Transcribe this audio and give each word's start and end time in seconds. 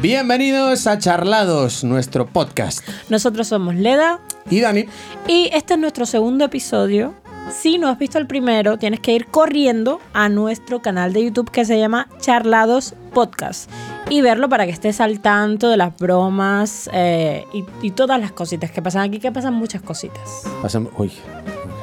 Bienvenidos 0.00 0.86
a 0.86 0.96
Charlados, 0.98 1.82
nuestro 1.82 2.24
podcast. 2.24 2.86
Nosotros 3.08 3.48
somos 3.48 3.74
Leda 3.74 4.20
Y 4.48 4.60
Dani, 4.60 4.84
y 5.26 5.50
este 5.52 5.74
es 5.74 5.80
nuestro 5.80 6.06
segundo 6.06 6.44
episodio. 6.44 7.14
Si 7.50 7.78
no 7.78 7.88
has 7.88 7.98
visto 7.98 8.18
el 8.18 8.28
primero, 8.28 8.78
tienes 8.78 9.00
que 9.00 9.12
ir 9.12 9.26
corriendo 9.26 10.00
a 10.12 10.28
nuestro 10.28 10.82
canal 10.82 11.12
de 11.12 11.24
YouTube 11.24 11.50
que 11.50 11.64
se 11.64 11.80
llama 11.80 12.08
Charlados 12.20 12.94
Podcast 13.12 13.68
y 14.08 14.20
verlo 14.20 14.48
para 14.48 14.66
que 14.66 14.70
estés 14.72 15.00
al 15.00 15.18
tanto 15.18 15.68
de 15.68 15.76
las 15.76 15.96
bromas 15.98 16.88
eh, 16.92 17.44
y, 17.52 17.64
y 17.82 17.90
todas 17.90 18.20
las 18.20 18.30
cositas 18.30 18.70
que 18.70 18.80
pasan 18.80 19.02
aquí, 19.02 19.18
que 19.18 19.32
pasan 19.32 19.54
muchas 19.54 19.82
cositas. 19.82 20.44
pasamos. 20.62 20.92
Uy. 20.96 21.10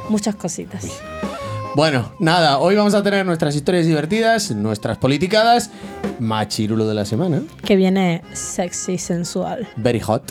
Muchas 0.07 0.35
cositas. 0.35 0.85
Bueno, 1.75 2.13
nada, 2.19 2.59
hoy 2.59 2.75
vamos 2.75 2.93
a 2.93 3.03
tener 3.03 3.25
nuestras 3.25 3.53
historias 3.55 3.85
divertidas, 3.85 4.51
nuestras 4.51 4.97
politicadas, 4.97 5.71
machirulo 6.19 6.87
de 6.87 6.93
la 6.93 7.03
semana, 7.03 7.41
Que 7.65 7.75
viene 7.75 8.21
sexy, 8.31 8.97
sensual. 8.97 9.67
very 9.75 9.99
hot, 9.99 10.23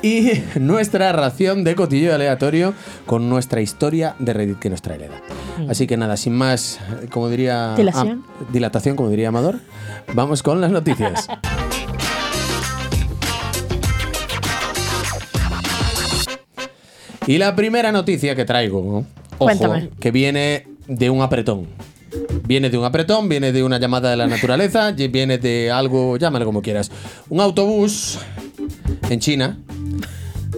y 0.00 0.42
nuestra 0.58 1.12
ración 1.12 1.64
de 1.64 1.74
cotillo 1.74 2.14
aleatorio 2.14 2.72
con 3.04 3.28
nuestra 3.28 3.60
historia 3.60 4.14
de 4.18 4.32
Reddit 4.32 4.58
que 4.58 4.70
nos 4.70 4.80
trae 4.80 4.98
Leda. 4.98 5.20
Así 5.68 5.86
que 5.86 5.98
nada, 5.98 6.16
sin 6.16 6.34
más, 6.34 6.80
como 7.10 7.28
diría. 7.28 7.74
Dilación. 7.76 8.24
ah, 8.26 8.44
dilatación, 8.50 8.96
como 8.96 9.10
diría 9.10 9.28
Amador, 9.28 9.58
vamos 10.14 10.42
con 10.42 10.62
las 10.62 10.70
noticias. 10.70 11.28
Y 17.26 17.38
la 17.38 17.54
primera 17.54 17.92
noticia 17.92 18.34
que 18.34 18.44
traigo, 18.44 18.78
ojo, 18.80 19.04
Cuéntame. 19.38 19.90
que 20.00 20.10
viene 20.10 20.66
de 20.90 21.08
un 21.08 21.22
apretón. 21.22 21.66
Viene 22.46 22.68
de 22.68 22.76
un 22.76 22.84
apretón, 22.84 23.28
viene 23.28 23.52
de 23.52 23.62
una 23.62 23.78
llamada 23.78 24.10
de 24.10 24.16
la 24.16 24.26
naturaleza, 24.26 24.90
viene 24.92 25.38
de 25.38 25.70
algo, 25.70 26.16
llámalo 26.16 26.44
como 26.44 26.60
quieras. 26.60 26.90
Un 27.28 27.40
autobús 27.40 28.18
en 29.08 29.20
China 29.20 29.58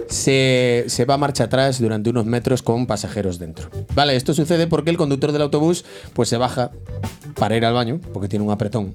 se, 0.09 0.85
se 0.89 1.05
va 1.05 1.15
a 1.15 1.19
marcha 1.19 1.45
atrás 1.45 1.79
durante 1.79 2.09
unos 2.09 2.25
metros 2.25 2.63
con 2.63 2.87
pasajeros 2.87 3.39
dentro. 3.39 3.69
Vale, 3.95 4.17
esto 4.17 4.33
sucede 4.33 4.67
porque 4.67 4.91
el 4.91 4.97
conductor 4.97 5.33
del 5.33 5.43
autobús 5.43 5.85
pues 6.15 6.31
se 6.31 6.39
baja 6.39 6.71
para 7.35 7.57
ir 7.57 7.65
al 7.67 7.75
baño, 7.75 8.01
porque 8.15 8.29
tiene 8.29 8.45
un 8.45 8.51
apretón 8.51 8.95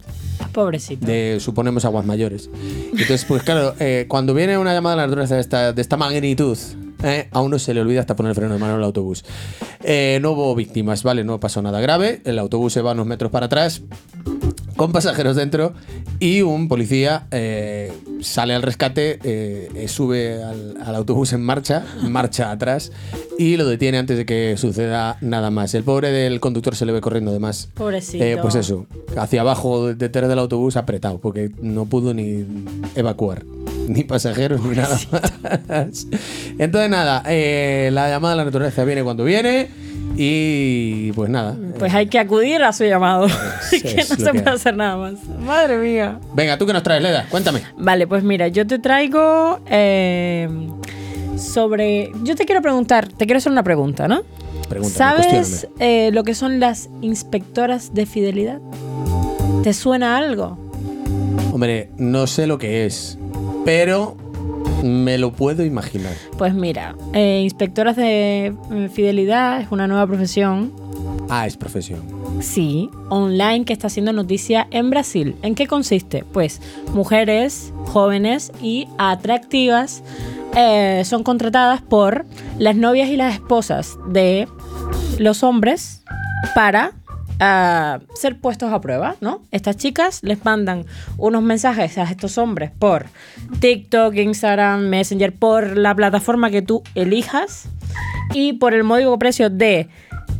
Pobrecito. 0.51 1.05
de, 1.05 1.37
suponemos, 1.39 1.85
aguas 1.85 2.05
mayores. 2.05 2.49
Entonces, 2.91 3.25
pues 3.25 3.43
claro, 3.43 3.75
eh, 3.79 4.05
cuando 4.07 4.33
viene 4.33 4.57
una 4.57 4.73
llamada 4.73 4.95
de 4.95 5.01
la 5.01 5.07
naturaleza 5.07 5.35
de 5.35 5.41
esta, 5.41 5.73
de 5.73 5.81
esta 5.81 5.97
magnitud, 5.97 6.57
eh, 7.03 7.27
a 7.31 7.41
uno 7.41 7.59
se 7.59 7.73
le 7.73 7.81
olvida 7.81 7.99
hasta 7.99 8.15
poner 8.15 8.31
el 8.31 8.35
freno 8.35 8.53
de 8.53 8.59
mano 8.59 8.73
en 8.73 8.79
el 8.79 8.85
autobús. 8.85 9.23
Eh, 9.83 10.19
no 10.21 10.31
hubo 10.31 10.55
víctimas, 10.55 11.03
¿vale? 11.03 11.23
No 11.23 11.39
pasó 11.39 11.61
nada 11.61 11.79
grave. 11.79 12.21
El 12.25 12.39
autobús 12.39 12.73
se 12.73 12.81
va 12.81 12.93
unos 12.93 13.05
metros 13.05 13.31
para 13.31 13.47
atrás 13.47 13.81
con 14.75 14.91
pasajeros 14.91 15.35
dentro 15.35 15.73
y 16.19 16.43
un 16.43 16.67
policía 16.67 17.25
eh, 17.31 17.91
sale 18.21 18.53
al 18.53 18.61
rescate, 18.61 19.87
sube 19.87 20.43
al, 20.43 20.77
al 20.85 20.95
autobús 20.95 21.33
en 21.33 21.41
marcha, 21.41 21.83
marcha 22.03 22.51
atrás 22.51 22.91
y 23.39 23.57
lo 23.57 23.67
detiene 23.67 23.97
antes 23.97 24.17
de 24.17 24.25
que 24.25 24.55
suceda 24.57 25.17
nada 25.21 25.51
más. 25.51 25.73
El 25.73 25.83
pobre 25.83 26.11
del 26.11 26.39
conductor 26.39 26.75
se 26.75 26.85
le 26.85 26.91
ve 26.91 27.01
corriendo 27.01 27.31
además. 27.31 27.69
Pobrecito. 27.73 28.23
Pues 28.41 28.55
eso, 28.55 28.85
hacia 29.17 29.41
abajo 29.41 29.93
detrás 29.93 30.29
del 30.29 30.39
autobús 30.39 30.77
apretado, 30.77 31.19
porque 31.19 31.51
no 31.61 31.85
pudo 31.85 32.13
ni 32.13 32.45
evacuar, 32.95 33.43
ni 33.93 34.03
pasajeros 34.03 34.61
ni 34.63 34.75
nada 34.75 34.97
más. 35.69 36.07
Entonces 36.57 36.89
nada, 36.89 37.23
eh, 37.27 37.89
la 37.91 38.09
llamada 38.09 38.33
de 38.33 38.37
la 38.37 38.45
naturaleza 38.45 38.83
viene 38.83 39.03
cuando 39.03 39.23
viene 39.23 39.69
y 40.15 41.11
pues 41.13 41.29
nada. 41.29 41.55
Pues 41.77 41.93
hay 41.93 42.07
que 42.07 42.19
acudir 42.19 42.63
a 42.63 42.73
su 42.73 42.83
llamado. 42.85 43.27
Es- 43.71 43.81
que 43.83 43.95
no 43.95 44.03
se 44.03 44.31
que 44.31 44.39
puede 44.41 44.49
hacer 44.55 44.75
nada 44.75 44.97
más. 44.97 45.13
Madre 45.45 45.77
mía. 45.77 46.19
Venga, 46.33 46.57
¿tú 46.57 46.65
qué 46.65 46.73
nos 46.73 46.83
traes, 46.83 47.01
Leda? 47.03 47.25
Cuéntame. 47.29 47.61
Vale, 47.77 48.07
pues 48.07 48.23
mira, 48.23 48.47
yo 48.47 48.65
te 48.65 48.79
traigo 48.79 49.59
eh, 49.67 50.49
sobre... 51.37 52.11
Yo 52.23 52.35
te 52.35 52.45
quiero 52.45 52.61
preguntar, 52.61 53.07
te 53.09 53.25
quiero 53.25 53.37
hacer 53.37 53.51
una 53.51 53.63
pregunta, 53.63 54.07
¿no? 54.07 54.21
Pregúntame, 54.69 55.23
¿Sabes 55.23 55.67
eh, 55.79 56.09
lo 56.11 56.23
que 56.23 56.33
son 56.35 56.59
las 56.59 56.89
inspectoras 57.01 57.93
de 57.93 58.05
fidelidad? 58.05 58.59
¿Te 59.63 59.73
suena 59.73 60.17
algo? 60.17 60.57
Hombre, 61.53 61.89
no 61.97 62.27
sé 62.27 62.47
lo 62.47 62.57
que 62.57 62.85
es, 62.85 63.17
pero 63.67 64.15
me 64.81 65.17
lo 65.17 65.33
puedo 65.33 65.65
imaginar. 65.65 66.13
Pues 66.37 66.53
mira, 66.53 66.95
eh, 67.11 67.41
inspectoras 67.43 67.97
de 67.97 68.53
eh, 68.71 68.89
fidelidad 68.93 69.59
es 69.59 69.67
una 69.71 69.87
nueva 69.87 70.07
profesión, 70.07 70.71
Ah, 71.29 71.45
es 71.45 71.57
profesión. 71.57 71.99
sí, 72.39 72.89
online 73.09 73.65
que 73.65 73.73
está 73.73 73.87
haciendo 73.87 74.13
noticia 74.13 74.67
en 74.71 74.89
Brasil. 74.89 75.35
¿En 75.41 75.53
qué 75.53 75.67
consiste? 75.67 76.23
Pues 76.31 76.61
mujeres 76.93 77.73
jóvenes 77.87 78.53
y 78.61 78.87
atractivas 78.97 80.01
eh, 80.55 81.01
son 81.03 81.23
contratadas 81.23 81.81
por 81.81 82.25
las 82.57 82.77
novias 82.77 83.09
y 83.09 83.17
las 83.17 83.33
esposas 83.33 83.97
de 84.07 84.47
los 85.19 85.43
hombres 85.43 86.03
para 86.55 86.93
ah, 87.39 87.99
ser 88.15 88.37
puestos 88.39 88.71
a 88.73 88.81
prueba, 88.81 89.15
¿no? 89.21 89.41
Estas 89.51 89.77
chicas 89.77 90.19
les 90.23 90.43
mandan 90.45 90.85
unos 91.17 91.41
mensajes 91.43 91.97
a 91.97 92.03
estos 92.03 92.37
hombres 92.37 92.71
por 92.77 93.05
TikTok, 93.59 94.15
Instagram, 94.15 94.87
Messenger, 94.87 95.33
por 95.33 95.77
la 95.77 95.93
plataforma 95.95 96.49
que 96.49 96.61
tú 96.61 96.83
elijas 96.95 97.69
y 98.33 98.53
por 98.53 98.73
el 98.73 98.83
módico 98.83 99.17
precio 99.19 99.49
de 99.49 99.87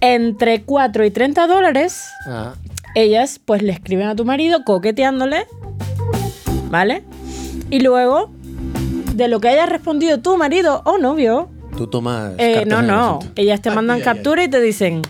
entre 0.02 0.62
4 0.64 1.06
y 1.06 1.12
30 1.12 1.48
dólares, 1.48 2.04
Ah, 2.28 2.54
ellas 2.96 3.40
pues 3.44 3.62
le 3.62 3.72
escriben 3.72 4.08
a 4.08 4.16
tu 4.16 4.26
marido 4.26 4.64
coqueteándole, 4.66 5.46
¿vale? 6.70 7.04
Y 7.70 7.80
luego, 7.82 8.32
de 9.16 9.28
lo 9.28 9.40
que 9.40 9.50
haya 9.50 9.66
respondido 9.66 10.20
tu 10.20 10.38
marido 10.38 10.82
o 10.86 10.98
novio, 10.98 11.50
tú 11.76 11.88
tomas. 11.88 12.34
eh, 12.38 12.64
no, 12.68 12.82
no, 12.82 13.20
ellas 13.36 13.62
te 13.62 13.70
Ay, 13.70 13.76
mandan 13.76 13.96
ay, 13.98 14.02
ay. 14.02 14.06
captura 14.06 14.44
y 14.44 14.48
te 14.50 14.62
dicen, 14.62 15.02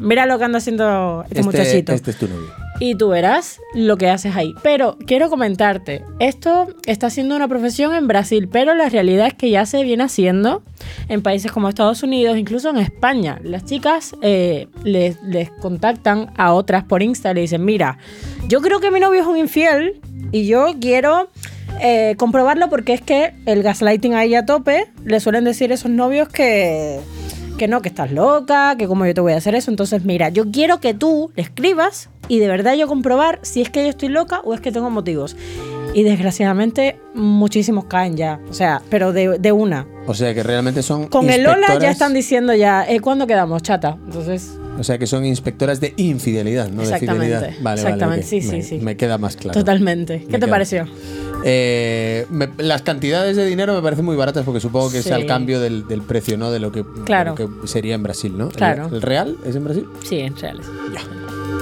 mira 0.00 0.26
lo 0.26 0.38
que 0.38 0.44
anda 0.44 0.58
haciendo 0.58 1.24
este, 1.28 1.42
muchachito. 1.42 1.92
Este 1.92 2.10
es 2.10 2.16
tu 2.16 2.28
novio. 2.28 2.48
Y 2.78 2.94
tú 2.94 3.08
verás 3.08 3.60
lo 3.74 3.98
que 3.98 4.08
haces 4.08 4.34
ahí. 4.36 4.54
Pero 4.62 4.96
quiero 5.06 5.28
comentarte, 5.28 6.02
esto 6.18 6.68
está 6.86 7.10
siendo 7.10 7.36
una 7.36 7.46
profesión 7.46 7.94
en 7.94 8.08
Brasil, 8.08 8.48
pero 8.50 8.74
la 8.74 8.88
realidad 8.88 9.26
es 9.26 9.34
que 9.34 9.50
ya 9.50 9.66
se 9.66 9.84
viene 9.84 10.04
haciendo 10.04 10.62
en 11.08 11.20
países 11.20 11.52
como 11.52 11.68
Estados 11.68 12.02
Unidos, 12.02 12.38
incluso 12.38 12.70
en 12.70 12.78
España. 12.78 13.38
Las 13.44 13.66
chicas 13.66 14.14
eh, 14.22 14.68
les, 14.82 15.22
les 15.22 15.50
contactan 15.50 16.32
a 16.38 16.54
otras 16.54 16.84
por 16.84 17.02
Insta 17.02 17.32
y 17.32 17.34
le 17.34 17.40
dicen, 17.42 17.64
mira, 17.64 17.98
yo 18.48 18.62
creo 18.62 18.80
que 18.80 18.90
mi 18.90 18.98
novio 18.98 19.20
es 19.20 19.26
un 19.26 19.36
infiel 19.36 20.00
y 20.32 20.46
yo 20.46 20.74
quiero 20.80 21.28
eh, 21.82 22.14
comprobarlo 22.18 22.68
porque 22.68 22.92
es 22.92 23.00
que 23.00 23.32
el 23.46 23.62
gaslighting 23.62 24.14
ahí 24.14 24.34
a 24.34 24.44
tope, 24.44 24.88
le 25.04 25.20
suelen 25.20 25.44
decir 25.44 25.72
esos 25.72 25.90
novios 25.90 26.28
que 26.28 27.00
que 27.60 27.68
no, 27.68 27.82
que 27.82 27.90
estás 27.90 28.10
loca, 28.10 28.74
que 28.78 28.88
cómo 28.88 29.04
yo 29.04 29.12
te 29.12 29.20
voy 29.20 29.34
a 29.34 29.36
hacer 29.36 29.54
eso. 29.54 29.70
Entonces, 29.70 30.02
mira, 30.02 30.30
yo 30.30 30.50
quiero 30.50 30.80
que 30.80 30.94
tú 30.94 31.30
le 31.36 31.42
escribas 31.42 32.08
y 32.26 32.38
de 32.38 32.48
verdad 32.48 32.72
yo 32.72 32.88
comprobar 32.88 33.38
si 33.42 33.60
es 33.60 33.68
que 33.68 33.82
yo 33.82 33.90
estoy 33.90 34.08
loca 34.08 34.40
o 34.44 34.54
es 34.54 34.62
que 34.62 34.72
tengo 34.72 34.88
motivos. 34.88 35.36
Y 35.92 36.02
desgraciadamente 36.02 36.98
muchísimos 37.12 37.84
caen 37.84 38.16
ya. 38.16 38.40
O 38.48 38.54
sea, 38.54 38.80
pero 38.88 39.12
de, 39.12 39.38
de 39.38 39.52
una. 39.52 39.86
O 40.06 40.14
sea 40.14 40.32
que 40.32 40.42
realmente 40.42 40.82
son. 40.82 41.08
Con 41.08 41.28
el 41.28 41.42
Lola 41.42 41.78
ya 41.78 41.90
están 41.90 42.14
diciendo 42.14 42.54
ya, 42.54 42.86
eh, 42.88 43.00
¿cuándo 43.00 43.26
quedamos, 43.26 43.62
chata? 43.62 43.98
Entonces, 44.06 44.56
O 44.80 44.84
sea 44.84 44.96
que 44.98 45.06
son 45.06 45.24
inspectoras 45.26 45.78
de 45.80 45.92
infidelidad, 45.98 46.68
no 46.70 46.78
de 46.82 46.84
Exactamente, 46.92 47.26
fidelidad. 47.26 47.62
Vale, 47.62 47.80
exactamente, 47.82 48.06
vale. 48.06 48.20
ok. 48.22 48.26
sí, 48.28 48.40
sí, 48.40 48.56
me, 48.56 48.62
sí. 48.62 48.78
Me 48.78 48.96
queda 48.96 49.18
más 49.18 49.36
claro. 49.36 49.58
totalmente. 49.58 50.14
Me 50.20 50.24
¿Qué 50.24 50.32
te 50.32 50.38
queda. 50.40 50.50
pareció? 50.50 50.86
Eh, 51.44 52.26
me- 52.30 52.48
las 52.58 52.82
cantidades 52.82 53.36
de 53.36 53.46
dinero 53.46 53.74
me 53.74 53.82
parecen 53.82 54.04
muy 54.04 54.16
baratas 54.16 54.44
porque 54.44 54.60
supongo 54.60 54.90
que 54.90 54.98
es 54.98 55.04
Sí. 55.04 55.10
al 55.12 55.26
cambio 55.26 55.60
del, 55.60 55.86
del 55.86 56.02
precio, 56.02 56.36
¿no? 56.38 56.50
De 56.50 56.60
lo 56.60 56.72
que, 56.72 56.80
de 56.82 57.04
Claro. 57.04 57.34
lo 57.36 57.36
que 57.60 57.68
sería 57.68 57.94
en 57.94 58.02
Brasil, 58.02 58.36
¿no? 58.36 58.46
¿El- 58.48 58.52
Claro. 58.54 58.88
¿El, 58.92 59.02
real 59.02 59.36
es 59.44 59.54
en 59.56 59.64
Brasil? 59.64 59.86
Sí, 60.02 60.18
en 60.20 60.36
reales. 60.36 60.66
Ya. 60.94 61.00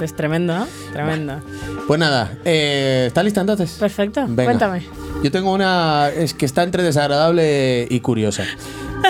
Es 0.03 0.15
tremendo, 0.15 0.57
¿no? 0.57 0.67
Tremendo. 0.93 1.39
Pues 1.87 1.99
nada, 1.99 2.37
eh, 2.45 3.05
¿está 3.07 3.21
lista 3.21 3.41
entonces? 3.41 3.71
Perfecto. 3.79 4.21
Venga. 4.27 4.45
Cuéntame. 4.45 4.83
Yo 5.23 5.29
tengo 5.31 5.51
una. 5.53 6.09
Es 6.09 6.33
que 6.33 6.45
está 6.45 6.63
entre 6.63 6.83
desagradable 6.83 7.85
y 7.89 7.99
curiosa. 7.99 8.45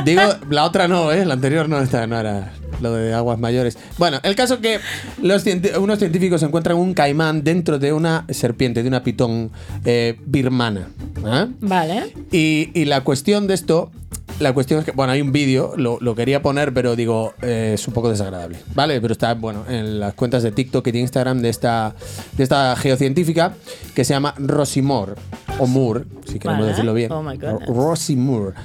Digo, 0.04 0.22
la 0.50 0.66
otra 0.66 0.88
no, 0.88 1.12
¿eh? 1.12 1.26
La 1.26 1.36
anterior 1.36 1.70
no, 1.70 1.80
esta 1.80 2.08
no 2.08 2.20
era 2.20 2.54
lo 2.82 2.94
de 2.94 3.14
aguas 3.14 3.40
mayores. 3.40 3.78
Bueno, 3.98 4.20
el 4.24 4.36
caso 4.36 4.60
que 4.62 4.80
los 5.22 5.46
cienti- 5.46 5.78
unos 5.78 6.00
científicos 6.00 6.42
encuentran 6.44 6.78
un 6.78 6.94
caimán 6.94 7.44
dentro 7.44 7.80
de 7.80 7.94
una 7.94 8.26
serpiente, 8.30 8.82
de 8.84 8.88
una 8.90 9.04
pitón 9.04 9.52
eh, 9.86 10.18
birmana. 10.26 10.88
¿ah? 11.26 11.48
Vale. 11.60 12.14
Y, 12.32 12.70
y 12.74 12.86
la 12.86 13.02
cuestión 13.04 13.48
de 13.48 13.54
esto, 13.54 13.92
la 14.40 14.54
cuestión 14.54 14.80
es 14.80 14.86
que, 14.86 14.92
bueno, 14.92 15.12
hay 15.12 15.22
un 15.22 15.32
vídeo, 15.32 15.74
lo, 15.78 15.98
lo 16.02 16.16
quería 16.16 16.42
poner, 16.42 16.74
pero 16.74 16.96
digo, 16.96 17.34
eh, 17.42 17.72
es 17.76 17.88
un 17.88 17.94
poco 17.94 18.10
desagradable, 18.10 18.58
¿vale? 18.74 19.00
Pero 19.02 19.12
está, 19.12 19.34
bueno, 19.34 19.66
en 19.70 20.00
las 20.00 20.14
cuentas 20.14 20.44
de 20.44 20.52
TikTok 20.52 20.88
y 20.88 20.92
de 20.92 21.00
Instagram 21.00 21.42
de 21.42 21.50
esta, 21.50 21.94
de 22.38 22.44
esta 22.44 22.76
geocientífica 22.76 23.54
que 23.94 24.04
se 24.06 24.14
llama 24.14 24.34
Rosie 24.38 24.82
Moore, 24.82 25.14
o 25.60 25.68
Moore, 25.68 26.06
si 26.26 26.40
queremos 26.40 26.62
Vale. 26.62 26.70
decirlo 26.72 26.94
bien. 26.94 27.12
Oh 27.12 27.22
my. 27.22 27.38
Rosie 27.68 28.16
Moore. 28.16 28.56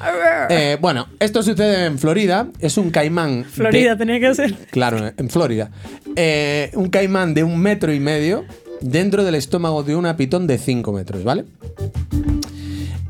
Eh, 0.48 0.78
bueno, 0.80 1.08
esto 1.18 1.42
sucede 1.42 1.86
en 1.86 1.98
Florida, 1.98 2.46
es 2.60 2.76
un 2.78 2.90
caimán. 2.90 3.42
de- 3.42 3.48
Florida 3.48 3.96
tenía 3.96 4.20
que 4.20 4.34
ser. 4.34 4.54
Claro, 4.70 5.10
en 5.16 5.28
Florida. 5.30 5.70
Eh, 6.16 6.70
un 6.74 6.88
caimán 6.88 7.34
de 7.34 7.42
un 7.42 7.58
metro 7.58 7.92
y 7.92 7.98
medio, 8.00 8.44
dentro 8.80 9.24
del 9.24 9.34
estómago 9.34 9.82
de 9.82 9.96
una 9.96 10.16
pitón 10.16 10.46
de 10.46 10.58
5 10.58 10.92
metros, 10.92 11.24
¿vale? 11.24 11.44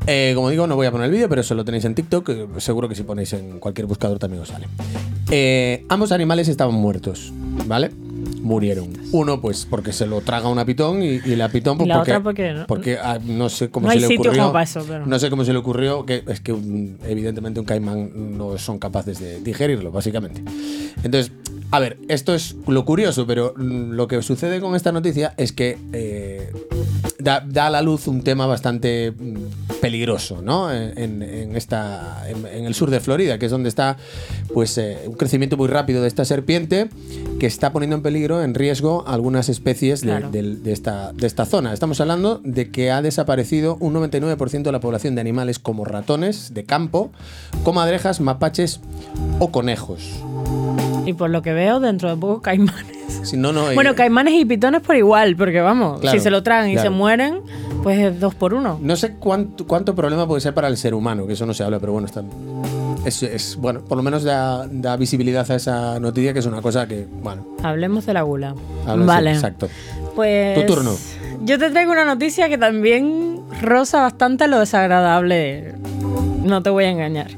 Eh, 0.07 0.33
como 0.35 0.49
digo, 0.49 0.67
no 0.67 0.75
voy 0.75 0.85
a 0.87 0.91
poner 0.91 1.05
el 1.05 1.11
vídeo, 1.11 1.27
pero 1.29 1.41
eso 1.41 1.55
lo 1.55 1.65
tenéis 1.65 1.85
en 1.85 1.95
TikTok. 1.95 2.29
eh, 2.29 2.47
Seguro 2.57 2.87
que 2.87 2.95
si 2.95 3.03
ponéis 3.03 3.33
en 3.33 3.59
cualquier 3.59 3.87
buscador 3.87 4.19
también 4.19 4.41
os 4.43 4.49
sale. 4.49 4.67
Eh, 5.31 5.83
ambos 5.89 6.11
animales 6.11 6.47
estaban 6.47 6.75
muertos, 6.75 7.33
¿vale? 7.65 7.89
Murieron. 8.41 8.89
Uno, 9.11 9.41
pues, 9.41 9.65
porque 9.67 9.91
se 9.91 10.05
lo 10.05 10.21
traga 10.21 10.47
una 10.49 10.63
pitón 10.65 11.01
y, 11.01 11.07
y 11.25 11.35
la 11.35 11.49
pitón, 11.49 11.77
pues, 11.79 11.87
la 11.87 11.95
porque, 11.97 12.11
otra 12.11 12.23
porque 12.23 12.53
no- 12.53 12.67
porque, 12.67 12.97
ah, 13.01 13.17
no 13.23 13.49
sé 13.49 13.69
cómo 13.71 13.87
No 13.87 13.91
se 13.91 13.97
hay 13.97 14.01
le 14.01 14.07
sitio 14.07 14.21
ocurrió. 14.21 14.41
como 14.43 14.53
para 14.53 14.63
eso, 14.63 14.85
pero- 14.87 15.05
No 15.07 15.17
sé 15.17 15.29
cómo 15.31 15.43
se 15.43 15.51
le 15.53 15.57
ocurrió, 15.57 16.05
que 16.05 16.23
es 16.27 16.39
que 16.41 16.53
un- 16.53 16.99
evidentemente 17.07 17.59
un 17.59 17.65
caimán 17.65 18.37
no 18.37 18.55
son 18.59 18.77
capaces 18.77 19.19
de 19.19 19.39
digerirlo, 19.41 19.91
básicamente. 19.91 20.43
Entonces, 21.03 21.31
a 21.71 21.79
ver, 21.79 21.97
esto 22.07 22.35
es 22.35 22.55
lo 22.67 22.85
curioso, 22.85 23.25
pero 23.25 23.55
mm, 23.57 23.91
lo 23.93 24.07
que 24.07 24.21
sucede 24.21 24.61
con 24.61 24.75
esta 24.75 24.91
noticia 24.91 25.33
es 25.37 25.51
que 25.51 25.79
eh, 25.93 26.51
da, 27.17 27.43
da 27.47 27.67
a 27.67 27.69
la 27.71 27.81
luz 27.81 28.07
un 28.07 28.21
tema 28.21 28.45
bastante 28.45 29.11
mm, 29.11 29.34
peligroso, 29.85 30.41
¿no? 30.41 30.73
En, 30.73 31.21
en 31.21 31.55
esta, 31.55 32.27
en, 32.27 32.47
en 32.47 32.65
el 32.65 32.73
sur 32.73 32.89
de 32.89 32.99
Florida, 32.99 33.37
que 33.37 33.45
es 33.45 33.51
donde 33.51 33.69
está 33.69 33.97
pues, 34.51 34.79
eh, 34.79 34.97
un 35.05 35.13
crecimiento 35.13 35.57
muy 35.57 35.67
rápido 35.67 36.01
de 36.01 36.07
esta 36.07 36.25
serpiente 36.25 36.89
que 37.39 37.45
está 37.45 37.71
poniendo 37.71 37.95
en 37.95 38.01
peligro, 38.01 38.41
en 38.41 38.55
riesgo, 38.55 39.03
algunas 39.05 39.47
especies 39.47 40.01
de, 40.01 40.21
de 40.31 40.71
esta, 40.71 41.13
de 41.13 41.27
esta 41.27 41.45
zona. 41.45 41.71
Estamos 41.71 42.01
hablando 42.01 42.41
de 42.43 42.71
que 42.71 42.89
ha 42.89 43.03
desaparecido 43.03 43.77
un 43.79 43.93
99% 43.93 44.63
de 44.63 44.71
la 44.71 44.79
población 44.79 45.13
de 45.13 45.21
animales 45.21 45.59
como 45.59 45.85
ratones 45.85 46.55
de 46.55 46.63
campo, 46.63 47.11
comadrejas, 47.63 48.21
mapaches 48.21 48.79
o 49.37 49.51
conejos. 49.51 50.01
Y 51.05 51.13
por 51.13 51.29
lo 51.29 51.43
que 51.43 51.53
veo, 51.53 51.79
dentro 51.79 52.09
de 52.09 52.15
poco 52.15 52.41
caimanes. 52.41 52.94
Si 53.23 53.37
no, 53.37 53.51
no, 53.51 53.69
eh, 53.71 53.75
Bueno, 53.75 53.95
caimanes 53.95 54.33
y 54.35 54.45
pitones 54.45 54.81
por 54.81 54.95
igual, 54.95 55.35
porque 55.35 55.61
vamos, 55.61 55.99
Claro, 55.99 56.17
si 56.17 56.23
se 56.23 56.29
lo 56.29 56.43
tragan 56.43 56.69
y 56.69 56.77
se 56.77 56.89
mueren, 56.89 57.39
pues 57.83 57.99
es 57.99 58.19
dos 58.19 58.35
por 58.35 58.53
uno. 58.53 58.79
No 58.81 58.95
sé 58.95 59.13
cuánto, 59.15 59.65
cuánto 59.65 59.95
problema 59.95 60.27
puede 60.27 60.41
ser 60.41 60.53
para 60.53 60.67
el 60.67 60.77
ser 60.77 60.93
humano, 60.93 61.25
que 61.27 61.33
eso 61.33 61.45
no 61.45 61.53
se 61.53 61.63
habla, 61.63 61.79
pero 61.79 61.91
bueno, 61.93 62.07
está, 62.07 62.23
es, 63.05 63.23
es- 63.23 63.55
bueno, 63.57 63.81
por 63.81 63.97
lo 63.97 64.03
menos 64.03 64.23
da, 64.23 64.67
da 64.69 64.95
visibilidad 64.97 65.49
a 65.49 65.55
esa 65.55 65.99
noticia, 65.99 66.33
que 66.33 66.39
es 66.39 66.45
una 66.45 66.61
cosa 66.61 66.87
que, 66.87 67.05
bueno, 67.21 67.45
Hablemos 67.63 68.05
de 68.05 68.13
la 68.13 68.21
gula. 68.23 68.55
habla- 68.85 69.05
vale. 69.05 69.31
exacto. 69.33 69.69
Pues. 70.15 70.55
Tu 70.59 70.65
turno. 70.73 70.95
Yo 71.43 71.59
te 71.59 71.69
traigo 71.69 71.91
una 71.91 72.05
noticia 72.05 72.47
que 72.49 72.57
también 72.57 73.39
roza 73.61 74.01
bastante 74.01 74.47
lo 74.47 74.59
desagradable. 74.59 75.73
No 76.43 76.61
te 76.63 76.69
voy 76.69 76.85
a 76.85 76.89
engañar. 76.89 77.31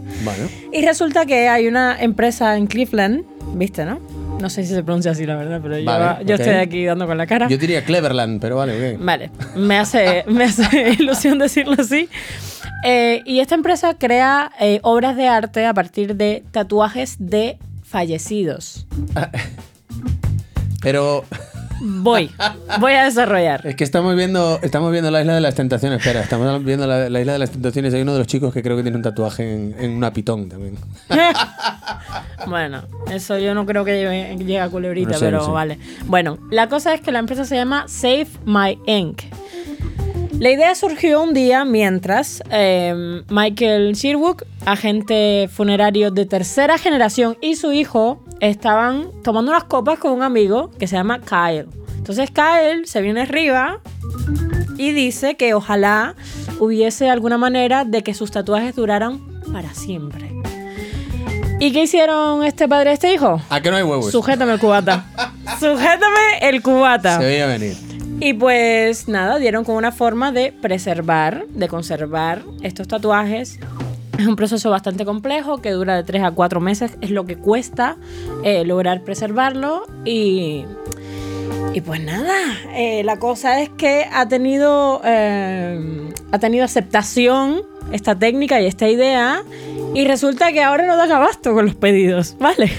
Y 0.71 0.85
resulta 0.85 1.25
que 1.25 1.47
hay 1.49 1.67
una 1.67 1.97
empresa 1.99 2.57
en 2.57 2.67
Cleveland, 2.67 3.23
¿viste, 3.55 3.85
no? 3.85 3.99
No 4.39 4.49
sé 4.49 4.63
si 4.63 4.73
se 4.73 4.83
pronuncia 4.83 5.11
así, 5.11 5.25
la 5.25 5.35
verdad, 5.35 5.59
pero 5.63 5.77
yo, 5.79 5.85
Vale, 5.85 6.23
yo 6.25 6.35
ok. 6.35 6.41
estoy 6.41 6.55
aquí 6.55 6.85
dando 6.85 7.07
con 7.07 7.17
la 7.17 7.25
cara. 7.25 7.47
yo 7.49 7.57
diría 7.57 7.83
Cleverland, 7.83 8.39
pero 8.39 8.55
vale, 8.57 8.93
ok. 8.95 8.99
Vale, 9.03 9.31
me 9.55 9.77
hace, 9.79 10.23
me 10.27 10.43
hace 10.45 10.91
ilusión 10.99 11.39
decirlo 11.39 11.75
así. 11.79 12.07
Eh, 12.85 13.23
y 13.25 13.39
esta 13.39 13.55
empresa 13.55 13.95
crea 13.95 14.51
eh, 14.59 14.79
obras 14.83 15.15
de 15.15 15.27
arte 15.27 15.65
a 15.65 15.73
partir 15.73 16.15
de 16.15 16.43
tatuajes 16.51 17.15
de 17.19 17.57
fallecidos. 17.83 18.85
Pero 20.81 21.25
Voy, 21.79 22.31
voy 22.79 22.93
a 22.93 23.03
desarrollar. 23.05 23.65
es 23.65 23.75
que 23.75 23.83
estamos 23.83 24.15
viendo, 24.15 24.59
estamos 24.61 24.91
viendo 24.91 25.11
la 25.11 25.21
isla 25.21 25.35
de 25.35 25.41
las 25.41 25.55
tentaciones. 25.55 25.99
Espera, 25.99 26.21
estamos 26.21 26.63
viendo 26.63 26.87
la, 26.87 27.09
la 27.09 27.19
isla 27.19 27.33
de 27.33 27.39
las 27.39 27.51
tentaciones. 27.51 27.93
Hay 27.93 28.01
uno 28.01 28.13
de 28.13 28.19
los 28.19 28.27
chicos 28.27 28.53
que 28.53 28.63
creo 28.63 28.75
que 28.77 28.83
tiene 28.83 28.97
un 28.97 29.03
tatuaje 29.03 29.53
en, 29.53 29.75
en 29.79 29.91
una 29.91 30.11
pitón 30.13 30.49
también. 30.49 30.77
Bueno, 32.45 32.83
eso 33.11 33.37
yo 33.39 33.53
no 33.53 33.65
creo 33.65 33.83
que 33.83 33.91
llegue, 33.97 34.37
llegue 34.37 34.59
a 34.59 34.69
culebrita, 34.69 35.11
No 35.13 35.17
sé, 35.17 35.25
pero 35.25 35.37
no 35.39 35.45
sé. 35.45 35.51
vale. 35.51 35.79
Bueno, 36.05 36.37
la 36.51 36.69
cosa 36.69 36.93
es 36.93 37.01
que 37.01 37.11
la 37.11 37.19
empresa 37.19 37.43
se 37.45 37.55
llama 37.55 37.85
Save 37.87 38.27
My 38.45 38.79
Ink. 38.85 39.23
La 40.39 40.51
idea 40.51 40.73
surgió 40.75 41.21
un 41.23 41.33
día 41.33 41.65
mientras 41.65 42.43
eh, 42.51 43.23
Michael 43.27 43.93
Sherwood, 43.95 44.43
agente 44.65 45.49
funerario 45.51 46.11
de 46.11 46.25
tercera 46.25 46.77
generación, 46.77 47.37
y 47.41 47.55
su 47.55 47.73
hijo 47.73 48.23
estaban 48.39 49.09
tomando 49.23 49.51
unas 49.51 49.65
copas 49.65 49.99
con 49.99 50.11
un 50.11 50.23
amigo 50.23 50.71
que 50.79 50.87
se 50.87 50.95
llama 50.95 51.19
Kyle. 51.19 51.67
Entonces 51.97 52.31
Kyle 52.31 52.85
se 52.85 53.01
viene 53.01 53.21
arriba 53.21 53.79
y 54.77 54.91
dice 54.91 55.35
que 55.35 55.53
ojalá 55.53 56.15
hubiese 56.59 57.09
alguna 57.09 57.37
manera 57.37 57.83
de 57.85 58.03
que 58.03 58.13
sus 58.13 58.31
tatuajes 58.31 58.75
duraran 58.75 59.19
para 59.51 59.73
siempre. 59.73 60.31
¿Y 61.59 61.71
qué 61.71 61.83
hicieron 61.83 62.43
este 62.43 62.67
padre 62.67 62.91
y 62.91 62.93
este 62.93 63.13
hijo? 63.13 63.41
¿A 63.49 63.61
que 63.61 63.71
no 63.71 63.77
hay 63.77 63.83
huevos? 63.83 64.11
Sujétame 64.11 64.53
el 64.53 64.59
cubata. 64.59 65.05
Sujétame 65.59 66.37
el 66.41 66.61
cubata. 66.61 67.17
Se 67.17 67.25
veía 67.25 67.47
venir. 67.47 67.75
Y 68.19 68.33
pues 68.33 69.07
nada, 69.07 69.37
dieron 69.37 69.63
con 69.63 69.75
una 69.75 69.91
forma 69.91 70.31
de 70.31 70.51
preservar, 70.51 71.45
de 71.49 71.67
conservar 71.67 72.43
estos 72.61 72.87
tatuajes. 72.87 73.59
Es 74.17 74.25
un 74.25 74.35
proceso 74.35 74.69
bastante 74.69 75.05
complejo 75.05 75.61
que 75.61 75.71
dura 75.71 75.95
de 75.95 76.03
3 76.03 76.23
a 76.23 76.31
4 76.31 76.59
meses, 76.59 76.91
es 77.01 77.11
lo 77.11 77.25
que 77.25 77.37
cuesta 77.37 77.97
eh, 78.43 78.63
lograr 78.65 79.03
preservarlo. 79.03 79.85
Y, 80.05 80.65
y 81.73 81.81
pues 81.81 82.01
nada, 82.01 82.33
eh, 82.75 83.03
la 83.03 83.17
cosa 83.19 83.61
es 83.61 83.69
que 83.69 84.05
ha 84.11 84.27
tenido, 84.27 85.01
eh, 85.05 86.09
ha 86.31 86.39
tenido 86.39 86.65
aceptación 86.65 87.61
esta 87.91 88.15
técnica 88.17 88.59
y 88.59 88.65
esta 88.65 88.89
idea. 88.89 89.43
Y 89.93 90.05
resulta 90.05 90.51
que 90.51 90.61
ahora 90.63 90.85
no 90.85 90.97
dan 90.97 91.11
abasto 91.11 91.53
con 91.53 91.65
los 91.65 91.75
pedidos, 91.75 92.35
¿vale? 92.39 92.71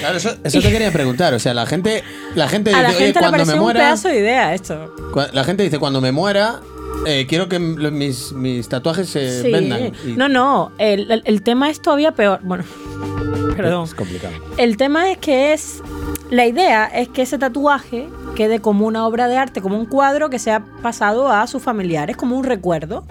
Claro, 0.00 0.16
eso, 0.16 0.30
eso 0.42 0.60
te 0.60 0.70
quería 0.72 0.90
preguntar. 0.90 1.34
O 1.34 1.38
sea, 1.38 1.54
la 1.54 1.66
gente, 1.66 2.02
la 2.34 2.48
gente 2.48 2.70
dice, 2.70 2.82
la 2.82 2.88
"Oye, 2.88 2.98
gente 2.98 3.12
le 3.14 3.20
cuando 3.20 3.30
me 3.32 3.38
pareció 3.38 3.54
un 3.54 3.60
muera, 3.62 3.80
pedazo 3.80 4.08
de 4.08 4.18
idea 4.18 4.54
esto. 4.54 4.94
la 5.32 5.44
gente 5.44 5.62
dice, 5.62 5.78
cuando 5.78 6.00
me 6.00 6.10
muera, 6.10 6.60
eh, 7.06 7.26
quiero 7.28 7.48
que 7.48 7.58
mis, 7.58 8.32
mis 8.32 8.68
tatuajes 8.68 9.08
se 9.08 9.42
Sí. 9.42 9.50
vendan. 9.52 9.92
Y- 10.06 10.12
No, 10.16 10.28
no, 10.28 10.72
el, 10.78 11.10
el- 11.10 11.22
el 11.24 11.42
tema 11.42 11.70
es 11.70 11.80
todavía 11.80 12.12
peor. 12.12 12.40
Bueno, 12.42 12.64
perdón. 13.56 13.84
Es 13.84 13.94
complicado. 13.94 14.34
El 14.56 14.76
tema 14.76 15.10
es 15.10 15.18
que 15.18 15.52
es. 15.52 15.82
La 16.30 16.46
idea 16.46 16.84
es 16.86 17.08
que 17.08 17.22
ese 17.22 17.38
tatuaje 17.38 18.06
quede 18.36 18.60
como 18.60 18.86
una 18.86 19.06
obra 19.06 19.28
de 19.28 19.36
arte, 19.38 19.62
como 19.62 19.78
un 19.78 19.86
cuadro 19.86 20.28
que 20.28 20.38
se 20.38 20.50
ha 20.52 20.62
pasado 20.82 21.28
a 21.32 21.46
sus 21.46 21.62
familiares, 21.62 22.16
como 22.16 22.36
un 22.36 22.44
recuerdo. 22.44 23.06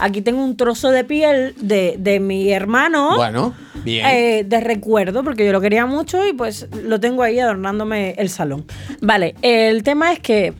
Aquí 0.00 0.22
tengo 0.22 0.42
un 0.42 0.56
trozo 0.56 0.90
de 0.90 1.04
piel 1.04 1.54
de, 1.60 1.96
de 1.98 2.18
mi 2.20 2.50
hermano. 2.50 3.16
Bueno, 3.16 3.54
bien. 3.84 4.06
eh, 4.06 4.44
de 4.44 4.60
recuerdo, 4.60 5.22
porque 5.22 5.44
yo 5.44 5.52
lo 5.52 5.60
quería 5.60 5.86
mucho 5.86 6.26
y 6.26 6.32
pues 6.32 6.66
lo 6.82 6.98
tengo 7.00 7.22
ahí 7.22 7.38
adornándome 7.38 8.14
el 8.18 8.28
salón. 8.30 8.64
Vale, 9.02 9.34
el 9.42 9.82
tema 9.84 10.12
es 10.12 10.18
que 10.20 10.54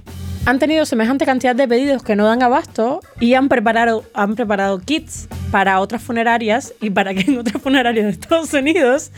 han 0.46 0.58
tenido 0.58 0.84
semejante 0.84 1.24
cantidad 1.24 1.54
de 1.56 1.66
pedidos 1.66 2.02
que 2.02 2.16
no 2.16 2.26
dan 2.26 2.42
abasto 2.42 3.00
y 3.18 3.34
han 3.34 3.48
preparado, 3.48 4.04
han 4.12 4.34
preparado 4.34 4.78
kits 4.78 5.26
para 5.50 5.80
otras 5.80 6.02
funerarias 6.02 6.74
y 6.80 6.90
para 6.90 7.14
que 7.14 7.20
en 7.22 7.38
otras 7.38 7.62
funerarias 7.62 8.04
de 8.06 8.10
Estados 8.12 8.52
Unidos 8.52 9.10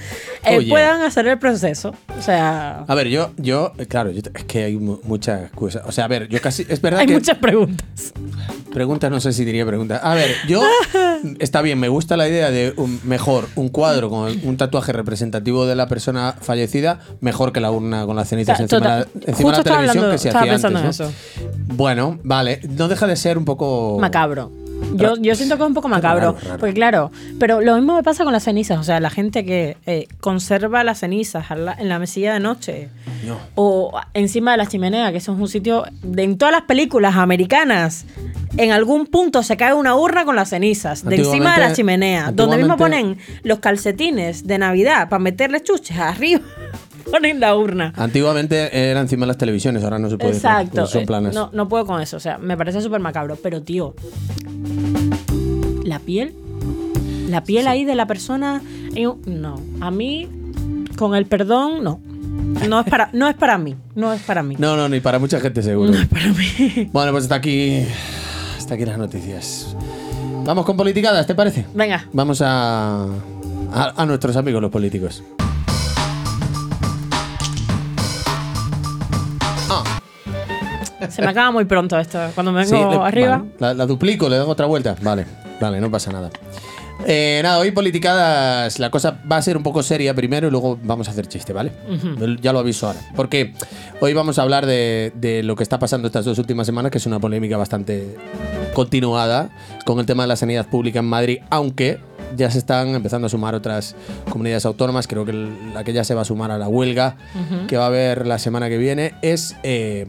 eh, 0.44 0.58
Oye. 0.58 0.68
puedan 0.70 1.02
hacer 1.02 1.26
el 1.26 1.38
proceso. 1.38 1.94
O 2.16 2.22
sea, 2.22 2.84
A 2.86 2.94
ver, 2.94 3.08
yo, 3.08 3.32
yo, 3.38 3.72
claro, 3.88 4.10
yo- 4.12 4.22
es 4.34 4.44
que 4.44 4.64
hay 4.64 4.76
mu- 4.76 5.00
muchas 5.04 5.50
cosas. 5.50 5.82
O 5.86 5.92
sea, 5.92 6.04
a 6.04 6.08
ver, 6.08 6.28
yo 6.28 6.40
casi, 6.40 6.64
es 6.68 6.80
verdad 6.80 7.00
hay 7.00 7.06
que 7.06 7.14
muchas 7.14 7.38
preguntas. 7.38 8.12
Preguntas, 8.76 9.10
no 9.10 9.20
sé 9.20 9.32
si 9.32 9.46
diría 9.46 9.64
preguntas. 9.64 10.00
A 10.04 10.12
ver, 10.14 10.30
yo 10.46 10.60
está 11.38 11.62
bien, 11.62 11.80
me 11.80 11.88
gusta 11.88 12.14
la 12.18 12.28
idea 12.28 12.50
de 12.50 12.74
un, 12.76 13.00
mejor 13.04 13.48
un 13.56 13.70
cuadro 13.70 14.10
con 14.10 14.38
un 14.44 14.56
tatuaje 14.58 14.92
representativo 14.92 15.64
de 15.64 15.74
la 15.74 15.88
persona 15.88 16.34
fallecida, 16.38 17.00
mejor 17.22 17.54
que 17.54 17.60
la 17.60 17.70
urna 17.70 18.04
con 18.04 18.16
las 18.16 18.28
cenizas 18.28 18.60
encima, 18.60 18.80
la, 18.86 18.98
encima 18.98 19.14
de 19.24 19.32
justo 19.32 19.50
la 19.50 19.56
estaba 19.58 19.76
televisión 19.78 20.04
hablando- 20.04 20.10
que 20.12 20.18
se 20.18 20.28
estaba 20.28 20.42
hacía 20.42 20.52
pensando 20.52 20.78
antes. 20.80 21.00
en 21.00 21.06
¿no? 21.06 21.74
Bueno, 21.74 22.18
vale, 22.22 22.60
no 22.68 22.88
deja 22.88 23.06
de 23.06 23.16
ser 23.16 23.38
un 23.38 23.46
poco 23.46 23.96
Macabro. 23.98 24.52
Yo, 24.94 25.14
yo 25.16 25.34
siento 25.34 25.56
que 25.56 25.62
es 25.62 25.68
un 25.68 25.74
poco 25.74 25.88
macabro. 25.88 26.32
raro, 26.32 26.38
raro. 26.44 26.58
Porque 26.58 26.74
claro, 26.74 27.10
pero 27.38 27.60
lo 27.60 27.76
mismo 27.76 27.96
me 27.96 28.02
pasa 28.02 28.24
con 28.24 28.32
las 28.32 28.44
cenizas. 28.44 28.78
O 28.78 28.82
sea, 28.82 29.00
la 29.00 29.10
gente 29.10 29.44
que 29.44 29.76
eh, 29.86 30.06
conserva 30.20 30.84
las 30.84 30.98
cenizas 31.00 31.46
en 31.50 31.88
la 31.88 31.98
mesilla 31.98 32.34
de 32.34 32.40
noche 32.40 32.88
No. 33.26 33.38
o 33.54 33.92
encima 34.14 34.52
de 34.52 34.56
la 34.58 34.66
chimenea, 34.66 35.10
que 35.12 35.18
eso 35.18 35.32
es 35.32 35.38
un 35.40 35.48
sitio 35.48 35.84
de 36.02 36.22
en 36.22 36.38
todas 36.38 36.52
las 36.52 36.62
películas 36.62 37.16
americanas. 37.16 38.04
En 38.58 38.72
algún 38.72 39.06
punto 39.06 39.42
se 39.42 39.56
cae 39.58 39.74
una 39.74 39.94
urna 39.96 40.24
con 40.24 40.34
las 40.34 40.48
cenizas, 40.50 41.04
de 41.04 41.16
encima 41.16 41.54
de 41.56 41.60
la 41.60 41.72
chimenea, 41.74 42.32
donde 42.32 42.56
mismo 42.56 42.76
ponen 42.78 43.18
los 43.42 43.58
calcetines 43.58 44.46
de 44.46 44.56
Navidad 44.58 45.10
para 45.10 45.20
meterle 45.20 45.62
chuches 45.62 45.98
arriba, 45.98 46.40
ponen 47.10 47.40
la 47.40 47.56
urna. 47.56 47.92
Antiguamente 47.96 48.90
era 48.90 49.00
encima 49.00 49.22
de 49.22 49.28
las 49.28 49.38
televisiones, 49.38 49.82
ahora 49.84 49.98
no 49.98 50.10
se 50.10 50.18
puede. 50.18 50.34
Exacto. 50.34 50.82
porque 50.82 50.92
Son 50.92 51.06
planas. 51.06 51.34
No, 51.34 51.50
no 51.52 51.68
puedo 51.68 51.86
con 51.86 52.00
eso. 52.00 52.16
O 52.16 52.20
sea, 52.20 52.38
me 52.38 52.56
parece 52.56 52.80
súper 52.80 53.00
macabro. 53.00 53.36
Pero, 53.42 53.62
tío, 53.62 53.94
la 55.84 55.98
piel. 55.98 56.34
La 57.28 57.42
piel 57.44 57.66
ahí 57.66 57.84
de 57.84 57.94
la 57.94 58.06
persona. 58.06 58.62
No. 59.26 59.60
A 59.80 59.90
mí, 59.90 60.28
con 60.96 61.14
el 61.14 61.26
perdón, 61.26 61.82
no. 61.84 62.00
No 62.68 62.80
es 62.80 62.86
para, 62.86 63.10
no 63.12 63.28
es 63.28 63.34
para 63.34 63.58
mí. 63.58 63.76
No 63.94 64.12
es 64.12 64.22
para 64.22 64.42
mí. 64.42 64.56
No, 64.58 64.76
no, 64.76 64.88
ni 64.88 65.00
para 65.00 65.18
mucha 65.18 65.40
gente 65.40 65.62
seguro. 65.62 65.90
No 65.92 65.98
es 65.98 66.06
para 66.06 66.28
mí. 66.28 66.88
Bueno, 66.92 67.12
pues 67.12 67.24
hasta 67.24 67.34
aquí. 67.36 67.84
Hasta 68.56 68.74
aquí 68.74 68.84
las 68.84 68.98
noticias. 68.98 69.76
Vamos 70.44 70.64
con 70.64 70.76
politicadas, 70.76 71.26
¿te 71.26 71.34
parece? 71.34 71.66
Venga. 71.74 72.06
Vamos 72.12 72.40
a, 72.42 73.04
a, 73.72 73.92
a 73.96 74.06
nuestros 74.06 74.36
amigos 74.36 74.62
los 74.62 74.70
políticos. 74.70 75.22
Se 81.10 81.22
me 81.22 81.28
acaba 81.28 81.50
muy 81.50 81.64
pronto 81.64 81.98
esto. 81.98 82.18
Cuando 82.34 82.52
me 82.52 82.64
Sí, 82.66 82.72
vengo 82.72 82.90
le- 82.90 82.96
arriba. 83.08 83.38
vale, 83.38 83.50
la, 83.58 83.74
la 83.74 83.86
duplico, 83.86 84.28
le 84.28 84.36
doy 84.36 84.48
otra 84.50 84.66
vuelta. 84.66 84.96
Vale, 85.02 85.26
vale, 85.60 85.80
no 85.80 85.90
pasa 85.90 86.12
nada. 86.12 86.30
Eh, 87.06 87.40
nada, 87.42 87.58
hoy 87.58 87.72
politicadas, 87.72 88.78
la 88.78 88.90
cosa 88.90 89.18
va 89.30 89.36
a 89.36 89.42
ser 89.42 89.56
un 89.58 89.62
poco 89.62 89.82
seria 89.82 90.14
primero 90.14 90.48
y 90.48 90.50
luego 90.50 90.78
vamos 90.82 91.08
a 91.08 91.10
hacer 91.10 91.26
chiste, 91.26 91.52
¿vale? 91.52 91.70
Ya 92.40 92.52
lo 92.54 92.58
aviso 92.60 92.86
ahora. 92.86 93.00
Porque 93.14 93.52
hoy 94.00 94.14
vamos 94.14 94.38
a 94.38 94.42
hablar 94.42 94.64
de, 94.64 95.12
de 95.14 95.42
lo 95.42 95.56
que 95.56 95.62
está 95.62 95.78
pasando 95.78 96.06
estas 96.08 96.24
dos 96.24 96.38
últimas 96.38 96.66
semanas, 96.66 96.90
que 96.90 96.96
es 96.98 97.04
una 97.06 97.20
polémica 97.20 97.58
bastante 97.58 98.16
continuada 98.72 99.50
con 99.84 99.98
el 100.00 100.06
tema 100.06 100.22
de 100.24 100.28
la 100.28 100.36
sanidad 100.36 100.66
pública 100.66 101.00
en 101.00 101.04
Madrid, 101.04 101.38
aunque 101.50 101.98
ya 102.34 102.50
se 102.50 102.58
están 102.58 102.88
empezando 102.88 103.26
a 103.26 103.30
sumar 103.30 103.54
otras 103.54 103.94
comunidades 104.30 104.64
autónomas. 104.64 105.06
Creo 105.06 105.24
que 105.26 105.32
la 105.74 105.84
que 105.84 105.92
ya 105.92 106.02
se 106.02 106.14
va 106.14 106.22
a 106.22 106.24
sumar 106.24 106.50
a 106.50 106.56
la 106.58 106.66
huelga 106.66 107.16
que 107.68 107.76
va 107.76 107.84
a 107.84 107.88
haber 107.88 108.26
la 108.26 108.38
semana 108.38 108.68
que 108.70 108.78
viene 108.78 109.12
es 109.22 109.54
eh, 109.62 110.06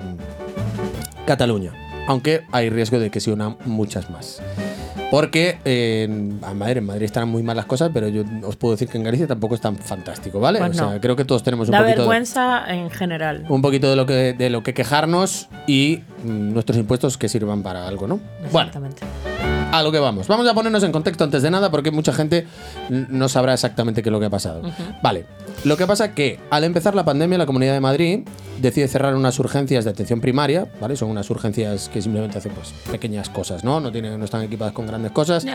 Cataluña. 1.28 1.74
Aunque 2.08 2.44
hay 2.54 2.70
riesgo 2.70 3.00
de 3.00 3.12
que 3.12 3.20
se 3.20 3.32
unan 3.32 3.58
muchas 3.66 4.10
más. 4.10 4.42
Porque 5.12 5.58
eh, 5.66 6.04
en, 6.04 6.40
a 6.42 6.54
Madrid, 6.54 6.78
en 6.78 6.86
Madrid 6.86 7.04
están 7.04 7.28
muy 7.30 7.44
mal 7.44 7.56
las 7.56 7.66
cosas, 7.66 7.92
pero 7.94 8.08
yo 8.08 8.24
os 8.44 8.56
puedo 8.56 8.74
decir 8.74 8.88
que 8.88 8.98
en 8.98 9.04
Galicia 9.04 9.28
tampoco 9.28 9.56
es 9.56 9.62
tan 9.62 9.76
fantástico, 9.78 10.40
¿vale? 10.40 10.60
Pues 10.60 10.72
o 10.72 10.74
sea, 10.74 10.94
no. 10.96 11.02
creo 11.02 11.16
que 11.16 11.24
todos 11.26 11.44
tenemos 11.44 11.68
un 11.68 11.74
Da 11.74 11.80
poquito, 11.80 11.92
de, 11.92 11.98
vergüenza 12.00 12.66
en 12.74 12.90
general. 12.90 13.46
un 13.48 13.62
poquito 13.62 13.90
de 13.90 13.96
lo 13.96 14.06
que 14.06 14.34
de 14.34 14.50
lo 14.50 14.64
que 14.64 14.74
quejarnos 14.74 15.48
y 15.66 16.02
mm, 16.24 16.54
nuestros 16.54 16.78
impuestos 16.78 17.18
que 17.18 17.30
sirvan 17.30 17.62
para 17.64 17.88
algo, 17.88 18.08
¿no? 18.08 18.20
Bueno, 18.52 18.68
Exactamente. 18.68 19.04
A 19.72 19.84
lo 19.84 19.92
que 19.92 20.00
vamos. 20.00 20.28
Vamos 20.28 20.48
a 20.48 20.54
ponernos 20.54 20.84
en 20.84 20.92
contexto 20.92 21.24
antes 21.24 21.42
de 21.42 21.52
nada 21.52 21.70
porque 21.72 21.92
mucha 21.92 22.14
gente 22.14 22.48
no 22.90 23.30
sabrá 23.30 23.54
exactamente 23.54 24.02
qué 24.02 24.10
es 24.10 24.12
lo 24.12 24.20
que 24.20 24.28
ha 24.28 24.30
pasado. 24.30 24.62
Vale. 25.02 25.26
Lo 25.64 25.76
que 25.76 25.88
pasa 25.88 26.14
que 26.14 26.40
al 26.50 26.64
empezar 26.64 26.96
la 26.96 27.04
pandemia 27.04 27.38
la 27.38 27.46
Comunidad 27.46 27.74
de 27.74 27.80
Madrid 27.80 28.20
decide 28.62 28.88
cerrar 28.88 29.16
unas 29.16 29.38
urgencias 29.40 29.86
de 29.86 29.92
atención 29.92 30.22
primaria, 30.22 30.68
¿vale? 30.80 30.96
Son 30.96 31.10
unas 31.10 31.30
urgencias 31.30 31.90
que 31.90 32.02
simplemente 32.02 32.38
hacen 32.38 32.54
pues 32.54 32.74
pequeñas 32.92 33.30
cosas, 33.30 33.64
¿no? 33.64 33.80
No 33.80 33.92
tienen 33.92 34.18
no 34.18 34.26
están 34.26 34.44
equipadas 34.44 34.74
con 34.74 34.88
grandes 34.88 35.12
cosas 35.12 35.46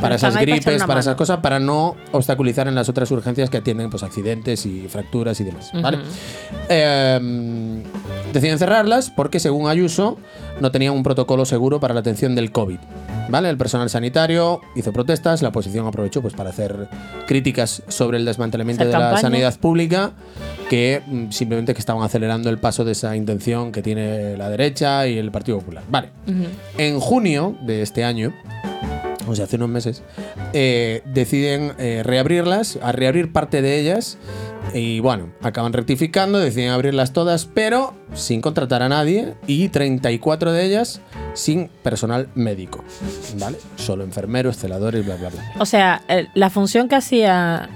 para 0.00 0.16
esas 0.16 0.34
para 0.34 0.44
gripes, 0.44 0.82
para 0.84 1.00
esas 1.00 1.16
cosas 1.16 1.38
para 1.40 1.58
no 1.58 1.96
obstaculizar 2.12 2.68
en 2.68 2.74
las 2.74 2.88
otras 2.88 3.10
urgencias 3.10 3.50
que 3.50 3.58
atienden 3.58 3.90
pues 3.90 4.02
accidentes 4.02 4.66
y 4.66 4.88
fracturas 4.88 5.40
y 5.40 5.44
demás, 5.44 5.70
¿vale? 5.80 5.98
Eh, 6.68 7.82
deciden 8.32 8.58
cerrarlas 8.58 9.10
porque 9.10 9.40
según 9.40 9.68
Ayuso 9.68 10.18
no 10.60 10.70
tenían 10.70 10.94
un 10.94 11.02
protocolo 11.02 11.44
seguro 11.44 11.80
para 11.80 11.94
la 11.94 12.00
atención 12.00 12.34
del 12.34 12.52
COVID. 12.52 12.78
¿Vale? 13.28 13.48
El 13.48 13.56
personal 13.56 13.88
sanitario 13.88 14.60
hizo 14.74 14.92
protestas, 14.92 15.42
la 15.42 15.48
oposición 15.48 15.86
aprovechó 15.86 16.20
pues, 16.22 16.34
para 16.34 16.50
hacer 16.50 16.88
críticas 17.26 17.82
sobre 17.88 18.18
el 18.18 18.24
desmantelamiento 18.24 18.84
de 18.84 18.92
la 18.92 19.16
sanidad 19.16 19.58
pública, 19.58 20.12
que 20.68 21.02
mm, 21.06 21.30
simplemente 21.30 21.74
que 21.74 21.80
estaban 21.80 22.02
acelerando 22.02 22.50
el 22.50 22.58
paso 22.58 22.84
de 22.84 22.92
esa 22.92 23.16
intención 23.16 23.72
que 23.72 23.82
tiene 23.82 24.36
la 24.36 24.48
derecha 24.48 25.06
y 25.06 25.18
el 25.18 25.30
Partido 25.30 25.58
Popular. 25.58 25.84
Vale. 25.88 26.10
En 26.78 27.00
junio 27.00 27.56
de 27.62 27.82
este 27.82 28.04
año, 28.04 28.32
o 29.26 29.34
sea, 29.34 29.44
hace 29.44 29.56
unos 29.56 29.68
meses, 29.68 30.02
eh, 30.52 31.02
deciden 31.06 31.72
eh, 31.78 32.02
reabrirlas, 32.04 32.78
a 32.82 32.92
reabrir 32.92 33.32
parte 33.32 33.62
de 33.62 33.80
ellas. 33.80 34.18
Y 34.74 35.00
bueno, 35.00 35.28
acaban 35.42 35.72
rectificando, 35.72 36.38
deciden 36.38 36.70
abrirlas 36.70 37.12
todas, 37.12 37.44
pero 37.46 37.94
sin 38.14 38.40
contratar 38.40 38.82
a 38.82 38.88
nadie 38.88 39.34
y 39.46 39.68
34 39.68 40.52
de 40.52 40.64
ellas 40.64 41.00
sin 41.34 41.68
personal 41.82 42.28
médico. 42.34 42.82
¿Vale? 43.38 43.58
Solo 43.76 44.02
enfermeros, 44.04 44.56
celadores, 44.56 45.04
bla, 45.04 45.16
bla, 45.16 45.28
bla. 45.30 45.42
O 45.58 45.66
sea, 45.66 46.02
el- 46.08 46.28
la 46.34 46.48
función 46.50 46.88
que 46.88 46.94
hacía 46.96 47.68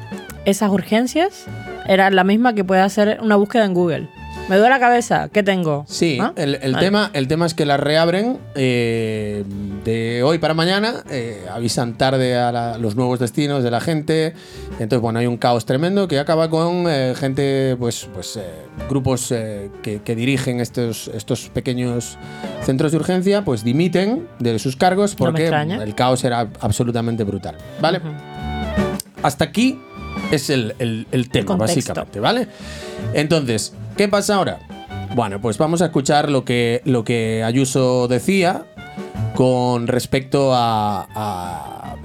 esas 0.47 0.71
urgencias 0.71 1.45
era 1.87 2.11
la 2.11 2.25
misma 2.25 2.55
que 2.55 2.65
puede 2.65 2.81
hacer 2.81 3.19
una 3.23 3.37
búsqueda 3.37 3.65
en 3.65 3.75
Google. 3.75 4.09
Me 4.49 4.55
duele 4.59 4.71
la 4.71 4.79
cabeza, 4.79 5.29
¿qué 5.33 5.43
tengo? 5.43 5.85
Sí, 5.89 6.19
¿Ah? 6.21 6.33
el, 6.37 6.55
el 6.63 6.75
Vale. 6.75 6.87
tema, 6.87 7.11
el 7.15 7.27
tema 7.27 7.47
es 7.47 7.55
que 7.55 7.67
las 7.67 7.81
reabren 7.81 8.39
eh, 8.55 9.43
de 9.85 10.23
hoy 10.23 10.39
para 10.39 10.55
mañana, 10.55 11.03
eh, 11.11 11.45
avisan 11.53 11.99
tarde 11.99 12.37
a 12.37 12.53
la- 12.53 12.79
los 12.79 12.95
nuevos 12.95 13.19
destinos 13.19 13.65
de 13.65 13.73
la 13.73 13.81
gente, 13.81 14.35
entonces 14.79 15.01
bueno, 15.01 15.19
hay 15.19 15.27
un 15.27 15.37
caos 15.37 15.67
tremendo 15.67 16.07
que 16.07 16.21
acaba 16.21 16.49
con 16.49 16.85
eh, 16.89 17.15
gente, 17.17 17.75
pues, 17.77 18.09
pues 18.15 18.39
grupos 18.89 19.35
que, 19.83 20.01
que 20.05 20.15
dirigen 20.15 20.61
estos, 20.61 21.09
estos 21.09 21.49
pequeños 21.49 22.17
centros 22.63 22.93
de 22.93 22.99
urgencia, 22.99 23.45
pues 23.45 23.65
dimiten 23.65 24.29
de 24.39 24.61
sus 24.61 24.77
cargos 24.77 25.17
porque 25.17 25.49
el 25.49 25.95
caos 25.97 26.23
era 26.23 26.49
absolutamente 26.61 27.25
brutal, 27.25 27.57
¿vale? 27.81 28.01
Hasta 29.25 29.45
aquí 29.47 29.81
es 30.31 30.51
el, 30.51 30.77
el- 30.79 31.09
el 31.11 31.31
tema, 31.31 31.57
básicamente, 31.57 32.21
¿vale? 32.21 32.47
Entonces, 33.13 33.73
¿qué 33.97 34.09
pasa 34.09 34.37
ahora? 34.37 34.59
Bueno, 35.15 35.41
pues 35.41 35.59
vamos 35.59 35.83
a 35.83 35.87
escuchar 35.87 36.31
lo 36.31 36.45
que, 36.45 36.83
lo 36.85 37.05
que 37.05 37.43
Ayuso 37.43 38.09
decía 38.09 38.65
con 39.35 39.87
respecto 39.87 40.55
a, 40.55 41.07
a, 41.15 41.97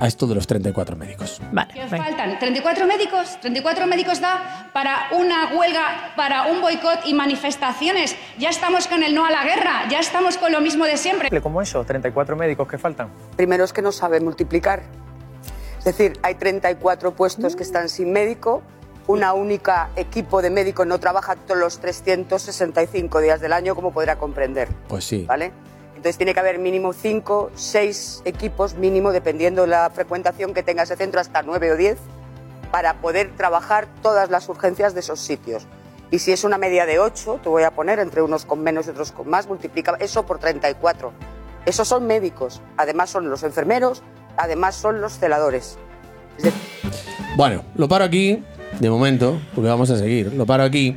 a 0.00 0.06
esto 0.06 0.26
de 0.26 0.34
los 0.34 0.46
34 0.46 0.96
médicos. 0.96 1.40
Vale, 1.52 1.72
Que 1.74 1.84
os 1.84 1.90
faltan 1.90 2.38
34 2.38 2.86
médicos, 2.86 3.38
34 3.40 3.86
médicos 3.86 4.20
da 4.20 4.70
para 4.72 5.08
una 5.12 5.54
huelga, 5.56 6.12
para 6.16 6.46
un 6.46 6.60
boicot 6.60 7.06
y 7.06 7.14
manifestaciones. 7.14 8.16
Ya 8.38 8.50
estamos 8.50 8.88
con 8.88 9.02
el 9.02 9.14
no 9.14 9.24
a 9.24 9.30
la 9.30 9.44
guerra, 9.44 9.88
ya 9.88 10.00
estamos 10.00 10.38
con 10.38 10.50
lo 10.50 10.60
mismo 10.60 10.84
de 10.84 10.96
siempre. 10.96 11.40
como 11.40 11.62
eso, 11.62 11.84
34 11.84 12.36
médicos 12.36 12.66
que 12.68 12.78
faltan. 12.78 13.08
Primero 13.36 13.64
es 13.64 13.72
que 13.72 13.82
no 13.82 13.92
sabe 13.92 14.20
multiplicar. 14.20 14.82
Es 15.78 15.84
decir, 15.84 16.18
hay 16.22 16.36
34 16.36 17.14
puestos 17.14 17.56
que 17.56 17.62
están 17.64 17.88
sin 17.88 18.12
médico, 18.12 18.62
una 19.06 19.32
única 19.32 19.90
equipo 19.96 20.42
de 20.42 20.50
médicos 20.50 20.86
no 20.86 21.00
trabaja 21.00 21.36
todos 21.36 21.58
los 21.58 21.78
365 21.80 23.20
días 23.20 23.40
del 23.40 23.52
año, 23.52 23.74
como 23.74 23.92
podrá 23.92 24.16
comprender. 24.16 24.68
Pues 24.88 25.04
sí. 25.04 25.24
¿Vale? 25.26 25.52
Entonces 26.02 26.16
tiene 26.16 26.34
que 26.34 26.40
haber 26.40 26.58
mínimo 26.58 26.92
5, 26.92 27.52
6 27.54 28.22
equipos, 28.24 28.74
mínimo, 28.74 29.12
dependiendo 29.12 29.66
la 29.66 29.88
frecuentación 29.90 30.52
que 30.52 30.62
tenga 30.62 30.82
ese 30.82 30.96
centro, 30.96 31.20
hasta 31.20 31.42
9 31.42 31.72
o 31.72 31.76
10, 31.76 31.98
para 32.72 32.94
poder 32.94 33.30
trabajar 33.36 33.86
todas 34.02 34.30
las 34.30 34.48
urgencias 34.48 34.94
de 34.94 35.00
esos 35.00 35.20
sitios. 35.20 35.66
Y 36.10 36.18
si 36.18 36.32
es 36.32 36.44
una 36.44 36.58
media 36.58 36.86
de 36.86 36.98
8, 36.98 37.40
te 37.42 37.48
voy 37.48 37.62
a 37.62 37.70
poner 37.70 37.98
entre 37.98 38.20
unos 38.20 38.44
con 38.44 38.62
menos 38.62 38.86
y 38.86 38.90
otros 38.90 39.12
con 39.12 39.30
más, 39.30 39.46
multiplica 39.46 39.96
eso 40.00 40.26
por 40.26 40.38
34. 40.38 41.12
Esos 41.64 41.86
son 41.86 42.06
médicos, 42.06 42.60
además 42.76 43.10
son 43.10 43.30
los 43.30 43.44
enfermeros, 43.44 44.02
además 44.36 44.74
son 44.74 45.00
los 45.00 45.18
celadores. 45.18 45.78
Bueno, 47.36 47.64
lo 47.76 47.88
paro 47.88 48.04
aquí, 48.04 48.44
de 48.82 48.90
momento, 48.90 49.38
porque 49.54 49.68
vamos 49.70 49.90
a 49.90 49.96
seguir. 49.96 50.32
Lo 50.34 50.44
paro 50.44 50.64
aquí, 50.64 50.96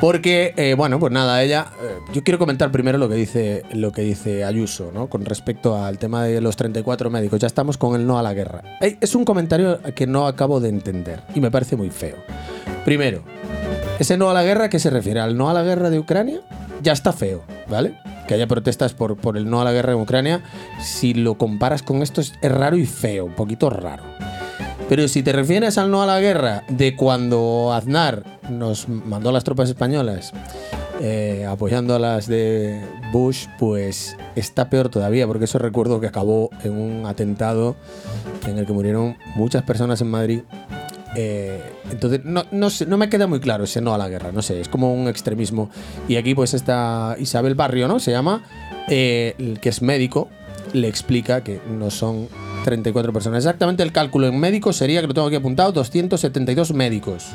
porque, 0.00 0.54
eh, 0.56 0.74
bueno, 0.74 1.00
pues 1.00 1.12
nada, 1.12 1.42
ella. 1.42 1.66
eh, 1.82 1.98
yo 2.12 2.22
quiero 2.22 2.38
comentar 2.38 2.70
primero 2.70 2.96
lo 2.96 3.08
que 3.08 3.16
dice, 3.16 3.64
lo 3.72 3.90
que 3.90 4.02
dice 4.02 4.44
Ayuso, 4.44 4.92
¿no? 4.94 5.08
Con 5.08 5.24
respecto 5.24 5.76
al 5.76 5.98
tema 5.98 6.22
de 6.24 6.40
los 6.40 6.56
34 6.56 7.10
médicos. 7.10 7.40
Ya 7.40 7.48
estamos 7.48 7.76
con 7.76 8.00
el 8.00 8.06
no 8.06 8.18
a 8.18 8.22
la 8.22 8.32
guerra. 8.34 8.62
Es 8.80 9.14
un 9.16 9.24
comentario 9.24 9.80
que 9.96 10.06
no 10.06 10.26
acabo 10.28 10.60
de 10.60 10.68
entender 10.68 11.22
y 11.34 11.40
me 11.40 11.50
parece 11.50 11.74
muy 11.76 11.90
feo. 11.90 12.16
Primero, 12.84 13.22
ese 13.98 14.16
no 14.16 14.30
a 14.30 14.34
la 14.34 14.44
guerra, 14.44 14.68
¿qué 14.68 14.78
se 14.78 14.90
refiere? 14.90 15.18
¿Al 15.20 15.36
no 15.36 15.50
a 15.50 15.54
la 15.54 15.62
guerra 15.62 15.90
de 15.90 15.98
Ucrania? 15.98 16.40
Ya 16.82 16.92
está 16.92 17.12
feo, 17.12 17.42
¿vale? 17.68 17.94
Que 18.28 18.34
haya 18.34 18.46
protestas 18.46 18.94
por, 18.94 19.16
por 19.16 19.36
el 19.36 19.50
no 19.50 19.60
a 19.60 19.64
la 19.64 19.72
guerra 19.72 19.92
en 19.92 19.98
Ucrania. 20.00 20.44
Si 20.80 21.14
lo 21.14 21.34
comparas 21.36 21.82
con 21.82 22.00
esto, 22.02 22.20
es, 22.20 22.32
es 22.40 22.52
raro 22.52 22.76
y 22.76 22.86
feo, 22.86 23.24
un 23.24 23.34
poquito 23.34 23.70
raro. 23.70 24.04
Pero 24.88 25.08
si 25.08 25.22
te 25.22 25.32
refieres 25.32 25.78
al 25.78 25.90
no 25.90 26.02
a 26.02 26.06
la 26.06 26.20
guerra 26.20 26.64
de 26.68 26.94
cuando 26.94 27.72
Aznar 27.72 28.22
nos 28.50 28.88
mandó 28.88 29.30
a 29.30 29.32
las 29.32 29.44
tropas 29.44 29.68
españolas 29.68 30.32
eh, 31.00 31.46
apoyando 31.48 31.94
a 31.94 31.98
las 31.98 32.26
de 32.28 32.80
Bush, 33.12 33.46
pues 33.58 34.16
está 34.36 34.68
peor 34.70 34.90
todavía, 34.90 35.26
porque 35.26 35.46
eso 35.46 35.58
recuerdo 35.58 36.00
que 36.00 36.06
acabó 36.06 36.50
en 36.62 36.72
un 36.72 37.06
atentado 37.06 37.76
en 38.46 38.58
el 38.58 38.66
que 38.66 38.72
murieron 38.72 39.16
muchas 39.36 39.62
personas 39.62 40.00
en 40.02 40.10
Madrid. 40.10 40.40
Eh, 41.16 41.62
entonces, 41.90 42.20
no, 42.24 42.44
no, 42.50 42.70
sé, 42.70 42.86
no 42.86 42.98
me 42.98 43.08
queda 43.08 43.26
muy 43.26 43.40
claro 43.40 43.64
ese 43.64 43.80
no 43.80 43.94
a 43.94 43.98
la 43.98 44.08
guerra, 44.08 44.32
no 44.32 44.42
sé, 44.42 44.60
es 44.60 44.68
como 44.68 44.92
un 44.92 45.08
extremismo. 45.08 45.70
Y 46.08 46.16
aquí, 46.16 46.34
pues, 46.34 46.54
está 46.54 47.16
Isabel 47.18 47.54
Barrio, 47.54 47.88
¿no? 47.88 48.00
Se 48.00 48.10
llama, 48.10 48.42
eh, 48.88 49.56
que 49.60 49.68
es 49.68 49.82
médico, 49.82 50.28
le 50.72 50.88
explica 50.88 51.42
que 51.42 51.60
no 51.68 51.90
son 51.90 52.28
34 52.64 53.12
personas. 53.12 53.38
Exactamente 53.44 53.82
el 53.84 53.92
cálculo 53.92 54.26
en 54.26 54.38
médicos 54.40 54.76
sería, 54.76 55.00
que 55.00 55.06
lo 55.06 55.14
tengo 55.14 55.28
aquí 55.28 55.36
apuntado, 55.36 55.70
272 55.70 56.72
médicos. 56.74 57.26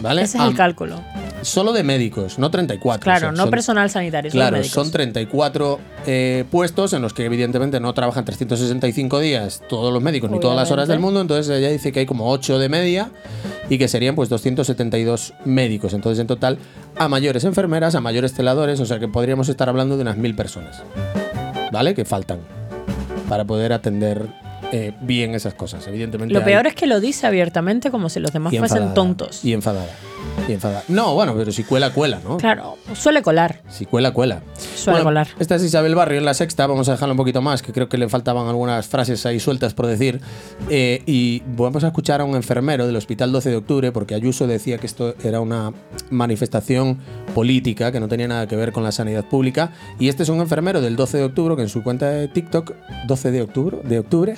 ¿Vale? 0.00 0.22
Ese 0.22 0.38
es 0.38 0.44
el 0.44 0.54
cálculo. 0.54 1.00
Solo 1.42 1.72
de 1.72 1.84
médicos, 1.84 2.38
no 2.38 2.50
34. 2.50 3.02
Claro, 3.04 3.16
o 3.18 3.20
sea, 3.20 3.30
no 3.32 3.42
son- 3.44 3.50
personal 3.50 3.90
sanitario, 3.90 4.30
Claro, 4.30 4.56
médicos. 4.56 4.72
son 4.72 4.90
34 4.90 5.78
eh, 6.06 6.44
puestos 6.50 6.92
en 6.94 7.02
los 7.02 7.12
que 7.12 7.24
evidentemente 7.26 7.78
no 7.78 7.92
trabajan 7.94 8.24
365 8.24 9.20
días 9.20 9.62
todos 9.68 9.92
los 9.92 10.02
médicos 10.02 10.30
ni 10.32 10.40
todas 10.40 10.56
las 10.56 10.70
horas 10.72 10.88
del 10.88 10.98
mundo, 10.98 11.20
entonces 11.20 11.48
ella 11.56 11.68
dice 11.68 11.92
que 11.92 12.00
hay 12.00 12.06
como 12.06 12.28
8 12.30 12.58
de 12.58 12.68
media 12.68 13.10
y 13.70 13.78
que 13.78 13.86
serían 13.86 14.16
pues 14.16 14.28
272 14.28 15.34
médicos, 15.44 15.92
entonces 15.94 16.20
en 16.20 16.26
total 16.26 16.58
a 16.96 17.06
mayores 17.08 17.44
enfermeras, 17.44 17.94
a 17.94 18.00
mayores 18.00 18.32
celadores, 18.34 18.80
o 18.80 18.86
sea 18.86 18.98
que 18.98 19.06
podríamos 19.06 19.48
estar 19.48 19.68
hablando 19.68 19.94
de 19.96 20.02
unas 20.02 20.16
mil 20.16 20.34
personas, 20.34 20.82
¿vale? 21.72 21.94
Que 21.94 22.04
faltan 22.04 22.40
para 23.28 23.44
poder 23.44 23.72
atender 23.72 24.26
eh, 24.72 24.92
bien 25.00 25.34
esas 25.34 25.54
cosas, 25.54 25.86
evidentemente. 25.86 26.34
Lo 26.34 26.44
peor 26.44 26.66
es 26.66 26.74
que 26.74 26.86
lo 26.86 27.00
dice 27.00 27.26
abiertamente 27.26 27.90
como 27.90 28.08
si 28.08 28.20
los 28.20 28.32
demás 28.32 28.54
fuesen 28.56 28.94
tontos. 28.94 29.44
Y 29.44 29.52
enfadada. 29.52 29.90
Y 30.48 30.52
enfadada. 30.52 30.84
No, 30.88 31.14
bueno, 31.14 31.34
pero 31.36 31.52
si 31.52 31.64
cuela, 31.64 31.92
cuela, 31.92 32.20
¿no? 32.22 32.36
Claro, 32.36 32.76
suele 32.94 33.22
colar. 33.22 33.60
Si 33.68 33.86
cuela, 33.86 34.12
cuela. 34.12 34.42
Suele 34.88 35.02
Bueno, 35.04 35.04
colar. 35.04 35.28
Esta 35.38 35.56
es 35.56 35.62
Isabel 35.62 35.94
Barrio 35.94 36.18
en 36.18 36.24
la 36.24 36.34
sexta, 36.34 36.66
vamos 36.66 36.88
a 36.88 36.92
dejarla 36.92 37.12
un 37.12 37.16
poquito 37.18 37.42
más, 37.42 37.62
que 37.62 37.72
creo 37.72 37.88
que 37.88 37.98
le 37.98 38.08
faltaban 38.08 38.46
algunas 38.48 38.86
frases 38.86 39.24
ahí 39.26 39.38
sueltas 39.40 39.74
por 39.74 39.86
decir. 39.86 40.20
Eh, 40.70 41.02
y 41.06 41.42
vamos 41.56 41.84
a 41.84 41.88
escuchar 41.88 42.20
a 42.20 42.24
un 42.24 42.34
enfermero 42.36 42.86
del 42.86 42.96
Hospital 42.96 43.32
12 43.32 43.50
de 43.50 43.56
Octubre, 43.56 43.92
porque 43.92 44.14
Ayuso 44.14 44.46
decía 44.46 44.78
que 44.78 44.86
esto 44.86 45.14
era 45.22 45.40
una 45.40 45.72
manifestación 46.10 46.98
política, 47.34 47.92
que 47.92 48.00
no 48.00 48.08
tenía 48.08 48.28
nada 48.28 48.46
que 48.46 48.56
ver 48.56 48.72
con 48.72 48.82
la 48.82 48.92
sanidad 48.92 49.24
pública. 49.24 49.72
Y 49.98 50.08
este 50.08 50.22
es 50.22 50.28
un 50.28 50.40
enfermero 50.40 50.80
del 50.80 50.96
12 50.96 51.18
de 51.18 51.24
octubre 51.24 51.56
que 51.56 51.62
en 51.62 51.68
su 51.68 51.82
cuenta 51.82 52.08
de 52.10 52.28
TikTok, 52.28 52.72
12 53.06 53.30
de 53.30 53.42
octubre, 53.42 53.78
de 53.84 53.98
octubre, 53.98 54.34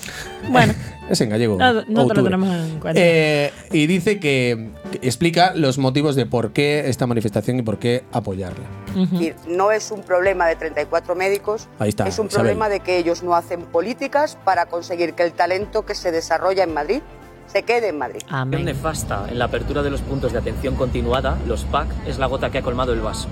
Bueno, 0.50 0.74
es 1.10 1.20
en 1.20 1.30
gallego. 1.30 1.58
no, 1.58 1.72
no 1.88 2.06
te 2.06 2.14
lo 2.14 2.24
tenemos 2.24 2.48
en 2.54 2.78
cuenta. 2.80 3.00
Eh, 3.02 3.52
y 3.72 3.86
dice 3.86 4.18
que, 4.20 4.70
que 4.90 5.06
explica 5.06 5.52
los 5.54 5.78
motivos 5.78 6.16
de 6.16 6.26
por 6.26 6.52
qué 6.52 6.88
esta 6.88 7.06
manifestación 7.06 7.58
y 7.58 7.62
por 7.62 7.78
qué 7.78 8.04
apoyarla. 8.12 8.64
Ujú. 8.94 9.06
decir, 9.16 9.36
no 9.46 9.70
es 9.72 9.90
un 9.90 10.02
problema 10.02 10.46
de 10.46 10.56
34 10.56 11.14
médicos, 11.14 11.68
Ahí 11.78 11.90
está, 11.90 12.06
es 12.06 12.18
un 12.18 12.26
Isabel. 12.26 12.46
problema 12.46 12.68
de 12.68 12.80
que 12.80 12.98
ellos 12.98 13.22
no 13.22 13.34
hacen 13.34 13.62
políticas 13.62 14.36
para 14.44 14.66
conseguir 14.66 15.14
que 15.14 15.22
el 15.22 15.32
talento 15.32 15.84
que 15.84 15.94
se 15.94 16.10
desarrolla 16.12 16.64
en 16.64 16.74
Madrid 16.74 17.02
se 17.46 17.62
quede 17.64 17.88
en 17.88 17.98
Madrid. 17.98 18.22
Amén. 18.28 18.64
nefasta 18.64 19.26
en 19.28 19.38
la 19.38 19.46
apertura 19.46 19.82
de 19.82 19.90
los 19.90 20.02
puntos 20.02 20.32
de 20.32 20.38
atención 20.38 20.76
continuada, 20.76 21.36
los 21.46 21.64
PAC, 21.64 21.88
es 22.06 22.18
la 22.18 22.26
gota 22.26 22.50
que 22.50 22.58
ha 22.58 22.62
colmado 22.62 22.92
el 22.92 23.00
vaso. 23.00 23.28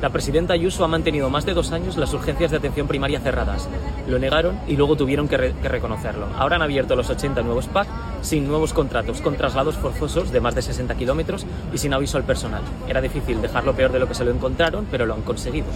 La 0.00 0.10
presidenta 0.10 0.52
Ayuso 0.52 0.84
ha 0.84 0.88
mantenido 0.88 1.30
más 1.30 1.46
de 1.46 1.54
dos 1.54 1.72
años 1.72 1.96
las 1.96 2.12
urgencias 2.12 2.50
de 2.50 2.58
atención 2.58 2.86
primaria 2.86 3.20
cerradas. 3.20 3.68
Lo 4.06 4.18
negaron 4.18 4.58
y 4.66 4.76
luego 4.76 4.96
tuvieron 4.96 5.28
que, 5.28 5.54
que 5.60 5.68
reconocerlo. 5.68 6.26
Ahora 6.36 6.56
han 6.56 6.62
abierto 6.62 6.94
los 6.96 7.08
80 7.08 7.42
nuevos 7.42 7.66
PAC 7.68 7.88
sin 8.20 8.46
nuevos 8.46 8.72
contratos, 8.72 9.20
con 9.20 9.36
traslados 9.36 9.76
forzosos 9.76 10.30
de 10.30 10.40
más 10.40 10.54
de 10.54 10.62
60 10.62 10.94
kilómetros 10.94 11.46
y 11.72 11.78
sin 11.78 11.94
aviso 11.94 12.18
al 12.18 12.24
personal. 12.24 12.62
Era 12.88 13.00
difícil 13.00 13.40
dejarlo 13.40 13.74
peor 13.74 13.92
de 13.92 14.00
lo 14.00 14.08
que 14.08 14.14
se 14.14 14.24
lo 14.24 14.30
encontraron, 14.30 14.86
pero 14.90 15.06
lo 15.06 15.14
han 15.14 15.22
conseguido. 15.22 15.66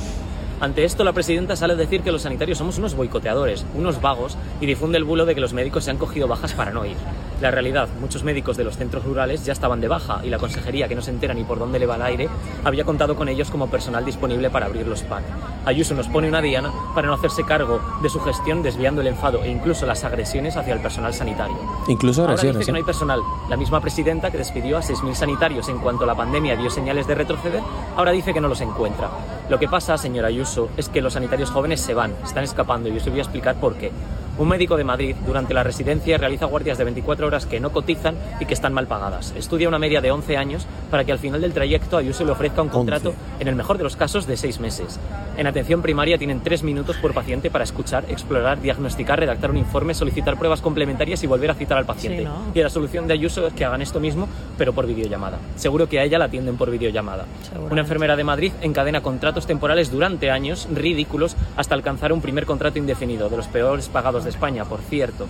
Ante 0.61 0.85
esto, 0.85 1.05
la 1.05 1.13
presidenta 1.13 1.55
sale 1.55 1.75
a 1.75 1.77
decir 1.77 2.03
que 2.03 2.11
los 2.11 2.23
sanitarios 2.23 2.59
somos 2.59 2.79
unos 2.79 2.95
boicoteadores, 2.97 3.65
unos 3.75 4.01
vagos, 4.01 4.37
y 4.61 4.67
difunde 4.67 4.99
el 4.99 5.05
bulo 5.05 5.25
de 5.25 5.35
que 5.37 5.41
los 5.41 5.53
médicos 5.53 5.85
se 5.85 5.91
han 5.93 5.99
cogido 5.99 6.27
bajas 6.27 6.53
para 6.53 6.73
no 6.73 6.85
ir. 6.85 6.97
La 7.41 7.53
realidad, 7.53 7.89
muchos 8.01 8.25
médicos 8.25 8.57
de 8.57 8.65
los 8.65 8.77
centros 8.77 9.05
rurales 9.05 9.45
ya 9.45 9.53
estaban 9.53 9.81
de 9.81 9.87
baja 9.87 10.21
y 10.25 10.31
la 10.31 10.39
consejería, 10.39 10.89
que 10.89 10.97
no 10.97 11.03
se 11.03 11.13
entera 11.13 11.35
ni 11.35 11.45
por 11.45 11.61
dónde 11.61 11.79
le 11.79 11.87
va 11.87 11.95
el 11.95 12.03
aire, 12.03 12.29
había 12.65 12.85
contado 12.85 13.15
con 13.15 13.29
ellos 13.29 13.51
como 13.53 13.69
personal 13.71 14.05
disponible 14.05 14.51
para 14.51 14.67
abrir 14.67 14.89
los 14.89 15.03
PAC. 15.03 15.23
Ayuso 15.65 15.95
nos 15.95 16.09
pone 16.09 16.27
una 16.29 16.43
diana 16.43 16.73
para 16.93 17.07
no 17.07 17.15
hacerse 17.15 17.45
cargo 17.45 17.81
de 18.03 18.09
su 18.09 18.19
gestión, 18.19 18.65
desviando 18.65 19.01
el 19.01 19.07
enfado 19.07 19.45
e 19.45 19.51
incluso 19.51 19.87
las 19.87 20.03
agresiones 20.03 20.57
hacia 20.57 20.75
el 20.75 20.81
personal 20.81 21.15
sanitario. 21.15 21.57
Incluso 21.87 22.23
Ahora 22.23 22.33
dice 22.33 22.49
agresiones. 22.49 22.67
que 22.67 22.73
no 22.73 22.79
¿eh? 22.79 22.81
hay 22.81 22.85
personal. 22.85 23.21
La 23.49 23.57
misma 23.57 23.81
presidenta 23.81 24.33
que 24.33 24.39
despidió 24.39 24.77
a 24.77 24.83
6.000 24.83 25.15
sanitarios 25.15 25.69
en 25.69 25.79
cuanto 25.79 26.05
la 26.05 26.17
pandemia 26.17 26.57
dio 26.57 26.71
señales 26.71 27.07
de 27.07 27.15
retroceder, 27.15 27.63
ahora 27.97 28.11
dice 28.11 28.35
que 28.35 28.41
no 28.41 28.49
los 28.49 28.61
encuentra. 28.61 29.09
Lo 29.49 29.59
que 29.59 29.67
pasa, 29.67 29.97
señora 29.97 30.29
Ayuso, 30.29 30.69
es 30.77 30.91
que 30.91 31.01
los 31.01 31.15
sanitarios 31.15 31.51
jóvenes 31.51 31.81
se 31.81 31.95
van, 31.95 32.13
están 32.23 32.45
escapando 32.45 32.91
y 32.91 32.97
os 32.99 33.09
voy 33.09 33.19
a 33.19 33.23
explicar 33.23 33.55
por 33.57 33.77
qué. 33.77 33.91
Un 34.39 34.47
médico 34.47 34.77
de 34.77 34.85
Madrid 34.85 35.17
durante 35.27 35.53
la 35.53 35.65
residencia 35.65 36.17
realiza 36.17 36.47
guardias 36.47 36.79
de 36.79 36.85
24 36.85 37.27
horas 37.27 37.45
que 37.45 37.59
no 37.59 37.73
cotizan 37.73 38.15
y 38.39 38.45
que 38.45 38.55
están 38.55 38.73
mal 38.73 38.87
pagadas. 38.87 39.35
Estudia 39.37 39.67
una 39.67 39.81
media 39.81 40.01
de 40.01 40.13
11 40.13 40.37
años 40.37 40.65
para 40.93 41.05
que 41.05 41.11
al 41.11 41.19
final 41.19 41.41
del 41.41 41.53
trayecto 41.53 41.97
Ayuso 41.97 42.25
le 42.25 42.31
ofrezca 42.31 42.63
un 42.63 42.69
contrato, 42.69 43.09
11. 43.09 43.21
en 43.41 43.49
el 43.49 43.57
mejor 43.57 43.79
de 43.79 43.85
los 43.85 43.97
casos, 43.97 44.29
de 44.29 44.37
6 44.37 44.61
meses. 44.61 45.01
En 45.37 45.49
atención 45.49 45.83
primaria 45.83 46.19
tienen 46.19 46.41
3 46.41 46.63
minutos 46.63 46.97
por 46.99 47.15
paciente 47.15 47.51
para 47.51 47.65
escuchar, 47.65 48.05
explorar, 48.09 48.61
diagnosticar, 48.61 49.19
redactar 49.19 49.51
un 49.51 49.57
informe, 49.57 49.93
solicitar 49.93 50.39
pruebas 50.39 50.61
complementarias 50.61 51.23
y 51.25 51.27
volver 51.27 51.51
a 51.51 51.55
citar 51.55 51.77
al 51.77 51.87
paciente. 51.87 52.21
Sí, 52.21 52.25
¿no? 52.25 52.53
Y 52.55 52.63
la 52.63 52.71
solución 52.71 53.09
de 53.09 53.15
Ayuso 53.15 53.45
es 53.49 53.53
que 53.55 53.65
hagan 53.65 53.83
esto 53.83 53.99
mismo, 53.99 54.29
pero 54.57 54.73
por 54.73 54.87
videollamada. 54.87 55.39
Seguro 55.57 55.89
que 55.89 55.99
a 55.99 56.05
ella 56.05 56.19
la 56.19 56.27
atienden 56.27 56.57
por 56.57 56.71
videollamada. 56.71 57.27
Una 57.71 57.81
enfermera 57.81 58.15
de 58.15 58.23
Madrid 58.23 58.53
encadena 58.63 59.01
contratos 59.01 59.49
temporales 59.49 59.91
durante 59.91 60.31
años 60.31 60.69
ridículos 60.73 61.35
hasta 61.57 61.75
alcanzar 61.75 62.13
un 62.13 62.21
primer 62.21 62.47
contrato 62.47 62.79
indefinido, 62.79 63.29
de 63.29 63.37
los 63.37 63.49
peores 63.49 63.89
pagados 63.89 64.25
de 64.25 64.28
España, 64.29 64.65
por 64.65 64.81
cierto. 64.81 65.27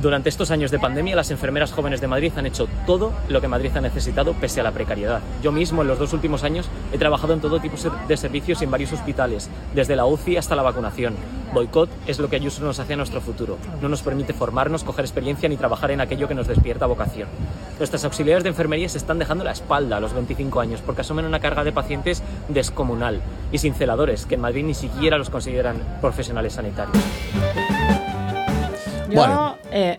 Durante 0.00 0.28
estos 0.28 0.52
años 0.52 0.70
de 0.70 0.78
pandemia, 0.78 1.16
las 1.16 1.32
enfermeras 1.32 1.72
jóvenes 1.72 2.00
de 2.00 2.06
Madrid 2.06 2.32
han 2.36 2.46
hecho 2.46 2.68
todo 2.86 3.12
lo 3.28 3.40
que 3.40 3.48
Madrid 3.48 3.76
ha 3.76 3.80
necesitado 3.80 4.32
pese 4.32 4.60
a 4.60 4.62
la 4.62 4.70
precariedad. 4.70 5.20
Yo 5.42 5.50
mismo, 5.50 5.82
en 5.82 5.88
los 5.88 5.98
dos 5.98 6.12
últimos 6.12 6.44
años, 6.44 6.68
he 6.92 6.98
trabajado 6.98 7.34
en 7.34 7.40
todo 7.40 7.58
tipo 7.58 7.76
de 8.06 8.16
servicios 8.16 8.62
en 8.62 8.70
varios 8.70 8.92
hospitales, 8.92 9.50
desde 9.74 9.96
la 9.96 10.06
UCI 10.06 10.36
hasta 10.36 10.54
la 10.54 10.62
vacunación. 10.62 11.16
Boicot 11.52 11.90
es 12.06 12.20
lo 12.20 12.30
que 12.30 12.36
Ayuso 12.36 12.62
nos 12.62 12.78
hace 12.78 12.92
a 12.92 12.96
nuestro 12.96 13.20
futuro. 13.20 13.58
No 13.82 13.88
nos 13.88 14.02
permite 14.02 14.34
formarnos, 14.34 14.84
coger 14.84 15.04
experiencia 15.04 15.48
ni 15.48 15.56
trabajar 15.56 15.90
en 15.90 16.00
aquello 16.00 16.28
que 16.28 16.34
nos 16.36 16.46
despierta 16.46 16.86
vocación. 16.86 17.28
Nuestras 17.78 18.04
auxiliares 18.04 18.44
de 18.44 18.50
enfermería 18.50 18.88
se 18.88 18.98
están 18.98 19.18
dejando 19.18 19.42
la 19.42 19.50
espalda 19.50 19.96
a 19.96 20.00
los 20.00 20.12
25 20.12 20.60
años 20.60 20.80
porque 20.80 21.00
asumen 21.00 21.24
una 21.24 21.40
carga 21.40 21.64
de 21.64 21.72
pacientes 21.72 22.22
descomunal 22.46 23.20
y 23.50 23.58
sin 23.58 23.74
celadores, 23.74 24.26
que 24.26 24.36
en 24.36 24.42
Madrid 24.42 24.64
ni 24.64 24.74
siquiera 24.74 25.18
los 25.18 25.28
consideran 25.28 25.82
profesionales 26.00 26.52
sanitarios. 26.52 27.02
Yo, 29.08 29.14
Bueno. 29.16 29.56
eh, 29.72 29.98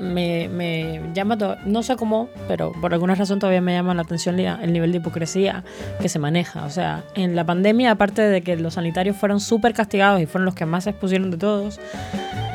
me, 0.00 0.48
me 0.48 1.00
llama, 1.14 1.36
no 1.64 1.82
sé 1.82 1.96
cómo, 1.96 2.28
pero 2.46 2.72
por 2.80 2.92
alguna 2.92 3.14
razón 3.16 3.38
todavía 3.40 3.60
me 3.60 3.72
llama 3.74 3.92
la 3.94 4.02
atención 4.02 4.38
el 4.38 4.72
nivel 4.72 4.92
de 4.92 4.98
hipocresía 4.98 5.64
que 6.00 6.08
se 6.08 6.18
maneja. 6.18 6.64
O 6.64 6.70
sea, 6.70 7.02
en 7.16 7.34
la 7.34 7.44
pandemia, 7.44 7.90
aparte 7.92 8.22
de 8.22 8.42
que 8.42 8.56
los 8.56 8.74
sanitarios 8.74 9.16
fueron 9.16 9.40
súper 9.40 9.74
castigados 9.74 10.20
y 10.20 10.26
fueron 10.26 10.44
los 10.44 10.54
que 10.54 10.64
más 10.66 10.84
se 10.84 10.90
expusieron 10.90 11.30
de 11.30 11.38
todos, 11.38 11.80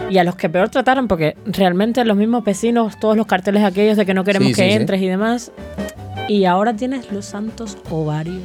y 0.10 0.18
a 0.18 0.24
los 0.24 0.36
que 0.36 0.50
peor 0.50 0.70
trataron, 0.70 1.08
porque 1.08 1.36
realmente 1.46 2.04
los 2.06 2.16
mismos 2.16 2.44
vecinos, 2.44 2.98
todos 3.00 3.18
los 3.18 3.28
carteles 3.28 3.64
aquellos 3.64 3.98
de 3.98 4.06
que 4.06 4.14
no 4.14 4.24
queremos 4.24 4.48
Sí, 4.50 4.54
que 4.56 4.64
sí, 4.64 4.70
sí. 4.70 4.76
entres 4.78 5.02
y 5.02 5.08
demás, 5.08 5.52
y 6.30 6.46
ahora 6.46 6.74
tienes 6.74 7.12
los 7.12 7.26
santos 7.26 7.78
ovarios 7.90 8.44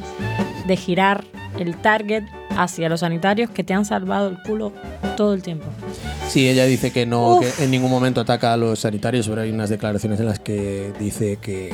de 0.67 0.75
girar 0.75 1.23
el 1.59 1.75
target 1.77 2.23
hacia 2.57 2.89
los 2.89 3.01
sanitarios 3.01 3.49
que 3.49 3.63
te 3.63 3.73
han 3.73 3.85
salvado 3.85 4.29
el 4.29 4.41
culo 4.41 4.71
todo 5.17 5.33
el 5.33 5.41
tiempo. 5.41 5.65
Sí, 6.27 6.47
ella 6.49 6.65
dice 6.65 6.91
que 6.91 7.05
no, 7.05 7.37
Uf. 7.37 7.57
que 7.57 7.63
en 7.63 7.71
ningún 7.71 7.91
momento 7.91 8.21
ataca 8.21 8.53
a 8.53 8.57
los 8.57 8.79
sanitarios, 8.79 9.27
pero 9.27 9.41
hay 9.41 9.51
unas 9.51 9.69
declaraciones 9.69 10.19
en 10.19 10.25
las 10.25 10.39
que 10.39 10.91
dice 10.99 11.37
que, 11.41 11.73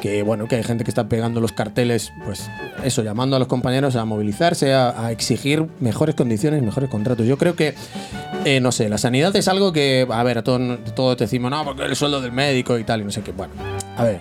que 0.00 0.22
bueno, 0.22 0.48
que 0.48 0.56
hay 0.56 0.62
gente 0.62 0.84
que 0.84 0.90
está 0.90 1.08
pegando 1.08 1.40
los 1.40 1.52
carteles, 1.52 2.12
pues 2.24 2.48
eso, 2.84 3.02
llamando 3.02 3.36
a 3.36 3.38
los 3.38 3.48
compañeros 3.48 3.96
a 3.96 4.04
movilizarse, 4.04 4.72
a, 4.72 5.06
a 5.06 5.12
exigir 5.12 5.66
mejores 5.80 6.14
condiciones, 6.14 6.62
mejores 6.62 6.88
contratos. 6.88 7.26
Yo 7.26 7.36
creo 7.38 7.56
que, 7.56 7.74
eh, 8.44 8.60
no 8.60 8.72
sé, 8.72 8.88
la 8.88 8.98
sanidad 8.98 9.34
es 9.36 9.48
algo 9.48 9.72
que, 9.72 10.06
a 10.10 10.22
ver, 10.22 10.38
a 10.38 10.44
todos 10.44 10.78
todo 10.94 11.16
te 11.16 11.24
decimos, 11.24 11.50
no, 11.50 11.64
porque 11.64 11.84
el 11.84 11.96
sueldo 11.96 12.20
del 12.20 12.32
médico 12.32 12.78
y 12.78 12.84
tal, 12.84 13.00
y 13.00 13.04
no 13.04 13.10
sé 13.10 13.22
qué. 13.22 13.32
Bueno, 13.32 13.52
a 13.96 14.04
ver, 14.04 14.20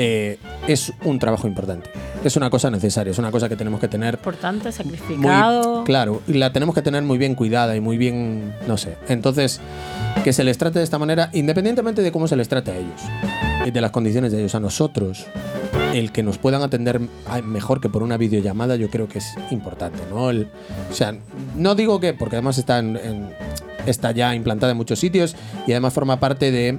eh, 0.00 0.38
es 0.68 0.92
un 1.04 1.18
trabajo 1.18 1.48
importante, 1.48 1.90
es 2.22 2.36
una 2.36 2.50
cosa 2.50 2.70
necesaria, 2.70 3.10
es 3.10 3.18
una 3.18 3.32
cosa 3.32 3.48
que 3.48 3.56
tenemos 3.56 3.80
que 3.80 3.88
tener 3.88 4.14
Importante, 4.14 4.64
muy 4.66 4.72
sacrificado. 4.72 5.82
claro 5.82 6.22
y 6.28 6.34
la 6.34 6.52
tenemos 6.52 6.72
que 6.74 6.82
tener 6.82 7.02
muy 7.02 7.18
bien 7.18 7.34
cuidada 7.34 7.74
y 7.74 7.80
muy 7.80 7.98
bien 7.98 8.54
no 8.68 8.76
sé. 8.76 8.96
Entonces 9.08 9.60
que 10.22 10.32
se 10.32 10.44
les 10.44 10.56
trate 10.56 10.78
de 10.78 10.84
esta 10.84 10.98
manera 10.98 11.30
independientemente 11.32 12.02
de 12.02 12.12
cómo 12.12 12.28
se 12.28 12.36
les 12.36 12.48
trate 12.48 12.70
a 12.70 12.76
ellos 12.76 13.00
y 13.66 13.70
de 13.72 13.80
las 13.80 13.90
condiciones 13.90 14.30
de 14.30 14.38
ellos. 14.38 14.54
A 14.54 14.60
nosotros 14.60 15.26
el 15.94 16.12
que 16.12 16.22
nos 16.22 16.38
puedan 16.38 16.62
atender 16.62 17.00
mejor 17.44 17.80
que 17.80 17.88
por 17.88 18.02
una 18.04 18.16
videollamada 18.18 18.76
yo 18.76 18.90
creo 18.90 19.08
que 19.08 19.18
es 19.18 19.34
importante 19.50 19.98
no 20.10 20.30
El- 20.30 20.48
o 20.90 20.94
sea 20.94 21.14
no 21.56 21.74
digo 21.74 21.98
que 21.98 22.12
porque 22.14 22.36
además 22.36 22.58
está 22.58 22.78
en- 22.78 22.96
en- 22.96 23.30
está 23.86 24.12
ya 24.12 24.34
implantada 24.34 24.70
en 24.72 24.76
muchos 24.76 24.98
sitios 25.00 25.34
y 25.66 25.72
además 25.72 25.92
forma 25.94 26.20
parte 26.20 26.50
de 26.52 26.78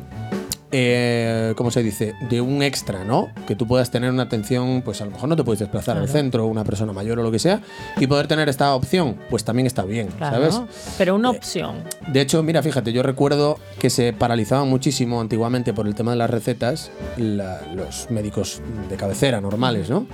eh, 0.71 1.53
¿cómo 1.55 1.71
se 1.71 1.82
dice? 1.84 2.13
De 2.29 2.41
un 2.41 2.62
extra, 2.63 3.03
¿no? 3.03 3.29
Que 3.47 3.55
tú 3.55 3.67
puedas 3.67 3.91
tener 3.91 4.12
una 4.12 4.23
atención, 4.23 4.82
pues 4.84 5.01
a 5.01 5.05
lo 5.05 5.12
mejor 5.12 5.29
no 5.29 5.36
te 5.36 5.43
puedes 5.43 5.60
desplazar 5.60 5.97
al 5.97 6.03
Claro. 6.03 6.19
centro, 6.19 6.45
una 6.47 6.63
persona 6.63 6.93
mayor 6.93 7.19
o 7.19 7.23
lo 7.23 7.32
que 7.32 7.39
sea, 7.39 7.62
y 7.99 8.08
poder 8.08 8.27
tener 8.27 8.49
esta 8.49 8.73
opción, 8.75 9.17
pues 9.29 9.43
también 9.43 9.65
está 9.67 9.84
bien, 9.84 10.08
Claro, 10.17 10.51
¿sabes? 10.51 10.62
Pero 10.97 11.15
una 11.15 11.29
opción. 11.32 11.84
De 12.08 12.21
hecho, 12.21 12.41
mira, 12.43 12.62
fíjate, 12.63 12.91
yo 12.93 13.03
recuerdo 13.03 13.58
que 13.79 13.89
se 13.89 14.13
paralizaban 14.13 14.69
muchísimo 14.69 15.21
antiguamente 15.21 15.73
por 15.73 15.88
el 15.88 15.95
tema 15.95 16.12
de 16.12 16.17
las 16.17 16.29
recetas 16.29 16.91
la- 17.17 17.62
los 17.73 18.10
médicos 18.12 18.62
de 18.89 18.95
cabecera 18.95 19.41
normales, 19.41 19.89
¿no? 19.89 20.05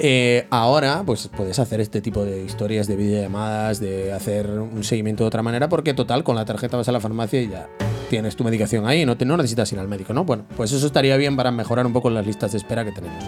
Eh, 0.00 0.46
ahora, 0.50 1.02
pues 1.06 1.28
puedes 1.36 1.58
hacer 1.58 1.80
este 1.80 2.00
tipo 2.00 2.24
de 2.24 2.42
historias 2.42 2.86
de 2.86 2.96
videollamadas, 2.96 3.80
de 3.80 4.12
hacer 4.12 4.48
un 4.50 4.84
seguimiento 4.84 5.24
de 5.24 5.28
otra 5.28 5.42
manera, 5.42 5.68
porque 5.68 5.94
total, 5.94 6.22
con 6.24 6.36
la 6.36 6.44
tarjeta 6.44 6.76
vas 6.76 6.88
a 6.88 6.92
la 6.92 7.00
farmacia 7.00 7.40
y 7.40 7.48
ya 7.48 7.68
tienes 8.08 8.36
tu 8.36 8.44
medicación 8.44 8.86
ahí, 8.86 9.04
no, 9.04 9.16
te, 9.16 9.24
no 9.24 9.36
necesitas 9.36 9.72
ir 9.72 9.78
al 9.78 9.88
médico, 9.88 10.12
¿no? 10.12 10.24
Bueno, 10.24 10.44
pues 10.56 10.72
eso 10.72 10.86
estaría 10.86 11.16
bien 11.16 11.36
para 11.36 11.50
mejorar 11.50 11.86
un 11.86 11.92
poco 11.92 12.10
las 12.10 12.26
listas 12.26 12.52
de 12.52 12.58
espera 12.58 12.84
que 12.84 12.92
tenemos. 12.92 13.22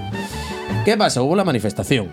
¿Qué 0.84 0.96
pasa? 0.96 1.22
Hubo 1.22 1.36
la 1.36 1.44
manifestación. 1.44 2.08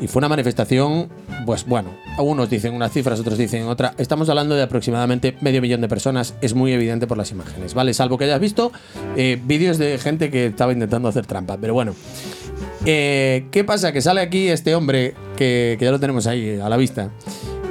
Y 0.00 0.06
fue 0.06 0.20
una 0.20 0.30
manifestación, 0.30 1.10
pues 1.44 1.66
bueno, 1.66 1.90
algunos 2.16 2.48
dicen 2.48 2.72
unas 2.72 2.90
cifras, 2.90 3.20
otros 3.20 3.36
dicen 3.36 3.64
otra. 3.64 3.94
Estamos 3.98 4.28
hablando 4.30 4.54
de 4.54 4.62
aproximadamente 4.62 5.36
medio 5.42 5.60
millón 5.60 5.82
de 5.82 5.88
personas, 5.88 6.34
es 6.40 6.54
muy 6.54 6.72
evidente 6.72 7.06
por 7.06 7.18
las 7.18 7.30
imágenes, 7.30 7.74
¿vale? 7.74 7.92
Salvo 7.92 8.16
que 8.16 8.24
hayas 8.24 8.40
visto 8.40 8.72
eh, 9.16 9.38
vídeos 9.44 9.76
de 9.76 9.98
gente 9.98 10.30
que 10.30 10.46
estaba 10.46 10.72
intentando 10.72 11.08
hacer 11.08 11.26
trampa, 11.26 11.58
pero 11.60 11.74
bueno. 11.74 11.94
Eh, 12.86 13.46
¿Qué 13.50 13.62
pasa? 13.62 13.92
Que 13.92 14.00
sale 14.00 14.22
aquí 14.22 14.48
este 14.48 14.74
hombre, 14.74 15.14
que, 15.36 15.76
que 15.78 15.84
ya 15.84 15.90
lo 15.90 16.00
tenemos 16.00 16.26
ahí 16.26 16.58
a 16.58 16.70
la 16.70 16.78
vista, 16.78 17.10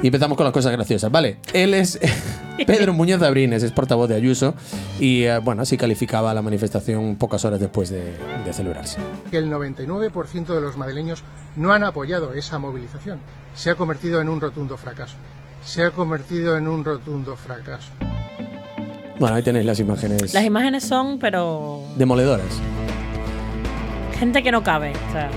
y 0.02 0.06
empezamos 0.06 0.36
con 0.36 0.44
las 0.44 0.52
cosas 0.52 0.72
graciosas, 0.72 1.10
¿vale? 1.10 1.38
Él 1.52 1.74
es... 1.74 1.98
Pedro 2.66 2.92
Muñoz 2.92 3.22
Abrines 3.22 3.62
es 3.62 3.72
portavoz 3.72 4.06
de 4.08 4.16
Ayuso 4.16 4.54
y, 4.98 5.22
eh, 5.22 5.38
bueno, 5.38 5.62
así 5.62 5.78
calificaba 5.78 6.34
la 6.34 6.42
manifestación 6.42 7.16
pocas 7.16 7.42
horas 7.46 7.58
después 7.58 7.88
de, 7.88 8.12
de 8.44 8.52
celebrarse. 8.52 8.98
que 9.30 9.38
el 9.38 9.50
99% 9.50 10.44
de 10.54 10.60
los 10.60 10.76
madrileños 10.76 11.22
no 11.56 11.72
han 11.72 11.84
apoyado 11.84 12.34
esa 12.34 12.58
movilización. 12.58 13.18
Se 13.54 13.70
ha 13.70 13.76
convertido 13.76 14.20
en 14.20 14.28
un 14.28 14.42
rotundo 14.42 14.76
fracaso. 14.76 15.16
Se 15.64 15.84
ha 15.84 15.90
convertido 15.90 16.58
en 16.58 16.68
un 16.68 16.84
rotundo 16.84 17.34
fracaso. 17.34 17.88
Bueno, 19.18 19.36
ahí 19.36 19.42
tenéis 19.42 19.64
las 19.66 19.80
imágenes 19.80 20.32
Las 20.34 20.44
imágenes 20.44 20.84
son, 20.84 21.18
pero. 21.18 21.82
demoledoras. 21.96 22.60
Gente 24.18 24.42
que 24.42 24.52
no 24.52 24.62
cabe. 24.62 24.92
O 25.08 25.12
sea, 25.12 25.30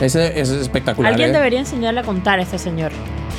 Ese, 0.00 0.40
ese 0.40 0.54
es 0.56 0.62
espectacular. 0.62 1.12
alguien 1.12 1.30
¿eh? 1.30 1.32
debería 1.32 1.58
enseñarle 1.58 2.00
a 2.00 2.04
contar 2.04 2.38
a 2.38 2.42
este 2.42 2.58
señor. 2.58 2.92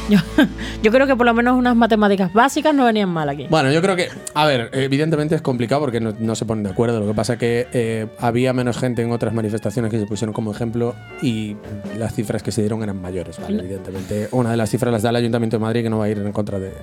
Yo, 0.09 0.17
yo 0.83 0.91
creo 0.91 1.07
que 1.07 1.15
por 1.15 1.25
lo 1.25 1.33
menos 1.33 1.57
unas 1.57 1.75
matemáticas 1.75 2.33
básicas 2.33 2.73
no 2.73 2.85
venían 2.85 3.09
mal 3.09 3.29
aquí. 3.29 3.47
Bueno, 3.49 3.71
yo 3.71 3.81
creo 3.81 3.95
que, 3.95 4.09
a 4.33 4.45
ver, 4.45 4.69
evidentemente 4.73 5.35
es 5.35 5.41
complicado 5.41 5.81
porque 5.81 5.99
no, 5.99 6.13
no 6.19 6.35
se 6.35 6.45
ponen 6.45 6.63
de 6.63 6.69
acuerdo. 6.71 6.99
Lo 6.99 7.07
que 7.07 7.13
pasa 7.13 7.37
que 7.37 7.67
eh, 7.73 8.07
había 8.19 8.53
menos 8.53 8.77
gente 8.77 9.01
en 9.01 9.11
otras 9.11 9.33
manifestaciones 9.33 9.91
que 9.91 9.99
se 9.99 10.05
pusieron 10.05 10.33
como 10.33 10.51
ejemplo 10.51 10.95
y 11.21 11.55
las 11.97 12.13
cifras 12.13 12.43
que 12.43 12.51
se 12.51 12.61
dieron 12.61 12.83
eran 12.83 13.01
mayores. 13.01 13.39
¿vale? 13.39 13.59
Evidentemente, 13.59 14.27
una 14.31 14.51
de 14.51 14.57
las 14.57 14.69
cifras 14.69 14.91
las 14.91 15.01
da 15.01 15.09
el 15.09 15.15
Ayuntamiento 15.17 15.57
de 15.57 15.61
Madrid 15.61 15.83
que 15.83 15.89
no 15.89 15.99
va 15.99 16.05
a 16.05 16.09
ir 16.09 16.17
en 16.17 16.31
contra 16.31 16.59
de, 16.59 16.73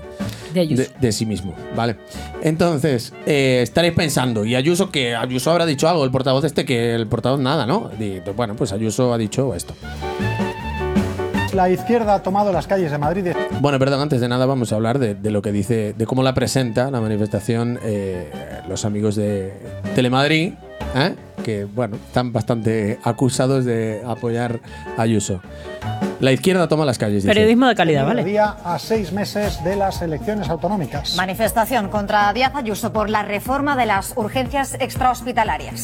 De 0.55 0.61
Ayuso. 0.61 0.83
de, 0.83 0.91
de 1.01 1.13
sí 1.13 1.27
mismo, 1.27 1.55
¿vale? 1.77 1.97
Entonces, 2.43 3.13
eh, 3.27 3.61
estaréis 3.63 3.95
pensando, 3.95 4.45
¿y 4.45 4.55
Ayuso 4.55 4.91
que 4.91 5.15
Ayuso 5.17 5.51
habrá 5.51 5.67
dicho 5.67 5.89
algo? 5.89 6.05
El 6.05 6.11
portavoz 6.11 6.45
este 6.45 6.65
que 6.65 6.95
el 6.95 7.07
portavoz 7.07 7.41
nada, 7.41 7.67
¿no? 7.67 7.91
Y, 7.99 8.21
bueno, 8.37 8.55
pues 8.55 8.73
Ayuso 8.73 9.13
ha 9.13 9.19
dicho 9.19 9.55
esto. 9.55 9.75
La 11.59 11.69
izquierda 11.69 12.15
ha 12.15 12.23
tomado 12.23 12.53
las 12.53 12.69
calles 12.69 12.93
de 12.93 12.99
Madrid. 12.99 13.33
Bueno, 13.61 13.81
perdón, 13.81 14.01
antes 14.01 14.21
de 14.21 14.29
nada 14.29 14.47
vamos 14.47 14.71
a 14.73 14.77
hablar 14.77 15.01
de, 15.01 15.17
de 15.17 15.31
lo 15.33 15.43
que 15.43 15.51
dice, 15.51 15.93
de 15.93 16.07
cómo 16.07 16.23
la 16.23 16.33
presenta 16.33 16.89
la 16.89 17.01
manifestación 17.01 17.81
eh, 17.83 18.31
los 18.69 18.85
amigos 18.85 19.17
de 19.17 19.53
Telemadrid, 19.97 20.53
¿eh? 20.95 21.17
que 21.43 21.65
bueno, 21.65 21.97
están 21.97 22.33
bastante 22.33 23.01
acusados 23.03 23.65
de 23.65 24.01
apoyar 24.07 24.61
a 24.97 25.03
Ayuso. 25.03 25.43
La 26.21 26.31
izquierda 26.31 26.69
toma 26.69 26.85
las 26.85 26.97
calles. 26.97 27.25
dice. 27.25 27.27
Periodismo 27.35 27.67
de 27.67 27.75
calidad, 27.75 28.07
¿vale? 28.07 28.23
Día 28.23 28.55
a 28.65 28.79
seis 28.79 29.11
meses 29.13 29.59
de 29.65 29.75
las 29.75 30.01
elecciones 30.01 30.49
autonómicas. 30.49 31.17
Manifestación 31.17 31.89
contra 31.89 32.33
Díaz 32.33 32.53
Ayuso 32.55 32.93
por 32.93 33.11
la 33.11 33.25
reforma 33.25 33.75
de 33.75 33.87
las 33.87 34.13
urgencias 34.15 34.77
extrahospitalarias. 34.79 35.83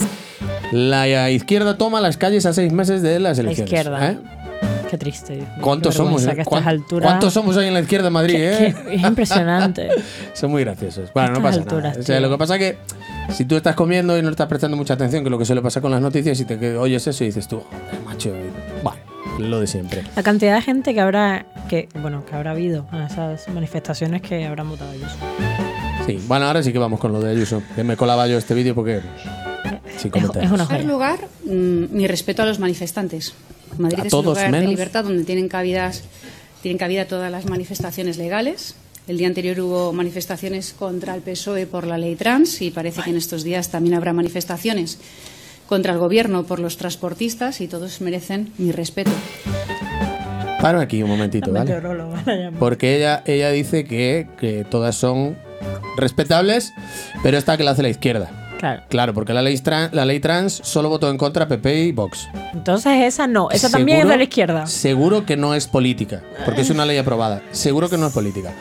La 0.71 1.31
izquierda 1.31 1.77
toma 1.77 2.01
las 2.01 2.17
calles 2.17 2.47
a 2.47 2.53
seis 2.53 2.73
meses 2.73 3.03
de 3.03 3.19
las 3.19 3.39
La 3.39 3.43
elecciones. 3.43 3.73
izquierda. 3.73 4.09
¿eh? 4.13 4.19
Qué 4.95 4.99
triste. 4.99 5.45
¿Cuántos 5.61 5.93
qué 5.93 5.97
somos? 5.97 6.25
eh? 6.25 6.37
¿Cuán- 6.45 6.69
alturas- 6.69 7.09
¿Cuántos 7.11 7.33
somos 7.33 7.57
hoy 7.57 7.67
en 7.67 7.75
la 7.75 7.81
izquierda 7.81 8.05
de 8.05 8.11
Madrid? 8.11 8.35
Qué- 8.37 8.67
eh? 8.69 8.75
qué- 8.87 8.95
es 8.95 9.03
impresionante. 9.09 9.89
Son 10.35 10.53
muy 10.53 10.63
graciosos. 10.63 11.13
Bueno, 11.13 11.33
no 11.33 11.43
pasa 11.43 11.59
alturas, 11.59 11.83
nada. 11.95 12.01
O 12.01 12.03
sea, 12.05 12.21
lo 12.21 12.31
que 12.31 12.39
pasa 12.39 12.59
que 12.61 12.77
si 13.31 13.45
tú 13.45 13.57
estás 13.57 13.75
comiendo 13.75 14.17
y 14.17 14.23
no 14.23 14.31
estás 14.31 14.47
prestando 14.47 14.77
mucha 14.77 14.95
atención, 14.95 15.25
que 15.25 15.27
es 15.27 15.31
lo 15.33 15.39
que 15.39 15.45
suele 15.47 15.63
pasar 15.63 15.83
con 15.83 15.91
las 15.91 16.01
noticias, 16.01 16.39
y 16.39 16.45
te 16.45 16.61
que 16.61 16.77
oyes 16.77 17.05
eso 17.09 17.25
y 17.25 17.27
dices 17.27 17.49
tú, 17.49 17.61
"Joder, 17.61 18.05
macho, 18.05 18.33
bueno, 18.85 19.01
lo 19.41 19.59
de 19.59 19.67
siempre. 19.67 20.05
La 20.15 20.23
cantidad 20.23 20.55
de 20.55 20.63
gente 20.63 20.95
que 20.95 21.01
habrá, 21.01 21.45
que 21.69 21.89
bueno, 22.01 22.25
que 22.25 22.37
habrá 22.37 22.53
habido 22.53 22.87
a 22.93 23.07
esas 23.07 23.49
manifestaciones 23.49 24.23
que 24.23 24.47
habrán 24.47 24.69
votado 24.71 24.93
Ayuso. 24.93 25.17
Sí, 26.07 26.23
bueno, 26.29 26.47
ahora 26.47 26.63
sí 26.63 26.73
que 26.73 26.79
vamos 26.79 27.01
con 27.01 27.13
lo 27.13 27.21
de 27.21 27.33
Ayuso, 27.33 27.65
que 27.75 27.83
me 27.83 27.97
colaba 27.97 28.29
yo 28.29 28.39
este 28.39 28.55
vídeo 28.55 28.77
porque 28.77 29.01
sin 29.97 30.15
Es, 30.15 30.23
es 30.25 30.51
una 30.53 30.63
En 30.63 30.69
primer 30.69 30.85
lugar, 30.85 31.19
mm, 31.47 31.85
mi 31.97 32.07
respeto 32.07 32.43
a 32.43 32.47
los 32.47 32.61
manifestantes. 32.61 33.35
Madrid 33.79 34.01
A 34.01 34.03
es 34.05 34.11
todos 34.11 34.39
un 34.39 34.45
lugar 34.45 34.61
de 34.63 34.69
libertad 34.69 35.05
donde 35.05 35.25
tienen 35.25 35.49
cabidas, 35.49 36.03
tienen 36.63 36.79
cabida 36.79 37.07
todas 37.07 37.31
las 37.31 37.47
manifestaciones 37.47 38.17
legales. 38.17 38.75
El 39.07 39.19
día 39.19 39.27
anterior 39.27 39.61
hubo 39.61 39.93
manifestaciones 39.93 40.73
contra 40.73 41.15
el 41.15 41.21
PSOE 41.21 41.67
por 41.67 41.87
la 41.87 41.99
ley 41.99 42.17
trans 42.17 42.63
y 42.63 42.71
parece 42.71 43.03
que 43.03 43.11
en 43.11 43.17
estos 43.17 43.45
días 43.45 43.71
también 43.71 43.95
habrá 43.95 44.13
manifestaciones 44.15 44.99
contra 45.67 45.93
el 45.93 45.99
gobierno 45.99 46.45
por 46.45 46.59
los 46.59 46.77
transportistas 46.77 47.61
y 47.61 47.69
todos 47.69 48.01
merecen 48.01 48.53
mi 48.59 48.73
respeto. 48.73 49.11
Paro 50.61 50.81
aquí 50.81 51.03
un 51.03 51.11
momentito, 51.11 51.53
¿vale? 51.53 51.75
Porque 52.59 52.97
ella, 52.97 53.23
ella 53.27 53.51
dice 53.51 53.85
que, 53.85 54.27
que 54.39 54.65
todas 54.65 54.97
son 54.97 55.37
respetables, 55.99 56.73
pero 57.23 57.37
esta 57.37 57.59
que 57.59 57.65
la 57.65 57.73
hace 57.73 57.83
la 57.83 57.91
izquierda. 57.91 58.44
Claro. 58.65 58.83
Claro, 58.89 59.13
porque 59.15 59.35
la 59.35 59.43
ley, 59.43 59.55
tran- 59.57 59.91
la 59.93 60.07
ley 60.07 60.21
trans 60.21 60.55
solo 60.63 60.89
votó 60.89 61.11
en 61.11 61.19
contra 61.19 61.47
PP 61.47 61.85
y 61.85 61.93
Vox. 61.93 62.29
Entonces 62.55 62.93
esa 63.03 63.27
no, 63.27 63.51
esa 63.51 63.69
también 63.71 63.99
es 64.01 64.09
de 64.09 64.17
la 64.17 64.23
izquierda. 64.23 64.67
Seguro 64.67 65.27
que 65.27 65.37
no 65.37 65.55
es 65.55 65.67
política, 65.67 66.23
porque 66.47 66.63
es 66.63 66.71
una 66.71 66.87
ley 66.87 66.97
aprobada. 66.97 67.43
Seguro 67.51 67.91
que 67.91 67.99
no 67.99 68.07
es 68.07 68.13
política. 68.15 68.53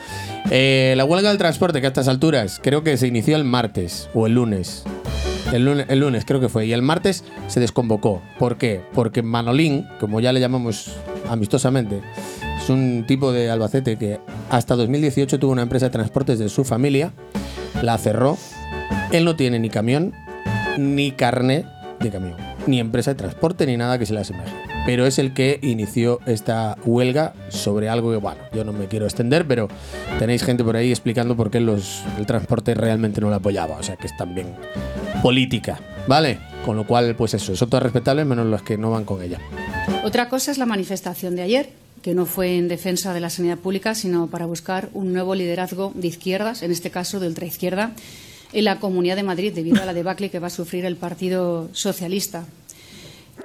Eh, 0.51 0.93
la 0.97 1.05
huelga 1.05 1.29
del 1.29 1.37
transporte, 1.37 1.79
que 1.79 1.87
a 1.87 1.89
estas 1.89 2.09
alturas 2.09 2.59
creo 2.61 2.83
que 2.83 2.97
se 2.97 3.07
inició 3.07 3.37
el 3.37 3.45
martes 3.45 4.09
o 4.13 4.27
el 4.27 4.33
lunes. 4.33 4.83
El 5.53 5.63
lunes, 5.65 5.85
el 5.87 5.99
lunes 5.99 6.25
creo 6.25 6.41
que 6.41 6.49
fue. 6.49 6.65
Y 6.65 6.73
el 6.73 6.81
martes 6.81 7.23
se 7.47 7.59
desconvocó. 7.61 8.21
¿Por 8.39 8.57
qué? 8.57 8.81
Porque 8.93 9.21
Manolín, 9.21 9.87
como 10.01 10.19
ya 10.19 10.33
le 10.33 10.39
llamamos 10.41 10.91
amistosamente, 11.29 12.01
es 12.61 12.69
un 12.69 13.05
tipo 13.07 13.31
de 13.31 13.49
Albacete 13.51 13.97
que 13.97 14.19
hasta 14.49 14.75
2018 14.75 15.39
tuvo 15.39 15.51
una 15.53 15.61
empresa 15.61 15.85
de 15.85 15.91
transportes 15.91 16.39
de 16.39 16.49
su 16.49 16.65
familia, 16.65 17.13
la 17.81 17.97
cerró. 17.97 18.37
Él 19.11 19.25
no 19.25 19.35
tiene 19.35 19.59
ni 19.59 19.69
camión, 19.69 20.13
ni 20.77 21.11
carne 21.11 21.65
de 21.99 22.09
camión, 22.09 22.35
ni 22.67 22.79
empresa 22.79 23.11
de 23.11 23.15
transporte, 23.15 23.65
ni 23.65 23.77
nada 23.77 23.99
que 23.99 24.05
se 24.05 24.13
le 24.13 24.21
asemeje. 24.21 24.51
Pero 24.85 25.05
es 25.05 25.17
el 25.17 25.33
que 25.33 25.59
inició 25.61 26.19
esta 26.25 26.77
huelga 26.83 27.33
sobre 27.47 27.87
algo 27.87 28.11
que, 28.11 28.17
bueno, 28.17 28.41
yo 28.53 28.65
no 28.65 28.73
me 28.73 28.87
quiero 28.87 29.05
extender, 29.05 29.47
pero 29.47 29.69
tenéis 30.19 30.43
gente 30.43 30.63
por 30.63 30.75
ahí 30.75 30.89
explicando 30.89 31.37
por 31.37 31.51
qué 31.51 31.61
los, 31.61 32.03
el 32.17 32.25
transporte 32.25 32.73
realmente 32.73 33.21
no 33.21 33.29
lo 33.29 33.35
apoyaba. 33.35 33.77
O 33.77 33.83
sea 33.83 33.95
que 33.95 34.07
es 34.07 34.17
también 34.17 34.47
política, 35.21 35.79
¿vale? 36.07 36.39
Con 36.65 36.75
lo 36.75 36.85
cual, 36.85 37.15
pues 37.15 37.33
eso, 37.33 37.55
son 37.55 37.69
todas 37.69 37.83
respetables 37.83 38.25
menos 38.25 38.45
los 38.45 38.61
que 38.61 38.77
no 38.77 38.91
van 38.91 39.05
con 39.05 39.21
ella. 39.21 39.39
Otra 40.03 40.27
cosa 40.27 40.51
es 40.51 40.57
la 40.57 40.65
manifestación 40.65 41.37
de 41.37 41.43
ayer, 41.43 41.69
que 42.01 42.13
no 42.13 42.25
fue 42.25 42.57
en 42.57 42.67
defensa 42.67 43.13
de 43.13 43.21
la 43.21 43.29
sanidad 43.29 43.57
pública, 43.57 43.95
sino 43.95 44.27
para 44.27 44.45
buscar 44.45 44.89
un 44.93 45.13
nuevo 45.13 45.33
liderazgo 45.33 45.93
de 45.95 46.07
izquierdas, 46.07 46.61
en 46.61 46.71
este 46.71 46.91
caso 46.91 47.21
de 47.21 47.27
ultraizquierda, 47.27 47.93
en 48.53 48.65
la 48.65 48.79
Comunidad 48.79 49.15
de 49.15 49.23
Madrid 49.23 49.53
debido 49.53 49.81
a 49.81 49.85
la 49.85 49.93
debacle 49.93 50.29
que 50.29 50.39
va 50.39 50.47
a 50.47 50.51
sufrir 50.51 50.85
el 50.85 50.95
Partido 50.95 51.69
Socialista. 51.73 52.45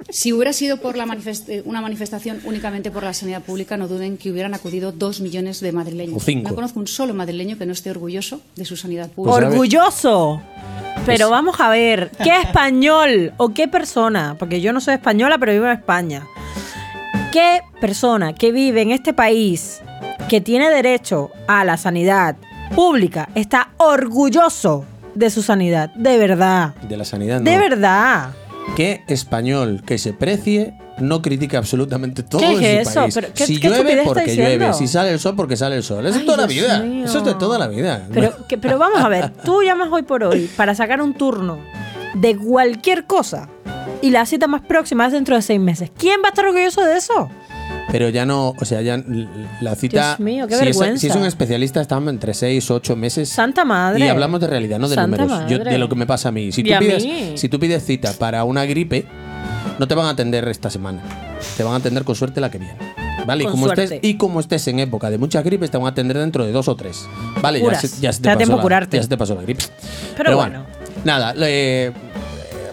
Si 0.09 0.31
hubiera 0.31 0.53
sido 0.53 0.77
por 0.77 0.95
la 0.95 1.05
manifest- 1.05 1.49
eh, 1.49 1.61
una 1.65 1.81
manifestación 1.81 2.39
únicamente 2.45 2.89
por 2.91 3.03
la 3.03 3.13
sanidad 3.13 3.41
pública, 3.41 3.75
no 3.75 3.87
duden 3.87 4.17
que 4.17 4.31
hubieran 4.31 4.53
acudido 4.53 4.91
dos 4.91 5.19
millones 5.19 5.59
de 5.59 5.71
madrileños. 5.71 6.17
O 6.17 6.19
cinco. 6.19 6.49
No 6.49 6.55
conozco 6.55 6.79
un 6.79 6.87
solo 6.87 7.13
madrileño 7.13 7.57
que 7.57 7.65
no 7.65 7.73
esté 7.73 7.89
orgulloso 7.91 8.39
de 8.55 8.65
su 8.65 8.77
sanidad 8.77 9.09
pública. 9.09 9.33
Pues 9.35 9.43
a 9.45 9.49
ver. 9.49 9.49
Orgulloso. 9.49 10.41
Pero 11.05 11.27
Pues- 11.27 11.29
vamos 11.29 11.59
a 11.59 11.69
ver, 11.69 12.11
¿qué 12.23 12.31
español 12.43 13.33
o 13.37 13.49
qué 13.49 13.67
persona? 13.67 14.35
Porque 14.39 14.61
yo 14.61 14.71
no 14.73 14.79
soy 14.79 14.93
española, 14.93 15.37
pero 15.37 15.51
vivo 15.53 15.65
en 15.65 15.71
España. 15.71 16.25
¿Qué 17.33 17.61
persona 17.81 18.33
que 18.33 18.51
vive 18.51 18.81
en 18.81 18.91
este 18.91 19.13
país, 19.13 19.81
que 20.29 20.39
tiene 20.41 20.69
derecho 20.69 21.29
a 21.47 21.63
la 21.65 21.77
sanidad 21.77 22.37
pública, 22.75 23.29
está 23.35 23.71
orgulloso 23.77 24.85
de 25.15 25.29
su 25.29 25.41
sanidad? 25.41 25.91
De 25.95 26.17
verdad. 26.17 26.75
De 26.87 26.97
la 26.97 27.05
sanidad, 27.05 27.39
no. 27.39 27.49
De 27.49 27.57
verdad. 27.57 28.29
¿Qué 28.75 29.03
español 29.07 29.81
que 29.85 29.97
se 29.97 30.13
precie 30.13 30.73
no 30.99 31.21
critica 31.21 31.57
absolutamente 31.57 32.23
todo 32.23 32.41
¿Qué 32.41 32.51
en 32.51 32.63
es 32.63 32.83
su 32.87 32.89
eso? 32.91 33.01
país? 33.01 33.15
¿Pero 33.15 33.27
qué- 33.33 33.45
si 33.45 33.59
qué 33.59 33.69
llueve, 33.69 34.01
porque 34.05 34.35
llueve. 34.35 34.73
Si 34.73 34.87
sale 34.87 35.11
el 35.11 35.19
sol, 35.19 35.35
porque 35.35 35.55
sale 35.57 35.75
el 35.77 35.83
sol. 35.83 36.05
Eso 36.05 36.09
es 36.09 36.15
Ay, 36.15 36.21
de 36.21 36.25
toda 36.25 36.37
la 36.37 36.47
vida. 36.47 36.79
mío. 36.81 37.05
Eso 37.05 37.17
es 37.19 37.25
de 37.25 37.33
toda 37.35 37.57
la 37.57 37.67
vida. 37.67 38.05
Pero, 38.13 38.33
que- 38.47 38.57
pero 38.57 38.77
vamos 38.77 38.99
a 39.01 39.07
ver, 39.09 39.31
tú 39.43 39.61
llamas 39.63 39.89
hoy 39.91 40.03
por 40.03 40.23
hoy 40.23 40.49
para 40.55 40.75
sacar 40.75 41.01
un 41.01 41.13
turno 41.13 41.57
de 42.15 42.35
cualquier 42.37 43.05
cosa 43.05 43.47
y 44.01 44.11
la 44.11 44.25
cita 44.25 44.47
más 44.47 44.61
próxima 44.61 45.05
es 45.07 45.13
dentro 45.13 45.35
de 45.35 45.41
seis 45.41 45.59
meses. 45.59 45.91
¿Quién 45.97 46.21
va 46.21 46.27
a 46.27 46.29
estar 46.29 46.45
orgulloso 46.45 46.83
de 46.83 46.97
eso? 46.97 47.29
Pero 47.91 48.09
ya 48.09 48.25
no, 48.25 48.53
o 48.59 48.65
sea, 48.65 48.81
ya 48.81 49.01
la 49.61 49.75
cita. 49.75 50.09
Dios 50.09 50.19
mío, 50.19 50.47
qué 50.47 50.55
si, 50.57 50.67
es, 50.67 51.01
si 51.01 51.07
es 51.07 51.15
un 51.15 51.25
especialista, 51.25 51.81
estamos 51.81 52.09
entre 52.09 52.33
6 52.35 52.69
o 52.71 52.75
8 52.75 52.95
meses. 52.95 53.29
Santa 53.29 53.65
madre. 53.65 54.05
Y 54.05 54.07
hablamos 54.07 54.39
de 54.39 54.47
realidad, 54.47 54.77
no 54.77 54.87
de 54.87 54.95
Santa 54.95 55.25
números. 55.25 55.49
Yo- 55.49 55.57
de 55.59 55.77
lo 55.77 55.89
que 55.89 55.95
me 55.95 56.05
pasa 56.05 56.29
a 56.29 56.31
mí. 56.31 56.51
Si 56.51 56.63
tú, 56.63 56.73
a 56.75 56.79
pides, 56.79 57.03
mí. 57.03 57.31
si 57.35 57.49
tú 57.49 57.59
pides 57.59 57.83
cita 57.83 58.13
para 58.13 58.43
una 58.43 58.65
gripe, 58.65 59.05
no 59.79 59.87
te 59.87 59.95
van 59.95 60.05
a 60.05 60.09
atender 60.11 60.47
esta 60.47 60.69
semana. 60.69 61.01
Te 61.57 61.63
van 61.63 61.73
a 61.73 61.77
atender 61.77 62.03
con 62.03 62.15
suerte 62.15 62.39
la 62.41 62.51
que 62.51 62.59
viene. 62.59 62.75
¿Vale? 63.25 63.43
Y 63.43 63.47
como, 63.47 63.67
estés, 63.71 63.99
y 64.01 64.15
como 64.15 64.39
estés 64.39 64.67
en 64.67 64.79
época 64.79 65.09
de 65.09 65.17
muchas 65.17 65.43
gripes, 65.43 65.69
te 65.71 65.77
van 65.77 65.85
a 65.87 65.89
atender 65.89 66.17
dentro 66.17 66.45
de 66.45 66.51
dos 66.51 66.67
o 66.67 66.75
tres. 66.75 67.05
¿Vale? 67.41 67.59
Ya 67.61 67.75
se, 67.75 68.01
ya 68.01 68.13
se 68.13 68.21
Te 68.21 68.29
pasó 68.35 68.57
la. 68.57 68.87
Ya 68.91 69.03
se 69.03 69.09
te 69.09 69.17
pasó 69.17 69.35
la 69.35 69.41
gripe. 69.41 69.63
Pero 70.15 70.35
bueno. 70.35 70.63
Nada, 71.03 71.33
le- 71.33 71.87
eh, 71.87 71.91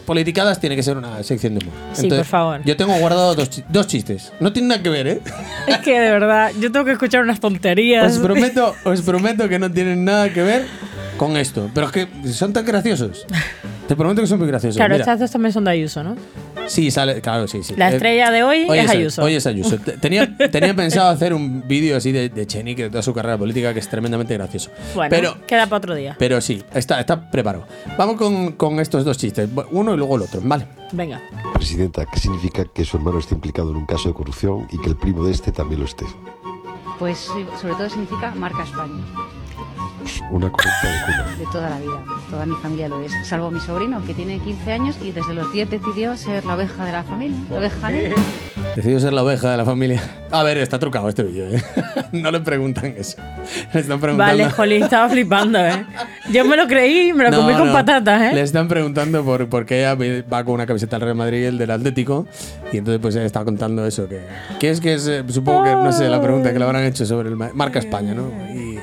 Politicadas 0.07 0.61
tiene 0.61 0.77
que 0.77 0.83
ser 0.83 0.97
una 0.97 1.23
sección 1.23 1.59
de 1.59 1.65
humor. 1.67 1.75
Sí, 1.93 2.09
por 2.09 2.25
favor. 2.25 2.61
Yo 2.65 2.77
tengo 2.77 2.95
guardado 2.99 3.35
dos, 3.35 3.51
chi- 3.51 3.65
dos 3.69 3.87
chistes. 3.87 4.33
No 4.41 4.53
tienen 4.53 4.69
nada 4.69 4.83
que 4.83 4.89
ver, 4.89 5.07
¿eh? 5.09 5.21
Es 5.67 5.79
que 5.79 5.99
de 6.01 6.11
verdad, 6.11 6.53
yo 6.61 6.71
tengo 6.73 6.85
que 6.87 6.93
escuchar 6.93 7.23
unas 7.23 7.41
tonterías. 7.41 8.13
Os 8.13 8.19
prometo, 8.21 8.75
os 8.85 9.03
prometo 9.03 9.49
que 9.49 9.59
no 9.59 9.71
tienen 9.71 10.05
nada 10.05 10.33
que 10.33 10.43
ver 10.43 10.65
con 11.17 11.37
esto. 11.37 11.71
Pero 11.75 11.87
es 11.89 11.93
que 11.93 12.09
son 12.33 12.53
tan 12.53 12.65
graciosos. 12.65 13.27
Te 13.89 13.95
prometo 13.95 14.21
que 14.21 14.27
son 14.27 14.39
muy 14.41 14.49
graciosos. 14.49 14.77
Claro, 14.77 14.95
Mira, 14.95 15.03
estas 15.03 15.21
dos 15.21 15.31
también 15.31 15.53
son 15.53 15.65
de 15.65 15.71
Ayuso, 15.71 16.03
¿no? 16.03 16.17
Sí, 16.67 16.91
sale, 16.91 17.21
claro, 17.21 17.47
sí, 17.47 17.63
sí. 17.63 17.75
La 17.77 17.91
Eh, 17.91 17.95
estrella 17.95 18.31
de 18.33 18.43
hoy 18.43 18.67
es 18.69 18.91
Ayuso. 18.91 19.23
Hoy 19.23 19.35
es 19.37 19.47
Ayuso. 19.47 19.79
Te- 19.79 19.93
Tenía, 19.99 20.37
tenía 20.51 20.75
pensado 20.75 21.09
hacer 21.11 21.33
un 21.33 21.63
vídeo 21.69 21.97
así 21.97 22.11
de, 22.11 22.29
de 22.29 22.47
Chenique, 22.47 22.85
de 22.85 22.91
toda 22.91 23.03
su 23.03 23.15
carrera 23.15 23.39
política, 23.39 23.73
que 23.73 23.79
es 23.79 23.89
tremendamente 23.89 24.35
gracioso. 24.35 24.71
Bueno, 24.95 25.09
pero, 25.11 25.37
queda 25.47 25.67
para 25.67 25.77
otro 25.79 25.95
día. 25.95 26.17
pero 26.19 26.41
sí, 26.41 26.63
está, 26.75 26.99
está 26.99 27.31
preparado. 27.31 27.67
Vamos 27.97 28.17
con, 28.17 28.53
con 28.53 28.81
estos 28.81 29.05
dos 29.05 29.17
chistes, 29.19 29.49
uno 29.71 29.95
y 29.95 29.97
luego 29.97 30.17
el 30.17 30.23
otro, 30.23 30.41
¿vale? 30.43 30.67
Venga. 30.93 31.21
Presidenta, 31.55 32.05
¿qué 32.07 32.19
significa 32.19 32.65
que 32.65 32.85
su 32.85 32.97
hermano 32.97 33.21
esté 33.21 33.35
implicado 33.37 33.71
en 33.71 33.77
un 33.77 33.87
caso 33.87 34.09
de 34.09 34.15
corrupción 34.15 34.67
y 34.73 34.79
que 34.81 34.89
el 34.89 34.97
primo 34.97 35.25
de 35.25 35.31
este 35.33 35.53
también 35.53 35.81
lo 35.81 35.87
esté? 35.87 36.05
Pues 36.99 37.19
sobre 37.61 37.75
todo 37.75 37.89
significa 37.89 38.33
marca 38.35 38.65
España, 38.65 39.05
Una 40.31 40.51
corrupta 40.51 40.89
de 40.89 41.05
cuna. 41.05 41.37
de 41.39 41.45
toda 41.53 41.71
la 41.71 41.79
vida. 41.79 42.03
Toda 42.31 42.47
mi 42.47 42.55
familia 42.57 42.89
lo 42.89 43.03
es, 43.03 43.13
salvo 43.25 43.51
mi 43.51 43.61
sobrino, 43.61 44.05
que 44.05 44.15
tiene 44.15 44.39
15 44.41 44.73
años 44.73 44.97
y 45.03 45.13
desde 45.13 45.35
los 45.35 45.53
10 45.53 45.71
decidió 45.71 46.17
ser 46.17 46.45
la 46.45 46.55
oveja 46.55 46.85
de 46.85 46.93
la 46.93 47.03
familia, 47.05 47.37
la 47.51 47.59
oveja 47.59 47.91
negra. 47.91 48.15
Decidió 48.75 49.01
ser 49.01 49.13
la 49.13 49.23
oveja 49.23 49.51
de 49.51 49.57
la 49.57 49.65
familia. 49.65 50.03
A 50.31 50.43
ver, 50.43 50.59
está 50.59 50.79
trucado 50.79 51.09
este 51.09 51.23
vídeo, 51.23 51.47
¿eh? 51.49 51.63
No 52.13 52.31
le 52.31 52.41
preguntan 52.41 52.95
eso. 52.97 53.17
Le 53.73 53.81
están 53.81 54.01
preguntando. 54.01 54.33
Vale, 54.43 54.51
Jolín, 54.51 54.83
estaba 54.83 55.09
flipando, 55.09 55.59
¿eh? 55.59 55.87
Yo 56.31 56.45
me 56.45 56.57
lo 56.57 56.67
creí 56.67 57.09
y 57.09 57.13
me 57.13 57.25
lo 57.25 57.31
No, 57.31 57.37
comí 57.43 57.55
con 57.55 57.69
no. 57.69 57.73
patatas, 57.73 58.21
¿eh? 58.23 58.35
Le 58.35 58.43
están 58.43 58.69
preguntando 58.69 59.25
por, 59.25 59.49
por 59.49 59.65
qué 59.65 59.81
ella 59.81 59.95
va 60.31 60.45
con 60.45 60.55
una 60.55 60.67
camiseta 60.67 60.97
del 60.97 61.05
Real 61.07 61.17
Madrid 61.17 61.43
y 61.43 61.45
el 61.45 61.59
del 61.59 61.71
Atlético. 61.71 62.27
Y 62.73 62.79
entonces 62.79 63.01
pues 63.01 63.15
ella 63.17 63.25
está 63.25 63.45
contando 63.45 63.87
eso. 63.87 64.09
Que, 64.09 64.21
que 64.59 64.71
es 64.71 64.81
que 64.81 64.95
es, 64.95 65.07
eh, 65.07 65.25
supongo 65.29 65.65
que, 65.65 65.71
no 65.71 65.93
sé, 65.93 66.09
la 66.09 66.21
pregunta 66.21 66.53
que 66.53 66.59
le 66.59 66.65
habrán 66.65 66.85
hecho 66.85 67.07
sobre 67.07 67.29
el 67.31 67.37
ma- 67.37 67.51
marca 67.55 67.79
España, 67.79 68.13
¿no? 68.15 68.25
Y, 68.55 68.76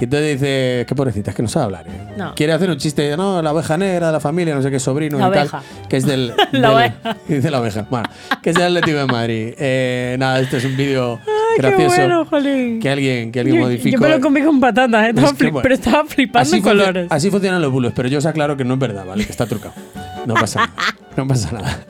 y 0.00 0.04
entonces 0.04 0.32
dice, 0.40 0.84
qué 0.88 0.94
pobrecita, 0.94 1.30
es 1.30 1.36
que 1.36 1.42
no 1.42 1.48
sabe 1.48 1.64
hablar. 1.66 1.86
¿eh? 1.88 2.14
No. 2.16 2.34
Quiere 2.34 2.52
hacer 2.52 2.70
un 2.70 2.76
chiste 2.78 3.16
no, 3.16 3.42
la 3.42 3.52
oveja 3.52 3.76
negra 3.76 4.06
de 4.08 4.12
la 4.12 4.20
familia, 4.20 4.54
no 4.54 4.62
sé 4.62 4.70
qué, 4.70 4.78
sobrino 4.78 5.18
La 5.18 5.24
y 5.26 5.28
oveja. 5.28 5.62
tal. 5.62 5.88
Que 5.88 5.96
es 5.96 6.06
del... 6.06 6.28
La 6.52 6.68
del- 6.68 6.76
oveja. 6.76 7.16
Dice 7.28 7.50
la 7.50 7.60
oveja. 7.60 7.86
Bueno, 7.90 8.08
que 8.42 8.50
es 8.50 8.56
del 8.56 8.76
Atlético 8.76 8.98
de 8.98 9.06
Madrid. 9.06 9.54
Eh, 9.58 10.16
nada, 10.18 10.40
este 10.40 10.58
es 10.58 10.64
un 10.64 10.76
vídeo 10.76 11.18
Qué 11.56 11.62
gracioso. 11.62 11.96
bueno, 11.96 12.24
Jolín. 12.26 12.80
que 12.80 12.90
alguien, 12.90 13.32
que 13.32 13.40
alguien 13.40 13.56
Yo, 13.58 13.62
modificó. 13.64 13.96
yo 13.96 14.00
me 14.00 14.08
lo 14.08 14.20
comí 14.20 14.42
con 14.42 14.60
patatas, 14.60 15.06
¿eh? 15.06 15.08
Estaba 15.10 15.26
Es 15.28 15.32
que, 15.34 15.38
flip- 15.38 15.52
bueno, 15.52 15.62
pero 15.62 15.74
estaba 15.74 16.04
flipando 16.04 16.42
así 16.48 16.56
en 16.56 16.62
colores. 16.62 17.06
Así 17.10 17.30
funcionan 17.30 17.60
los 17.62 17.72
bulos, 17.72 17.92
pero 17.96 18.08
yo 18.08 18.18
os 18.18 18.26
aclaro 18.26 18.56
que 18.56 18.64
no 18.64 18.74
es 18.74 18.80
verdad, 18.80 19.04
¿vale? 19.06 19.24
Que 19.24 19.32
está 19.32 19.46
trucado. 19.46 19.74
No 20.26 20.34
pasa 20.34 20.60
nada. 20.60 20.72
No 21.18 21.26
pasa 21.26 21.50
nada. 21.50 21.84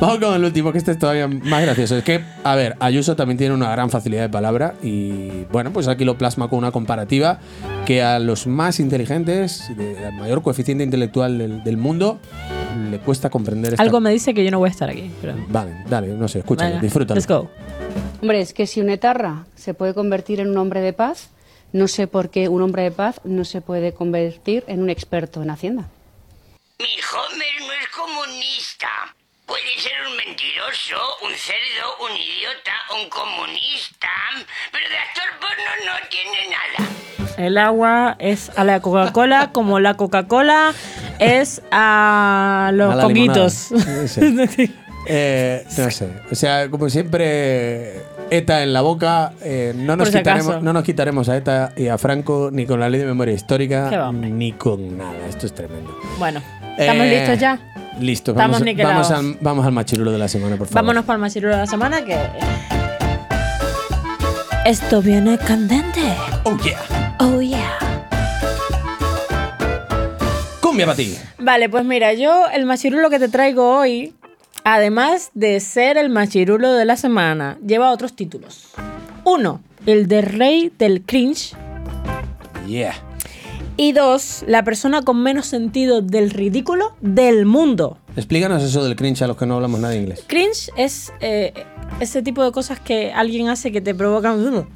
Vamos 0.00 0.18
con 0.18 0.34
el 0.34 0.44
último, 0.44 0.72
que 0.72 0.78
este 0.78 0.90
es 0.90 0.98
todavía 0.98 1.28
más 1.28 1.62
gracioso. 1.62 1.96
Es 1.96 2.02
que, 2.02 2.20
a 2.42 2.56
ver, 2.56 2.74
Ayuso 2.80 3.14
también 3.14 3.38
tiene 3.38 3.54
una 3.54 3.70
gran 3.70 3.90
facilidad 3.90 4.22
de 4.22 4.28
palabra 4.28 4.74
y, 4.82 5.44
bueno, 5.52 5.72
pues 5.72 5.86
aquí 5.86 6.04
lo 6.04 6.18
plasma 6.18 6.48
con 6.48 6.58
una 6.58 6.72
comparativa 6.72 7.38
que 7.86 8.02
a 8.02 8.18
los 8.18 8.48
más 8.48 8.80
inteligentes, 8.80 9.70
de 9.76 10.10
mayor 10.18 10.42
coeficiente 10.42 10.82
intelectual 10.82 11.38
del, 11.38 11.62
del 11.62 11.76
mundo, 11.76 12.18
le 12.90 12.98
cuesta 12.98 13.30
comprender 13.30 13.74
esta... 13.74 13.84
Algo 13.84 14.00
me 14.00 14.10
dice 14.10 14.34
que 14.34 14.44
yo 14.44 14.50
no 14.50 14.58
voy 14.58 14.66
a 14.66 14.72
estar 14.72 14.90
aquí. 14.90 15.12
Pero... 15.20 15.34
Vale, 15.48 15.84
dale, 15.88 16.08
no 16.08 16.26
sé, 16.26 16.40
escúchalo, 16.40 16.70
Venga, 16.70 16.82
disfrútalo. 16.82 17.20
Let's 17.20 17.28
go. 17.28 17.48
Hombre, 18.20 18.40
es 18.40 18.52
que 18.52 18.66
si 18.66 18.80
un 18.80 18.90
etarra 18.90 19.44
se 19.54 19.74
puede 19.74 19.94
convertir 19.94 20.40
en 20.40 20.50
un 20.50 20.58
hombre 20.58 20.80
de 20.80 20.92
paz, 20.92 21.28
no 21.72 21.86
sé 21.86 22.08
por 22.08 22.30
qué 22.30 22.48
un 22.48 22.62
hombre 22.62 22.82
de 22.82 22.90
paz 22.90 23.20
no 23.22 23.44
se 23.44 23.60
puede 23.60 23.92
convertir 23.92 24.64
en 24.66 24.82
un 24.82 24.90
experto 24.90 25.40
en 25.40 25.50
Hacienda. 25.50 25.88
Mi 26.82 26.94
Homer 27.12 27.60
no 27.66 27.72
es 27.72 27.88
comunista. 27.88 28.88
Puede 29.46 29.62
ser 29.78 29.92
un 30.08 30.16
mentiroso, 30.16 30.96
un 31.24 31.32
cerdo, 31.32 31.86
un 32.04 32.16
idiota, 32.16 32.72
un 33.02 33.08
comunista, 33.08 34.08
pero 34.72 34.88
de 34.88 34.96
actor 34.98 35.24
porno 35.40 35.70
no 35.86 36.08
tiene 36.08 36.50
nada. 36.50 37.36
El 37.38 37.58
agua 37.58 38.16
es 38.18 38.50
a 38.56 38.64
la 38.64 38.80
Coca-Cola 38.80 39.50
como 39.52 39.80
la 39.80 39.94
Coca-Cola 39.94 40.72
es 41.18 41.62
a 41.70 42.70
los 42.74 42.94
A 42.98 43.02
coquitos. 43.02 43.70
limonada. 43.70 44.06
Sí. 44.08 44.74
Eh, 45.08 45.64
no 45.78 45.90
sé. 45.90 46.08
O 46.30 46.34
sea, 46.36 46.68
como 46.70 46.88
siempre, 46.88 48.00
ETA 48.30 48.62
en 48.62 48.72
la 48.72 48.82
boca. 48.82 49.32
eh, 49.42 49.72
no, 49.74 49.96
nos 49.96 50.08
si 50.10 50.18
quitaremos, 50.18 50.62
no 50.62 50.72
nos 50.72 50.84
quitaremos 50.84 51.28
a 51.28 51.36
ETA 51.36 51.72
y 51.76 51.88
a 51.88 51.98
Franco 51.98 52.50
ni 52.52 52.66
con 52.66 52.78
la 52.78 52.88
ley 52.88 53.00
de 53.00 53.06
memoria 53.06 53.34
histórica 53.34 54.12
ni 54.12 54.52
con 54.52 54.96
nada. 54.98 55.26
Esto 55.28 55.46
es 55.46 55.54
tremendo. 55.54 55.98
Bueno, 56.18 56.40
¿estamos 56.78 57.06
Eh, 57.06 57.18
listos 57.18 57.38
ya? 57.38 57.58
Listo, 58.00 58.30
Estamos 58.32 58.60
vamos, 58.60 58.76
vamos, 58.76 59.10
al, 59.10 59.36
vamos 59.40 59.66
al 59.66 59.72
machirulo 59.72 60.12
de 60.12 60.18
la 60.18 60.28
semana, 60.28 60.56
por 60.56 60.66
favor. 60.66 60.74
Vámonos 60.82 61.04
para 61.04 61.16
el 61.16 61.20
machirulo 61.20 61.54
de 61.54 61.60
la 61.60 61.66
semana 61.66 62.04
que... 62.04 62.16
Esto 64.64 65.02
viene 65.02 65.38
candente. 65.38 66.00
Oh, 66.44 66.56
yeah. 66.58 67.16
Oh, 67.18 67.40
yeah. 67.40 67.78
Cumbia 70.60 70.86
para 70.86 70.96
ti. 70.96 71.16
Vale, 71.38 71.68
pues 71.68 71.84
mira, 71.84 72.14
yo 72.14 72.46
el 72.52 72.64
machirulo 72.64 73.10
que 73.10 73.18
te 73.18 73.28
traigo 73.28 73.76
hoy, 73.78 74.14
además 74.64 75.30
de 75.34 75.60
ser 75.60 75.98
el 75.98 76.08
machirulo 76.10 76.72
de 76.72 76.84
la 76.84 76.96
semana, 76.96 77.58
lleva 77.66 77.90
otros 77.90 78.14
títulos. 78.14 78.68
Uno, 79.24 79.60
el 79.84 80.06
de 80.08 80.22
rey 80.22 80.72
del 80.78 81.02
cringe. 81.02 81.54
Yeah. 82.66 82.94
Y 83.76 83.92
dos, 83.92 84.44
la 84.46 84.64
persona 84.64 85.02
con 85.02 85.22
menos 85.22 85.46
sentido 85.46 86.02
del 86.02 86.30
ridículo 86.30 86.94
del 87.00 87.46
mundo. 87.46 87.98
Explícanos 88.16 88.62
eso 88.62 88.84
del 88.84 88.96
cringe 88.96 89.22
a 89.22 89.26
los 89.26 89.36
que 89.36 89.46
no 89.46 89.54
hablamos 89.54 89.80
nada 89.80 89.94
de 89.94 90.00
inglés. 90.00 90.24
Cringe 90.26 90.70
es 90.76 91.12
eh, 91.20 91.54
ese 92.00 92.22
tipo 92.22 92.44
de 92.44 92.52
cosas 92.52 92.78
que 92.80 93.12
alguien 93.12 93.48
hace 93.48 93.72
que 93.72 93.80
te 93.80 93.94
provocan... 93.94 94.66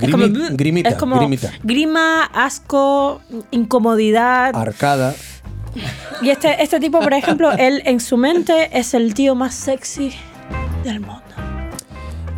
Es 0.00 0.10
como, 0.10 0.24
Grimi- 0.26 0.56
grimita, 0.56 0.88
es 0.90 0.94
como 0.96 1.16
grimita. 1.18 1.50
grima, 1.64 2.24
asco, 2.24 3.20
incomodidad. 3.50 4.54
Arcada. 4.54 5.14
Y 6.20 6.30
este, 6.30 6.62
este 6.62 6.78
tipo, 6.78 7.00
por 7.00 7.14
ejemplo, 7.14 7.50
él 7.58 7.82
en 7.86 7.98
su 8.00 8.16
mente 8.16 8.70
es 8.78 8.94
el 8.94 9.14
tío 9.14 9.34
más 9.34 9.54
sexy 9.54 10.12
del 10.84 11.00
mundo. 11.00 11.20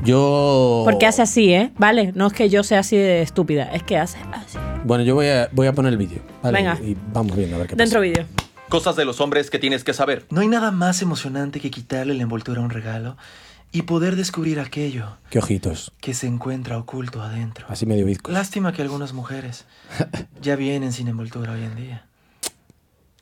Yo. 0.05 0.83
Porque 0.85 1.07
hace 1.07 1.23
así, 1.23 1.53
¿eh? 1.53 1.73
Vale, 1.79 2.13
no 2.15 2.27
es 2.29 2.33
que 2.33 2.49
yo 2.49 2.63
sea 2.63 2.81
así 2.81 2.97
de 2.97 3.23
estúpida, 3.23 3.65
es 3.75 3.83
que 3.83 3.99
hace 3.99 4.19
así. 4.33 4.59
Bueno, 4.85 5.03
yo 5.03 5.15
voy 5.15 5.29
a, 5.29 5.49
voy 5.53 5.67
a 5.67 5.73
poner 5.73 5.93
el 5.93 5.99
vídeo. 5.99 6.21
¿vale? 6.43 6.59
Venga. 6.59 6.79
Y 6.81 6.95
vamos 7.13 7.35
viendo 7.37 7.57
a 7.57 7.61
ver 7.61 7.69
qué 7.69 7.75
Dentro 7.75 8.01
vídeo. 8.03 8.27
Cosas 8.69 8.97
de 8.97 9.07
los 9.07 9.21
hombres 9.21 9.51
que 9.51 9.59
tienes 9.59 9.83
que 9.83 9.95
saber. 9.95 10.27
No 10.31 10.43
hay 10.43 10.49
nada 10.49 10.71
más 10.71 11.01
emocionante 11.01 11.59
que 11.59 11.71
quitarle 11.71 12.13
la 12.13 12.23
envoltura 12.23 12.61
a 12.61 12.65
un 12.65 12.71
regalo 12.71 13.17
y 13.73 13.83
poder 13.83 14.15
descubrir 14.15 14.61
aquello 14.61 15.05
pasa. 15.07 15.31
Qué 15.31 15.39
ojitos. 15.39 15.93
que 16.01 16.13
se 16.13 16.27
encuentra 16.27 16.77
oculto 16.77 17.23
adentro. 17.23 17.67
Así 17.69 17.87
medio 17.87 18.05
bizco. 18.05 18.31
Lástima 18.31 18.73
que 18.73 18.83
algunas 18.83 19.15
mujeres 19.15 19.65
ya 20.43 20.55
vienen 20.55 20.93
sin 20.93 21.09
envoltura 21.09 21.53
hoy 21.53 21.65
en 21.65 21.77
día. 21.77 22.07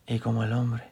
Y 0.07 0.18
como 0.18 0.42
al 0.42 0.53
hombre 0.53 0.90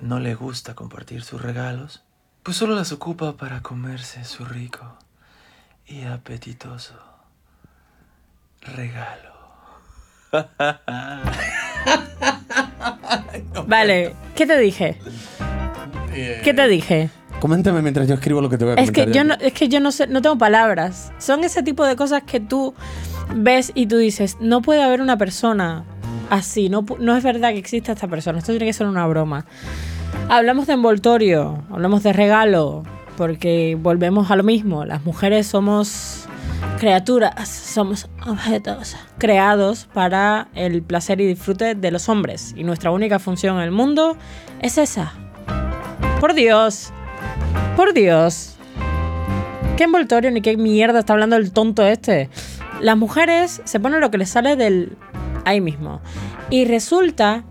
no 0.00 0.20
le 0.20 0.34
gusta 0.34 0.74
compartir 0.74 1.22
sus 1.24 1.42
regalos, 1.42 2.04
pues 2.44 2.56
solo 2.56 2.76
las 2.76 2.92
ocupa 2.92 3.36
para 3.36 3.60
comerse 3.60 4.24
su 4.24 4.44
rico 4.44 4.96
y 5.84 6.02
apetitoso 6.02 6.94
regalo. 8.60 9.35
Vale, 13.66 14.14
¿qué 14.34 14.46
te 14.46 14.58
dije? 14.58 14.96
¿Qué 16.42 16.54
te 16.54 16.68
dije? 16.68 17.10
Coméntame 17.40 17.82
mientras 17.82 18.08
yo 18.08 18.14
escribo 18.14 18.40
lo 18.40 18.48
que 18.48 18.56
te 18.58 18.64
voy 18.64 18.72
a 18.72 18.76
Es 18.76 18.90
comentar. 18.90 19.06
que 19.06 19.12
yo 19.12 19.24
no, 19.24 19.34
es 19.34 19.52
que 19.52 19.68
yo 19.68 19.80
no 19.80 19.92
sé, 19.92 20.06
no 20.06 20.22
tengo 20.22 20.38
palabras. 20.38 21.12
Son 21.18 21.44
ese 21.44 21.62
tipo 21.62 21.84
de 21.84 21.96
cosas 21.96 22.22
que 22.22 22.40
tú 22.40 22.74
ves 23.34 23.72
y 23.74 23.86
tú 23.86 23.98
dices, 23.98 24.36
no 24.40 24.62
puede 24.62 24.82
haber 24.82 25.00
una 25.02 25.18
persona 25.18 25.84
así, 26.30 26.68
no, 26.68 26.84
no 26.98 27.16
es 27.16 27.22
verdad 27.22 27.50
que 27.50 27.58
exista 27.58 27.92
esta 27.92 28.08
persona, 28.08 28.38
esto 28.38 28.52
tiene 28.52 28.66
que 28.66 28.72
ser 28.72 28.86
una 28.86 29.06
broma. 29.06 29.44
Hablamos 30.28 30.66
de 30.66 30.72
envoltorio, 30.74 31.62
hablamos 31.70 32.02
de 32.02 32.12
regalo, 32.12 32.82
porque 33.16 33.76
volvemos 33.80 34.30
a 34.30 34.36
lo 34.36 34.42
mismo, 34.42 34.84
las 34.84 35.04
mujeres 35.04 35.46
somos 35.46 36.26
criaturas, 36.78 37.48
somos 37.48 38.08
objetos 38.26 38.96
creados 39.18 39.88
para 39.92 40.48
el 40.54 40.82
placer 40.82 41.20
y 41.20 41.26
disfrute 41.26 41.74
de 41.74 41.90
los 41.90 42.08
hombres, 42.08 42.54
y 42.56 42.64
nuestra 42.64 42.90
única 42.90 43.18
función 43.18 43.56
en 43.56 43.62
el 43.62 43.70
mundo 43.70 44.16
es 44.60 44.78
esa. 44.78 45.12
Por 46.20 46.34
Dios, 46.34 46.92
por 47.76 47.92
Dios. 47.94 48.56
¿Qué 49.76 49.84
envoltorio 49.84 50.30
ni 50.30 50.40
qué 50.40 50.56
mierda 50.56 51.00
está 51.00 51.12
hablando 51.12 51.36
el 51.36 51.52
tonto 51.52 51.86
este? 51.86 52.30
Las 52.80 52.96
mujeres 52.96 53.60
se 53.64 53.80
ponen 53.80 54.00
lo 54.00 54.10
que 54.10 54.18
les 54.18 54.30
sale 54.30 54.56
del 54.56 54.96
ahí 55.44 55.60
mismo. 55.60 56.00
Y 56.50 56.64
resulta, 56.64 57.44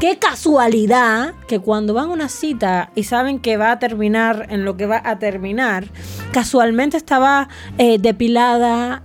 qué 0.00 0.18
casualidad, 0.18 1.34
que 1.48 1.58
cuando 1.58 1.94
van 1.94 2.06
a 2.06 2.12
una 2.12 2.28
cita 2.28 2.90
y 2.94 3.04
saben 3.04 3.38
que 3.38 3.56
va 3.56 3.72
a 3.72 3.78
terminar 3.78 4.46
en 4.50 4.64
lo 4.64 4.76
que 4.76 4.86
va 4.86 5.00
a 5.04 5.18
terminar, 5.18 5.86
casualmente 6.32 6.96
estaba 6.96 7.48
eh, 7.78 7.98
depilada 7.98 9.02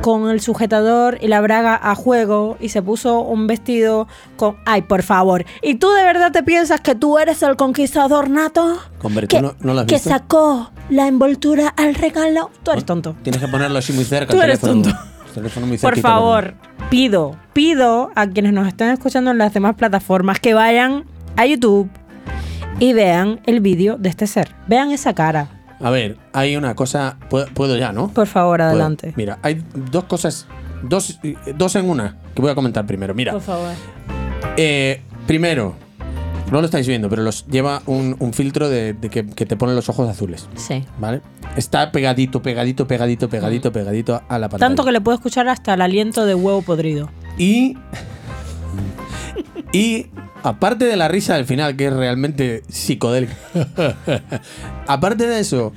con 0.00 0.28
el 0.28 0.40
sujetador 0.40 1.18
y 1.22 1.28
la 1.28 1.40
braga 1.40 1.78
a 1.82 1.94
juego 1.94 2.58
y 2.60 2.68
se 2.68 2.82
puso 2.82 3.20
un 3.20 3.46
vestido 3.46 4.06
con... 4.36 4.56
Ay, 4.66 4.82
por 4.82 5.02
favor. 5.02 5.46
¿Y 5.62 5.76
tú 5.76 5.90
de 5.92 6.02
verdad 6.02 6.30
te 6.30 6.42
piensas 6.42 6.80
que 6.82 6.94
tú 6.94 7.18
eres 7.18 7.42
el 7.42 7.56
conquistador 7.56 8.28
nato? 8.28 8.78
Hombre, 9.02 9.26
¿tú 9.26 9.36
que, 9.36 9.42
no, 9.42 9.54
no 9.60 9.72
lo 9.72 9.80
has 9.80 9.86
que 9.86 9.98
sacó 9.98 10.70
la 10.90 11.06
envoltura 11.06 11.68
al 11.68 11.94
regalo. 11.94 12.50
Tú 12.62 12.72
eres 12.72 12.84
tonto. 12.84 13.16
Tienes 13.22 13.40
que 13.40 13.48
ponerlo 13.48 13.78
así 13.78 13.92
muy 13.92 14.04
cerca. 14.04 14.34
Tú 14.34 14.40
eres 14.42 14.60
tonto. 14.60 14.90
El 15.34 15.42
teléfono 15.42 15.66
muy 15.66 15.78
Por 15.78 15.98
favor, 15.98 16.54
pido, 16.90 17.36
pido 17.52 18.10
a 18.14 18.26
quienes 18.28 18.52
nos 18.52 18.68
estén 18.68 18.90
escuchando 18.90 19.30
en 19.32 19.38
las 19.38 19.52
demás 19.52 19.74
plataformas 19.74 20.38
que 20.40 20.54
vayan 20.54 21.04
a 21.36 21.44
YouTube 21.46 21.90
y 22.78 22.92
vean 22.92 23.40
el 23.46 23.60
vídeo 23.60 23.96
de 23.98 24.08
este 24.08 24.26
ser. 24.26 24.54
Vean 24.68 24.90
esa 24.92 25.14
cara. 25.14 25.48
A 25.80 25.90
ver, 25.90 26.16
hay 26.32 26.56
una 26.56 26.74
cosa. 26.74 27.16
Puedo, 27.28 27.46
puedo 27.48 27.76
ya, 27.76 27.92
¿no? 27.92 28.08
Por 28.08 28.26
favor, 28.26 28.58
Puedo. 28.58 28.70
adelante. 28.70 29.12
Mira, 29.16 29.38
hay 29.42 29.62
dos 29.74 30.04
cosas. 30.04 30.46
Dos, 30.82 31.18
dos 31.56 31.76
en 31.76 31.88
una 31.88 32.16
que 32.34 32.42
voy 32.42 32.50
a 32.50 32.54
comentar 32.54 32.86
primero. 32.86 33.14
Mira, 33.14 33.32
Por 33.32 33.40
favor. 33.42 33.70
eh, 34.56 35.02
primero, 35.26 35.74
no 36.50 36.60
lo 36.60 36.66
estáis 36.66 36.86
viendo, 36.86 37.08
pero 37.08 37.22
los 37.22 37.46
lleva 37.46 37.82
un, 37.86 38.16
un 38.18 38.32
filtro 38.32 38.68
de, 38.68 38.92
de 38.92 39.08
que, 39.10 39.26
que 39.26 39.46
te 39.46 39.56
pone 39.56 39.74
los 39.74 39.88
ojos 39.88 40.08
azules. 40.08 40.46
Sí. 40.56 40.84
¿Vale? 40.98 41.20
Está 41.56 41.90
pegadito, 41.92 42.42
pegadito, 42.42 42.86
pegadito, 42.86 43.28
pegadito, 43.28 43.72
pegadito 43.72 44.22
a 44.28 44.38
la 44.38 44.48
pantalla. 44.48 44.68
Tanto 44.68 44.84
que 44.84 44.92
le 44.92 45.00
puedo 45.00 45.16
escuchar 45.16 45.48
hasta 45.48 45.74
el 45.74 45.80
aliento 45.80 46.26
de 46.26 46.34
huevo 46.34 46.62
podrido. 46.62 47.10
Y. 47.38 47.76
Y 49.72 50.06
aparte 50.42 50.84
de 50.84 50.96
la 50.96 51.08
risa 51.08 51.34
del 51.34 51.46
final, 51.46 51.76
que 51.76 51.86
es 51.86 51.92
realmente 51.92 52.62
psicodélica. 52.68 53.34
aparte 54.86 55.26
de 55.26 55.40
eso. 55.40 55.72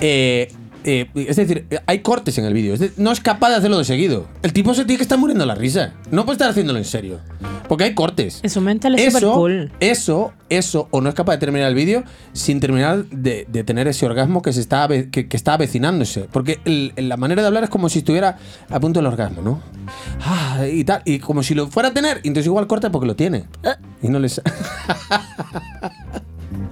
eh, 0.00 0.52
eh, 0.84 1.08
es 1.14 1.36
decir, 1.36 1.66
hay 1.86 1.98
cortes 2.00 2.36
en 2.38 2.44
el 2.44 2.54
vídeo. 2.54 2.74
No 2.96 3.12
es 3.12 3.20
capaz 3.20 3.50
de 3.50 3.56
hacerlo 3.56 3.78
de 3.78 3.84
seguido. 3.84 4.26
El 4.42 4.52
tipo 4.52 4.74
se 4.74 4.84
tiene 4.84 4.98
que 4.98 5.02
estar 5.04 5.18
muriendo 5.18 5.44
la 5.46 5.54
risa. 5.54 5.94
No 6.10 6.24
puede 6.24 6.34
estar 6.34 6.50
haciéndolo 6.50 6.78
en 6.78 6.84
serio. 6.84 7.20
Porque 7.68 7.84
hay 7.84 7.94
cortes. 7.94 8.40
En 8.42 8.50
su 8.50 8.60
mente 8.60 8.88
él 8.88 8.96
es 8.96 9.04
súper 9.06 9.22
Eso, 9.22 9.32
cool. 9.34 9.72
eso, 9.80 10.32
eso, 10.50 10.88
o 10.90 11.00
no 11.00 11.08
es 11.08 11.14
capaz 11.14 11.32
de 11.32 11.38
terminar 11.38 11.68
el 11.68 11.74
vídeo 11.74 12.04
sin 12.32 12.60
terminar 12.60 13.04
de, 13.06 13.46
de 13.50 13.64
tener 13.64 13.88
ese 13.88 14.04
orgasmo 14.04 14.42
que 14.42 14.52
se 14.52 14.60
está 14.60 14.86
que, 14.88 15.28
que 15.28 15.36
está 15.36 15.54
avecinándose. 15.54 16.28
Porque 16.30 16.60
el- 16.64 16.92
la 16.96 17.16
manera 17.16 17.40
de 17.42 17.48
hablar 17.48 17.64
es 17.64 17.70
como 17.70 17.88
si 17.88 18.00
estuviera 18.00 18.36
a 18.68 18.80
punto 18.80 18.98
del 19.00 19.06
orgasmo, 19.06 19.40
¿no? 19.42 19.62
Ah, 20.20 20.66
y 20.70 20.84
tal, 20.84 21.02
y 21.04 21.18
como 21.18 21.42
si 21.42 21.54
lo 21.54 21.68
fuera 21.68 21.88
a 21.90 21.94
tener, 21.94 22.20
y 22.22 22.28
entonces 22.28 22.46
igual 22.46 22.66
corta 22.66 22.90
porque 22.90 23.06
lo 23.06 23.16
tiene. 23.16 23.44
Y 24.02 24.08
no 24.08 24.18
les. 24.18 24.40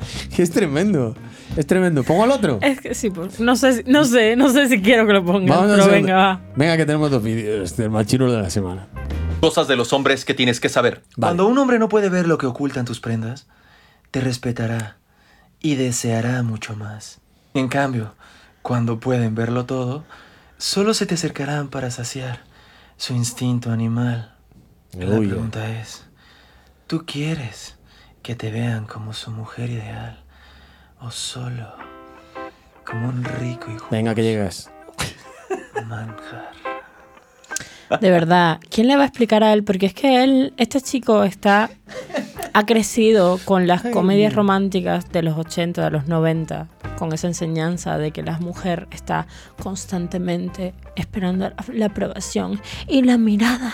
es 0.39 0.51
tremendo. 0.51 1.15
Es 1.57 1.67
tremendo. 1.67 2.03
¿Pongo 2.05 2.23
al 2.25 2.31
otro? 2.31 2.59
Es 2.63 2.81
que 2.81 2.95
sí, 2.95 3.11
pues, 3.11 3.41
no 3.41 3.57
sé, 3.57 3.73
si- 3.73 3.83
no 3.91 4.05
sé, 4.05 4.37
no 4.37 4.51
sé 4.51 4.69
si 4.69 4.81
quiero 4.81 5.07
que 5.07 5.13
lo 5.13 5.25
pongan, 5.25 5.49
Vamos 5.49 5.73
pero 5.73 5.87
venga, 5.89 6.17
va. 6.17 6.41
Venga, 6.57 6.77
que 6.77 6.87
tenemos 6.87 7.11
dos 7.11 7.23
vídeos 7.23 7.77
del 7.77 7.91
machirulo 7.91 8.33
de 8.33 8.43
la 8.43 8.51
semana. 8.51 8.87
Cosas 9.41 9.67
de 9.69 9.75
los 9.77 9.93
hombres 9.93 10.25
que 10.25 10.35
tienes 10.35 10.61
que 10.61 10.69
saber. 10.69 11.03
Cuando 11.19 11.47
un 11.49 11.59
hombre 11.59 11.79
no 11.79 11.89
puede 11.89 12.09
ver 12.09 12.29
lo 12.29 12.39
que 12.39 12.47
ocultan 12.47 12.85
tus 12.85 13.01
prendas, 13.01 13.49
te 14.11 14.21
respetará 14.21 14.99
y 15.61 15.75
deseará 15.77 16.43
mucho 16.43 16.77
más. 16.77 17.21
En 17.55 17.69
cambio, 17.69 18.15
cuando 18.63 19.01
pueden 19.01 19.35
verlo 19.35 19.67
todo, 19.67 20.05
solo 20.59 20.95
se 20.95 21.07
te 21.07 21.15
acercarán 21.15 21.69
para 21.69 21.91
saciar 21.91 22.45
su 22.97 23.15
instinto 23.15 23.73
animal. 23.73 24.35
La 24.97 25.07
Uy, 25.19 25.27
eh. 25.27 25.29
pregunta 25.31 25.69
es, 25.81 26.05
¿tú 26.87 27.05
quieres 27.07 27.77
que 28.31 28.37
te 28.37 28.53
vean 28.53 28.85
como 28.85 29.13
su 29.13 29.33
mujer 29.33 29.71
ideal 29.71 30.17
o 31.01 31.11
solo 31.11 31.67
como 32.89 33.09
un 33.09 33.25
rico 33.25 33.67
y 33.73 33.77
Venga, 33.91 34.15
que 34.15 34.23
llegas. 34.23 34.71
manjar? 35.89 36.53
De 38.01 38.09
verdad, 38.09 38.61
¿quién 38.71 38.87
le 38.87 38.95
va 38.95 39.03
a 39.03 39.07
explicar 39.07 39.43
a 39.43 39.53
él? 39.53 39.65
Porque 39.65 39.87
es 39.87 39.95
que 39.95 40.23
él, 40.23 40.55
este 40.59 40.81
chico 40.81 41.25
está, 41.25 41.71
ha 42.53 42.67
crecido 42.67 43.41
con 43.45 43.67
las 43.67 43.83
comedias 43.83 44.33
románticas 44.33 45.11
de 45.11 45.25
los 45.25 45.37
80, 45.37 45.83
de 45.83 45.91
los 45.91 46.07
90, 46.07 46.69
con 46.99 47.13
esa 47.13 47.27
enseñanza 47.27 47.99
de 47.99 48.13
que 48.13 48.23
la 48.23 48.39
mujer 48.39 48.87
está 48.93 49.27
constantemente 49.61 50.73
esperando 50.95 51.49
la, 51.49 51.57
la 51.73 51.87
aprobación 51.87 52.61
y 52.87 53.03
la 53.03 53.19
mirada. 53.19 53.73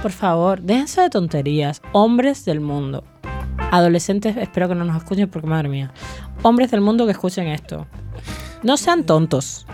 Por 0.00 0.12
favor, 0.12 0.62
déjense 0.62 1.02
de 1.02 1.10
tonterías, 1.10 1.82
hombres 1.92 2.46
del 2.46 2.60
mundo. 2.60 3.04
Adolescentes, 3.70 4.36
espero 4.36 4.68
que 4.68 4.74
no 4.74 4.84
nos 4.84 4.96
escuchen 4.96 5.28
porque 5.28 5.46
madre 5.46 5.68
mía. 5.68 5.92
Hombres 6.42 6.70
del 6.70 6.80
mundo 6.80 7.04
que 7.04 7.12
escuchen 7.12 7.48
esto. 7.48 7.86
No 8.62 8.76
sean 8.76 9.04
tontos. 9.04 9.66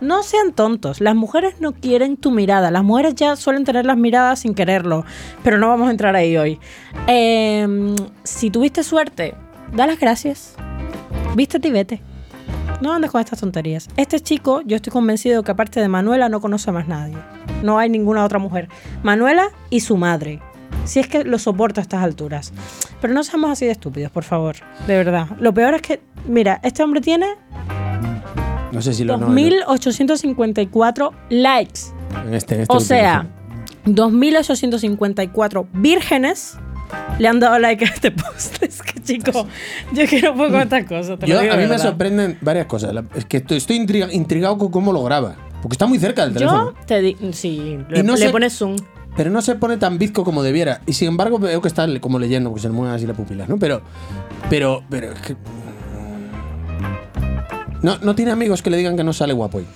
No 0.00 0.22
sean 0.22 0.52
tontos. 0.52 1.00
Las 1.00 1.14
mujeres 1.14 1.60
no 1.60 1.72
quieren 1.72 2.16
tu 2.16 2.30
mirada. 2.30 2.70
Las 2.70 2.82
mujeres 2.82 3.14
ya 3.14 3.36
suelen 3.36 3.64
tener 3.64 3.86
las 3.86 3.96
miradas 3.96 4.40
sin 4.40 4.54
quererlo. 4.54 5.04
Pero 5.42 5.58
no 5.58 5.68
vamos 5.68 5.88
a 5.88 5.90
entrar 5.90 6.16
ahí 6.16 6.36
hoy. 6.36 6.58
Eh, 7.06 7.94
si 8.24 8.50
tuviste 8.50 8.82
suerte, 8.82 9.34
da 9.72 9.86
las 9.86 9.98
gracias. 9.98 10.56
Vístete 11.34 11.68
y 11.68 11.70
vete. 11.70 12.02
No 12.80 12.92
andes 12.92 13.10
con 13.10 13.20
estas 13.20 13.40
tonterías. 13.40 13.88
Este 13.96 14.20
chico, 14.20 14.60
yo 14.66 14.76
estoy 14.76 14.92
convencido 14.92 15.42
que 15.42 15.52
aparte 15.52 15.80
de 15.80 15.88
Manuela 15.88 16.28
no 16.28 16.40
conoce 16.40 16.68
a 16.70 16.72
más 16.72 16.88
nadie. 16.88 17.16
No 17.62 17.78
hay 17.78 17.88
ninguna 17.88 18.24
otra 18.24 18.38
mujer. 18.38 18.68
Manuela 19.02 19.50
y 19.70 19.80
su 19.80 19.96
madre. 19.96 20.42
Si 20.84 21.00
es 21.00 21.08
que 21.08 21.24
lo 21.24 21.38
soporta 21.38 21.80
a 21.80 21.82
estas 21.82 22.02
alturas. 22.02 22.52
Pero 23.00 23.12
no 23.14 23.24
seamos 23.24 23.50
así 23.50 23.64
de 23.66 23.72
estúpidos, 23.72 24.10
por 24.12 24.22
favor. 24.24 24.56
De 24.86 24.96
verdad. 24.96 25.28
Lo 25.40 25.52
peor 25.52 25.74
es 25.74 25.82
que, 25.82 26.00
mira, 26.28 26.60
este 26.62 26.82
hombre 26.82 27.00
tiene 27.00 27.26
No 28.72 28.80
sé 28.82 28.92
si 28.94 29.04
lo 29.04 29.16
no, 29.16 29.28
2.854 29.28 31.10
likes. 31.30 31.80
en 32.26 32.34
este, 32.34 32.54
en 32.56 32.60
este 32.62 32.74
O 32.76 32.80
sea, 32.80 33.26
2.854 33.86 35.66
vírgenes 35.72 36.56
le 37.18 37.28
han 37.28 37.40
dado 37.40 37.58
like 37.58 37.84
a 37.84 37.88
este 37.88 38.10
post. 38.12 38.62
Es 38.62 38.82
que, 38.82 39.00
chico, 39.02 39.46
yo 39.92 40.06
quiero 40.06 40.32
un 40.32 40.38
poco 40.38 40.58
estas 40.58 40.84
cosas. 40.84 41.18
te 41.18 41.26
lo 41.26 41.34
Yo, 41.34 41.40
digo 41.40 41.52
a 41.54 41.56
mí 41.56 41.62
me 41.62 41.68
verdad. 41.68 41.84
sorprenden 41.84 42.38
varias 42.40 42.66
cosas. 42.66 42.92
Es 43.14 43.24
que 43.24 43.38
estoy, 43.38 43.56
estoy 43.58 43.76
intriga- 43.76 44.12
intrigado 44.12 44.56
con 44.58 44.70
cómo 44.70 44.92
lo 44.92 45.02
graba. 45.04 45.36
Porque 45.62 45.74
está 45.74 45.86
muy 45.86 45.98
cerca 45.98 46.24
del 46.24 46.34
teléfono. 46.34 46.72
Yo 46.78 46.86
te 46.86 47.00
digo, 47.00 47.18
sí, 47.32 47.78
le, 47.88 48.02
no 48.02 48.12
le 48.14 48.18
sé- 48.18 48.30
pones 48.30 48.52
zoom. 48.56 48.76
Pero 49.16 49.30
no 49.30 49.40
se 49.42 49.54
pone 49.54 49.76
tan 49.78 49.98
bizco 49.98 50.24
como 50.24 50.42
debiera. 50.42 50.80
Y 50.86 50.92
sin 50.92 51.08
embargo 51.08 51.38
veo 51.38 51.60
que 51.62 51.68
está 51.68 51.86
como 52.00 52.18
leyendo, 52.18 52.50
porque 52.50 52.62
se 52.62 52.68
le 52.68 52.74
mueven 52.74 52.94
así 52.94 53.06
las 53.06 53.16
pupilas, 53.16 53.48
¿no? 53.48 53.58
Pero, 53.58 53.80
pero, 54.50 54.82
pero 54.90 55.12
es 55.12 55.20
que... 55.20 55.36
No, 57.82 57.98
no 57.98 58.14
tiene 58.14 58.32
amigos 58.32 58.62
que 58.62 58.70
le 58.70 58.76
digan 58.78 58.96
que 58.96 59.04
no 59.04 59.12
sale 59.12 59.32
guapo 59.32 59.58
hoy. 59.58 59.66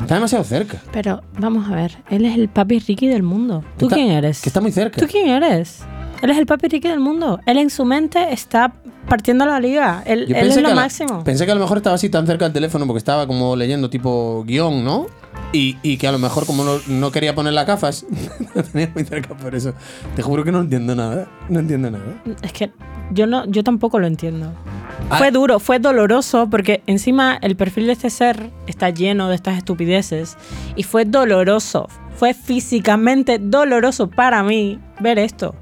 Está 0.00 0.14
demasiado 0.14 0.44
cerca. 0.44 0.78
Pero 0.92 1.22
vamos 1.38 1.70
a 1.70 1.74
ver, 1.74 1.98
él 2.10 2.24
es 2.26 2.36
el 2.36 2.48
papi 2.48 2.78
Ricky 2.78 3.08
del 3.08 3.22
mundo. 3.22 3.64
¿Tú 3.78 3.86
Está- 3.86 3.96
quién 3.96 4.10
eres? 4.10 4.42
Que 4.42 4.48
está 4.50 4.60
muy 4.60 4.70
cerca. 4.70 5.00
¿Tú 5.00 5.06
quién 5.10 5.28
eres? 5.28 5.80
Él 6.22 6.30
es 6.30 6.36
el 6.38 6.46
papi 6.46 6.68
Ricky 6.68 6.88
del 6.88 7.00
mundo. 7.00 7.40
Él 7.46 7.58
en 7.58 7.70
su 7.70 7.84
mente 7.84 8.32
está 8.32 8.72
partiendo 9.08 9.44
la 9.46 9.60
liga. 9.60 10.02
Él, 10.06 10.26
es 10.34 10.56
lo 10.56 10.68
la- 10.68 10.74
máximo. 10.74 11.24
pensé 11.24 11.46
que 11.46 11.52
a 11.52 11.54
lo 11.54 11.60
mejor 11.60 11.78
estaba 11.78 11.96
así 11.96 12.08
tan 12.10 12.26
cerca 12.26 12.44
del 12.44 12.52
teléfono 12.52 12.86
porque 12.86 12.98
estaba 12.98 13.26
como 13.26 13.56
leyendo 13.56 13.88
tipo 13.90 14.44
guion, 14.46 14.84
¿no? 14.84 15.06
Y, 15.54 15.78
y 15.84 15.98
que 15.98 16.08
a 16.08 16.12
lo 16.12 16.18
mejor 16.18 16.46
como 16.46 16.64
no, 16.64 16.80
no 16.88 17.12
quería 17.12 17.32
poner 17.32 17.52
las 17.52 17.64
gafas, 17.64 18.04
lo 18.54 18.64
tenía 18.64 18.90
muy 18.92 19.04
cerca 19.04 19.36
por 19.36 19.54
eso. 19.54 19.72
Te 20.16 20.22
juro 20.22 20.42
que 20.42 20.50
no 20.50 20.60
entiendo 20.60 20.96
nada. 20.96 21.28
No 21.48 21.60
entiendo 21.60 21.92
nada. 21.92 22.20
Es 22.42 22.52
que 22.52 22.72
yo 23.12 23.28
no, 23.28 23.46
yo 23.46 23.62
tampoco 23.62 24.00
lo 24.00 24.08
entiendo. 24.08 24.52
Ah. 25.10 25.18
Fue 25.18 25.30
duro, 25.30 25.60
fue 25.60 25.78
doloroso, 25.78 26.48
porque 26.50 26.82
encima 26.88 27.38
el 27.40 27.54
perfil 27.54 27.86
de 27.86 27.92
este 27.92 28.10
ser 28.10 28.50
está 28.66 28.90
lleno 28.90 29.28
de 29.28 29.36
estas 29.36 29.56
estupideces. 29.56 30.36
Y 30.74 30.82
fue 30.82 31.04
doloroso. 31.04 31.88
Fue 32.16 32.34
físicamente 32.34 33.38
doloroso 33.38 34.10
para 34.10 34.42
mí 34.42 34.80
ver 34.98 35.20
esto. 35.20 35.54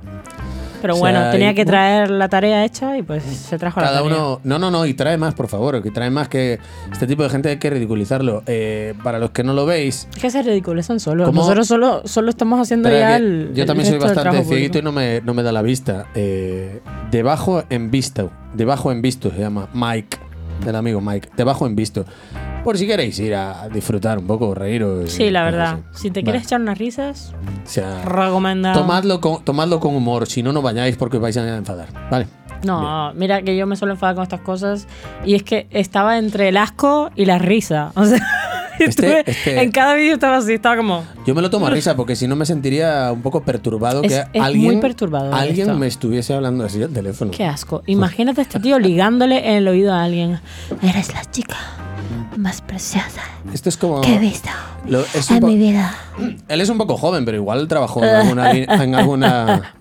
Pero 0.83 0.97
O 0.97 0.99
bueno, 0.99 1.21
sea, 1.21 1.31
tenía 1.31 1.53
y- 1.53 1.55
que 1.55 1.64
traer 1.64 2.11
la 2.11 2.29
tarea 2.29 2.64
hecha 2.64 2.99
y 2.99 3.03
pues 3.03 3.23
se 3.23 3.57
trajo 3.57 3.81
la 3.81 3.87
Cada 3.87 4.03
tarea. 4.03 4.16
uno. 4.18 4.40
No, 4.45 4.59
no, 4.59 4.71
no, 4.71 4.85
y 4.85 4.92
trae 4.95 5.16
más, 5.16 5.33
por 5.35 5.49
favor. 5.49 5.83
Que 5.83 5.90
trae 5.90 6.11
más 6.11 6.29
que 6.29 6.59
este 6.92 7.07
tipo 7.07 7.23
de 7.23 7.31
gente 7.31 7.49
hay 7.49 7.57
que 7.59 7.71
ridiculizarlo. 7.71 8.42
Eh, 8.47 8.95
para 9.03 9.18
los 9.18 9.31
que 9.31 9.45
no 9.45 9.55
lo 9.55 9.64
veis, 9.64 10.09
Es 10.14 10.21
que 10.21 10.31
se 10.31 10.42
ridiculizan 10.42 11.01
solo. 11.01 11.25
¿Cómo? 11.25 11.40
Nosotros 11.40 11.66
solo, 11.68 12.03
solo 12.05 12.29
estamos 12.31 12.61
haciendo 12.61 12.90
ya 12.90 13.16
el. 13.16 13.53
yo 13.55 13.62
el 13.62 13.66
también 13.66 13.87
soy 13.88 13.95
resto 13.99 14.09
del 14.09 14.16
bastante 14.16 14.45
cieguito 14.45 14.79
y 14.79 14.83
no 14.83 14.92
me, 14.92 15.21
no 15.23 15.33
me 15.35 15.42
da 15.42 15.53
la 15.53 15.62
vista. 15.62 16.07
Eh, 16.14 16.81
debajo 17.11 17.62
en 17.71 17.90
visto. 17.90 18.31
Debajo 18.55 18.90
en 18.92 19.01
visto 19.03 19.31
se 19.31 19.38
llama 19.38 19.68
Mike. 19.73 20.18
Del 20.64 20.77
amigo 20.77 21.01
Mike. 21.01 21.29
Debajo 21.37 21.66
en 21.66 21.77
visto. 21.77 22.05
Por 22.64 22.79
si 22.79 22.87
queréis 22.87 23.18
ir 23.18 23.35
a 23.35 23.68
disfrutar 23.68 24.18
un 24.18 24.27
poco, 24.27 24.55
reíros. 24.55 25.11
Sí, 25.11 25.31
la 25.31 25.42
verdad. 25.44 25.79
Si 25.92 26.11
te 26.11 26.20
Vale. 26.20 26.25
quieres 26.25 26.42
echar 26.44 26.61
unas 26.61 26.79
risas, 26.79 27.35
O 27.64 27.68
sea, 27.68 28.03
recomendado. 28.05 28.81
tomadlo 28.81 29.20
con, 29.20 29.44
tomadlo 29.44 29.81
con 29.81 29.96
humor. 29.96 30.29
Si 30.29 30.42
no, 30.44 30.53
no 30.53 30.62
vayáis 30.62 30.96
porque 30.96 31.18
vais 31.18 31.37
a 31.37 31.57
enfadar. 31.57 31.88
Vale. 32.11 32.29
No, 32.64 33.12
mira 33.14 33.42
que 33.42 33.57
yo 33.57 33.66
me 33.66 33.75
suelo 33.75 33.94
enfadar 33.94 34.14
con 34.14 34.22
estas 34.22 34.40
cosas 34.42 34.87
y 35.25 35.35
es 35.35 35.42
que 35.42 35.66
estaba 35.70 36.18
entre 36.18 36.48
el 36.51 36.57
asco 36.57 37.11
y 37.16 37.25
la 37.25 37.38
risa. 37.38 37.92
O 38.03 38.05
sea, 38.05 38.20
Este- 38.79 39.20
estuve- 39.20 39.25
este- 39.31 39.62
en 39.62 39.70
cada 39.70 39.94
vídeo 39.94 40.14
estaba 40.14 40.38
así, 40.38 40.55
estaba 40.55 40.77
como... 40.77 41.05
Yo 41.27 41.35
me 41.35 41.42
lo 41.42 41.51
tomo 41.51 41.66
a 41.66 41.70
risa 41.70 41.94
porque 41.94 42.16
si 42.16 42.27
no 42.27 42.37
me 42.37 42.46
sentiría 42.46 43.12
un 43.12 43.20
poco 43.20 43.42
perturbado 43.44 44.03
Es- 44.03 44.09
que 44.12 44.18
es 44.38 44.42
alguien, 44.42 44.81
alguien 44.83 45.67
esto. 45.69 45.75
me 45.79 45.87
estuviese 45.88 46.33
hablando 46.35 46.65
así 46.65 46.83
al 46.83 46.90
teléfono. 46.90 47.31
Qué 47.33 47.44
asco. 47.44 47.83
Imagínate 47.87 48.40
a 48.40 48.44
este 48.44 48.60
tío 48.60 48.79
ligándole 48.79 49.50
en 49.50 49.56
el 49.56 49.69
oído 49.69 49.92
a 49.92 50.02
alguien. 50.04 50.40
Eres 50.83 51.13
la 51.13 51.25
chica 51.31 51.56
más 52.37 52.61
preciosa 52.63 53.23
Esto 53.53 53.69
es 53.69 53.77
como. 53.77 54.01
que 54.01 54.15
he 54.15 54.19
visto 54.19 54.49
lo- 54.87 55.05
es 55.15 55.31
un 55.31 55.37
en 55.39 55.47
mi 55.47 55.57
vida. 55.57 55.95
Él 56.49 56.61
es 56.61 56.69
un 56.69 56.79
poco 56.79 56.97
joven, 56.97 57.25
pero 57.25 57.37
igual 57.37 57.69
trabajó 57.69 58.03
en 58.05 58.11
alguna, 58.15 58.51
en 58.53 58.95
alguna, 58.95 59.75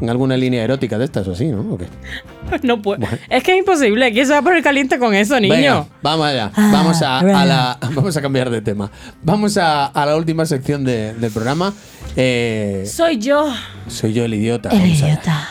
en 0.00 0.10
alguna 0.10 0.36
línea 0.36 0.62
erótica 0.64 0.98
de 0.98 1.04
estas 1.04 1.28
o 1.28 1.32
así, 1.32 1.46
¿no? 1.46 1.60
¿O 1.74 1.78
qué? 1.78 1.86
No 2.62 2.80
puedo. 2.80 3.06
Es 3.28 3.42
que 3.44 3.52
es 3.52 3.58
imposible. 3.58 4.10
¿Quién 4.12 4.24
se 4.26 4.32
va 4.32 4.38
a 4.38 4.42
poner 4.42 4.62
caliente 4.62 4.98
con 4.98 5.14
eso, 5.14 5.38
niño? 5.38 5.54
Venga, 5.54 5.86
vamos 6.02 6.26
allá. 6.26 6.50
Ah, 6.54 6.70
vamos, 6.72 7.02
a, 7.02 7.22
la, 7.22 7.78
vamos 7.94 8.16
a 8.16 8.22
cambiar 8.22 8.48
de 8.48 8.62
tema. 8.62 8.90
Vamos 9.22 9.58
a, 9.58 9.84
a 9.86 10.06
la 10.06 10.16
última 10.16 10.46
sección 10.46 10.82
de- 10.84 11.12
del 11.14 11.30
programa. 11.30 11.74
Eh, 12.16 12.84
Soy 12.90 13.18
yo. 13.18 13.52
soy 13.86 14.14
yo 14.14 14.24
el 14.24 14.32
idiota. 14.34 14.70
El 14.70 14.86
idiota. 14.86 15.48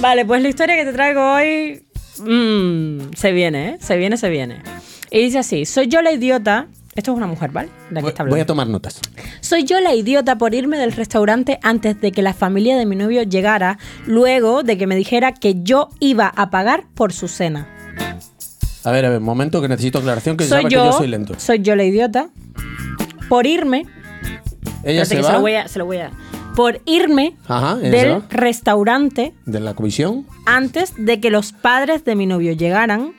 Vale, 0.00 0.24
pues 0.24 0.40
la 0.42 0.48
historia 0.48 0.76
que 0.76 0.84
te 0.84 0.92
traigo 0.92 1.20
hoy 1.32 1.82
mm, 2.20 3.12
se 3.16 3.32
viene, 3.32 3.68
¿eh? 3.70 3.76
Se 3.80 3.96
viene, 3.96 4.16
se 4.16 4.28
viene. 4.28 4.62
Y 5.10 5.20
dice 5.20 5.38
así, 5.38 5.64
soy 5.64 5.88
yo 5.88 6.02
la 6.02 6.12
idiota. 6.12 6.66
Esto 6.94 7.12
es 7.12 7.16
una 7.16 7.28
mujer, 7.28 7.50
¿vale? 7.52 7.68
La 7.90 8.00
que 8.00 8.02
Voy, 8.02 8.10
está 8.10 8.24
voy 8.24 8.30
hablando. 8.32 8.42
a 8.42 8.46
tomar 8.46 8.66
notas. 8.66 9.00
Soy 9.40 9.62
yo 9.64 9.78
la 9.80 9.94
idiota 9.94 10.36
por 10.36 10.52
irme 10.54 10.78
del 10.78 10.90
restaurante 10.92 11.60
antes 11.62 12.00
de 12.00 12.10
que 12.10 12.22
la 12.22 12.34
familia 12.34 12.76
de 12.76 12.86
mi 12.86 12.96
novio 12.96 13.22
llegara, 13.22 13.78
luego 14.04 14.64
de 14.64 14.76
que 14.76 14.88
me 14.88 14.96
dijera 14.96 15.32
que 15.32 15.62
yo 15.62 15.90
iba 16.00 16.26
a 16.26 16.50
pagar 16.50 16.84
por 16.94 17.12
su 17.12 17.28
cena. 17.28 17.68
A 18.84 18.90
ver, 18.90 19.04
a 19.06 19.10
ver, 19.10 19.20
momento 19.20 19.60
que 19.62 19.68
necesito 19.68 19.98
aclaración 19.98 20.36
que 20.36 20.44
soy 20.44 20.62
sabe 20.62 20.72
yo, 20.74 20.82
que 20.82 20.86
yo 20.86 20.92
soy 20.92 21.06
lento. 21.08 21.34
soy 21.38 21.60
yo 21.60 21.76
la 21.76 21.84
idiota 21.84 22.30
por 23.28 23.46
irme. 23.46 23.86
Ella 24.82 25.02
espérate 25.02 25.06
se 25.08 25.14
que 25.16 25.22
va 25.22 25.28
se 25.28 25.32
lo 25.34 25.40
voy 25.40 25.54
a, 25.54 25.68
se 25.68 25.78
lo 25.78 25.84
voy 25.86 25.96
a- 25.98 26.10
por 26.58 26.80
irme 26.86 27.36
Ajá, 27.46 27.76
del 27.76 28.20
restaurante 28.30 29.32
de 29.46 29.60
la 29.60 29.74
comisión. 29.74 30.26
antes 30.44 30.92
de 30.98 31.20
que 31.20 31.30
los 31.30 31.52
padres 31.52 32.04
de 32.04 32.16
mi 32.16 32.26
novio 32.26 32.50
llegaran. 32.52 33.12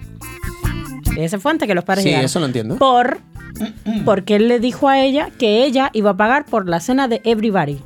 Ese 1.18 1.40
fue 1.40 1.52
antes 1.52 1.66
que 1.66 1.74
los 1.74 1.86
padres 1.86 2.04
Sí, 2.04 2.10
llegaran. 2.10 2.26
eso 2.26 2.42
lo 2.42 2.48
entiendo. 2.48 2.76
Por 2.76 3.22
porque 4.04 4.36
él 4.36 4.50
le 4.50 4.60
dijo 4.60 4.90
a 4.90 5.00
ella 5.00 5.30
que 5.40 5.64
ella 5.64 5.90
iba 5.94 6.10
a 6.10 6.18
pagar 6.18 6.44
por 6.44 6.68
la 6.68 6.82
cena 6.82 7.08
de 7.08 7.22
Everybody. 7.24 7.80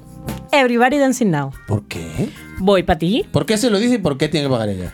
Everybody 0.51 0.97
Dancing 0.97 1.29
Now. 1.29 1.51
¿Por 1.67 1.83
qué? 1.87 2.29
Voy 2.57 2.81
para 2.81 2.97
ti. 2.97 3.23
¿Por 3.31 3.45
qué 3.45 3.55
se 3.59 3.69
lo 3.69 3.77
dice 3.77 3.95
y 3.95 3.97
por 3.99 4.17
qué 4.17 4.29
tiene 4.29 4.47
que 4.47 4.51
pagar 4.51 4.69
ella? 4.69 4.91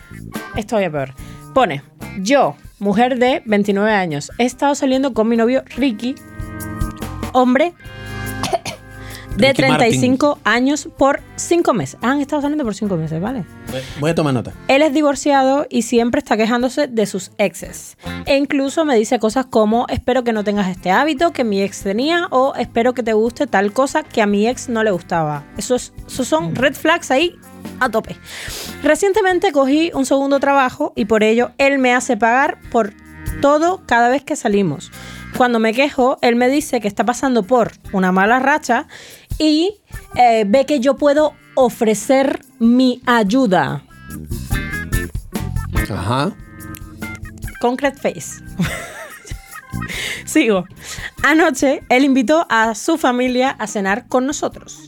Esto 0.56 0.76
voy 0.76 0.84
a 0.84 0.90
peor. 0.92 1.14
Pone, 1.54 1.82
yo, 2.20 2.54
mujer 2.80 3.18
de 3.18 3.42
29 3.46 3.90
años, 3.92 4.30
he 4.36 4.44
estado 4.44 4.74
saliendo 4.74 5.14
con 5.14 5.26
mi 5.26 5.38
novio 5.38 5.62
Ricky, 5.78 6.16
hombre 7.32 7.72
de 9.36 9.48
Ricky 9.48 9.62
35 9.62 10.38
años 10.44 10.88
por 10.96 11.20
5 11.36 11.72
meses. 11.74 11.98
Han 12.02 12.20
estado 12.20 12.42
saliendo 12.42 12.64
por 12.64 12.74
5 12.74 12.96
meses, 12.96 13.20
¿vale? 13.20 13.44
Voy 14.00 14.10
a 14.10 14.14
tomar 14.14 14.34
nota. 14.34 14.52
Él 14.68 14.82
es 14.82 14.92
divorciado 14.92 15.66
y 15.70 15.82
siempre 15.82 16.18
está 16.18 16.36
quejándose 16.36 16.88
de 16.88 17.06
sus 17.06 17.30
exes. 17.38 17.96
E 18.26 18.36
incluso 18.36 18.84
me 18.84 18.96
dice 18.96 19.18
cosas 19.18 19.46
como, 19.46 19.86
espero 19.88 20.24
que 20.24 20.32
no 20.32 20.44
tengas 20.44 20.68
este 20.68 20.90
hábito 20.90 21.32
que 21.32 21.44
mi 21.44 21.62
ex 21.62 21.82
tenía 21.82 22.26
o 22.30 22.54
espero 22.54 22.94
que 22.94 23.02
te 23.02 23.12
guste 23.12 23.46
tal 23.46 23.72
cosa 23.72 24.02
que 24.02 24.22
a 24.22 24.26
mi 24.26 24.46
ex 24.46 24.68
no 24.68 24.82
le 24.82 24.90
gustaba. 24.90 25.44
Eso, 25.56 25.74
es, 25.74 25.92
eso 26.06 26.24
son 26.24 26.54
red 26.54 26.74
flags 26.74 27.10
ahí 27.10 27.36
a 27.80 27.88
tope. 27.88 28.16
Recientemente 28.82 29.52
cogí 29.52 29.90
un 29.94 30.06
segundo 30.06 30.40
trabajo 30.40 30.92
y 30.96 31.04
por 31.06 31.22
ello 31.22 31.52
él 31.58 31.78
me 31.78 31.94
hace 31.94 32.16
pagar 32.16 32.58
por 32.70 32.92
todo 33.40 33.82
cada 33.86 34.08
vez 34.08 34.22
que 34.22 34.36
salimos. 34.36 34.90
Cuando 35.36 35.58
me 35.58 35.72
quejo, 35.72 36.18
él 36.22 36.36
me 36.36 36.48
dice 36.48 36.80
que 36.80 36.88
está 36.88 37.04
pasando 37.04 37.44
por 37.44 37.72
una 37.92 38.12
mala 38.12 38.40
racha 38.40 38.86
y 39.40 39.80
eh, 40.14 40.44
ve 40.46 40.66
que 40.66 40.78
yo 40.78 40.96
puedo 40.96 41.32
ofrecer 41.54 42.40
mi 42.60 43.00
ayuda. 43.06 43.82
Ajá. 45.90 46.32
Concrete 47.60 47.98
Face. 47.98 48.44
Sigo. 50.24 50.66
Anoche 51.24 51.82
él 51.88 52.04
invitó 52.04 52.46
a 52.48 52.74
su 52.74 52.98
familia 52.98 53.50
a 53.50 53.66
cenar 53.66 54.06
con 54.06 54.26
nosotros. 54.26 54.78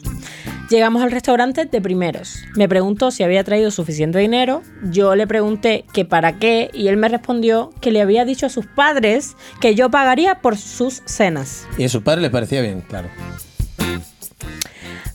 Llegamos 0.68 1.02
al 1.02 1.10
restaurante 1.10 1.64
de 1.66 1.80
primeros. 1.80 2.44
Me 2.54 2.68
preguntó 2.68 3.10
si 3.10 3.22
había 3.22 3.44
traído 3.44 3.70
suficiente 3.70 4.18
dinero. 4.18 4.62
Yo 4.84 5.14
le 5.16 5.26
pregunté 5.26 5.84
que 5.92 6.04
para 6.04 6.38
qué 6.38 6.70
y 6.72 6.88
él 6.88 6.96
me 6.96 7.08
respondió 7.08 7.70
que 7.80 7.90
le 7.90 8.00
había 8.00 8.24
dicho 8.24 8.46
a 8.46 8.50
sus 8.50 8.66
padres 8.66 9.36
que 9.60 9.74
yo 9.74 9.90
pagaría 9.90 10.40
por 10.40 10.56
sus 10.56 11.02
cenas. 11.04 11.66
Y 11.76 11.84
a 11.84 11.88
su 11.88 12.02
padre 12.02 12.22
le 12.22 12.30
parecía 12.30 12.62
bien, 12.62 12.82
claro. 12.82 13.08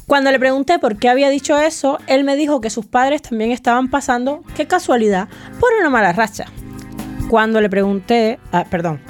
Cuando 0.08 0.32
le 0.32 0.40
pregunté 0.40 0.80
por 0.80 0.96
qué 0.96 1.10
había 1.10 1.30
dicho 1.30 1.60
eso, 1.60 2.00
él 2.08 2.24
me 2.24 2.38
dijo 2.38 2.62
que 2.62 2.70
sus 2.70 2.86
padres 2.86 3.22
también 3.22 3.52
estaban 3.52 3.90
pasando, 3.90 4.42
qué 4.56 4.66
casualidad, 4.66 5.28
por 5.60 5.70
una 5.78 5.90
mala 5.90 6.14
racha. 6.14 6.46
Cuando 7.30 7.60
le 7.60 7.70
pregunté, 7.70 8.40
ah, 8.54 8.64
perdón, 8.72 9.02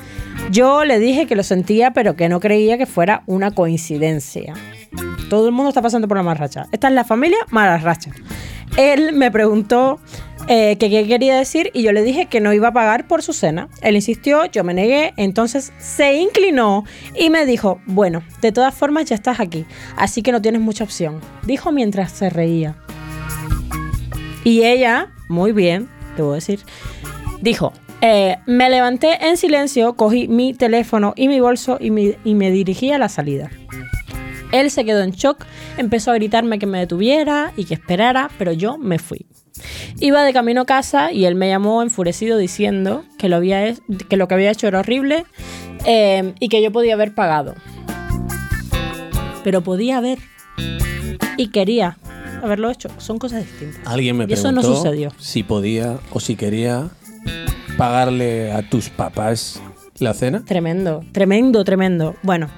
yo 0.50 0.86
le 0.86 0.98
dije 0.98 1.28
que 1.28 1.36
lo 1.36 1.44
sentía, 1.44 1.92
pero 1.92 2.16
que 2.16 2.30
no 2.30 2.40
creía 2.40 2.80
que 2.80 2.88
fuera 2.88 3.22
una 3.28 3.52
coincidencia. 3.52 4.56
Todo 5.30 5.46
el 5.46 5.52
mundo 5.52 5.70
está 5.70 5.84
pasando 5.84 6.08
por 6.08 6.18
una 6.18 6.24
mala 6.24 6.40
racha. 6.40 6.66
Esta 6.72 6.88
es 6.88 6.94
la 6.96 7.04
familia 7.04 7.38
mala 7.52 7.78
racha. 7.78 8.10
Él 8.76 9.14
me 9.14 9.30
preguntó 9.30 10.00
eh, 10.48 10.78
que 10.78 10.90
qué 10.90 11.08
quería 11.08 11.36
decir 11.36 11.72
y 11.74 11.84
yo 11.84 11.92
le 11.92 12.04
dije 12.04 12.28
que 12.28 12.40
no 12.40 12.54
iba 12.54 12.70
a 12.70 12.74
pagar 12.74 13.08
por 13.08 13.22
su 13.22 13.34
cena. 13.34 13.68
Él 13.82 13.96
insistió, 13.96 14.46
yo 14.46 14.64
me 14.64 14.74
negué, 14.74 15.14
entonces 15.18 15.74
se 15.80 16.16
inclinó 16.16 16.86
y 17.16 17.30
me 17.30 17.46
dijo, 17.46 17.82
bueno, 17.86 18.24
de 18.42 18.52
todas 18.52 18.74
formas 18.74 19.06
ya 19.06 19.16
estás 19.16 19.40
aquí, 19.40 19.66
así 19.96 20.22
que 20.22 20.32
no 20.32 20.42
tienes 20.42 20.62
mucha 20.62 20.84
opción. 20.84 21.20
Dijo 21.44 21.72
mientras 21.72 22.12
se 22.12 22.30
reía. 22.30 22.76
Y 24.44 24.64
ella, 24.64 25.14
muy 25.28 25.52
bien, 25.52 25.90
debo 26.16 26.34
decir, 26.34 26.62
dijo, 27.42 27.74
eh, 28.02 28.38
me 28.46 28.70
levanté 28.70 29.28
en 29.28 29.38
silencio, 29.38 29.96
cogí 29.96 30.28
mi 30.28 30.54
teléfono 30.54 31.14
y 31.16 31.28
mi 31.28 31.40
bolso 31.40 31.78
y, 31.80 31.90
me 31.90 32.52
dirigí 32.52 32.92
a 32.92 32.98
la 32.98 33.10
salida. 33.10 33.50
Él 34.52 34.72
se 34.72 34.86
quedó 34.86 35.02
en 35.02 35.12
shock, 35.12 35.46
empezó 35.78 36.12
a 36.12 36.16
gritarme 36.16 36.60
que 36.60 36.66
me 36.66 36.80
detuviera 36.80 37.54
y 37.58 37.66
que 37.66 37.74
esperara, 37.74 38.30
pero 38.38 38.54
yo 38.54 38.78
me 38.78 39.00
fui. 39.00 39.26
Iba 40.00 40.24
de 40.24 40.34
camino 40.34 40.62
a 40.62 40.66
casa 40.66 41.12
y 41.12 41.26
él 41.26 41.36
me 41.36 41.50
llamó 41.50 41.82
enfurecido 41.82 42.38
diciendo 42.38 43.04
que 43.18 43.30
lo, 43.30 43.38
había, 43.38 43.74
que, 44.10 44.18
lo 44.18 44.28
que 44.28 44.34
había 44.36 44.52
hecho 44.52 44.68
era 44.68 44.80
horrible 44.80 45.26
eh, 45.86 46.34
y 46.40 46.50
que 46.50 46.62
yo 46.62 46.72
podía 46.72 46.94
haber 46.94 47.14
pagado. 47.14 47.56
Pero 49.44 49.62
podía 49.62 49.98
haber 49.98 50.20
y 51.38 51.48
quería 51.50 51.98
haberlo 52.44 52.70
hecho. 52.70 52.90
Son 52.98 53.18
cosas 53.18 53.46
distintas. 53.46 53.82
Alguien 53.86 54.18
me 54.18 54.26
Y 54.28 54.34
eso 54.34 54.44
preguntó 54.44 54.70
no 54.70 54.76
sucedió. 54.76 55.12
si 55.20 55.44
podía 55.44 55.98
o 56.12 56.20
si 56.20 56.36
quería 56.36 56.90
pagarle 57.78 58.52
a 58.52 58.68
tus 58.70 58.90
papás 58.90 59.62
la 60.00 60.14
cena. 60.14 60.44
Tremendo, 60.46 61.04
tremendo, 61.12 61.64
tremendo. 61.64 62.16
Bueno, 62.24 62.50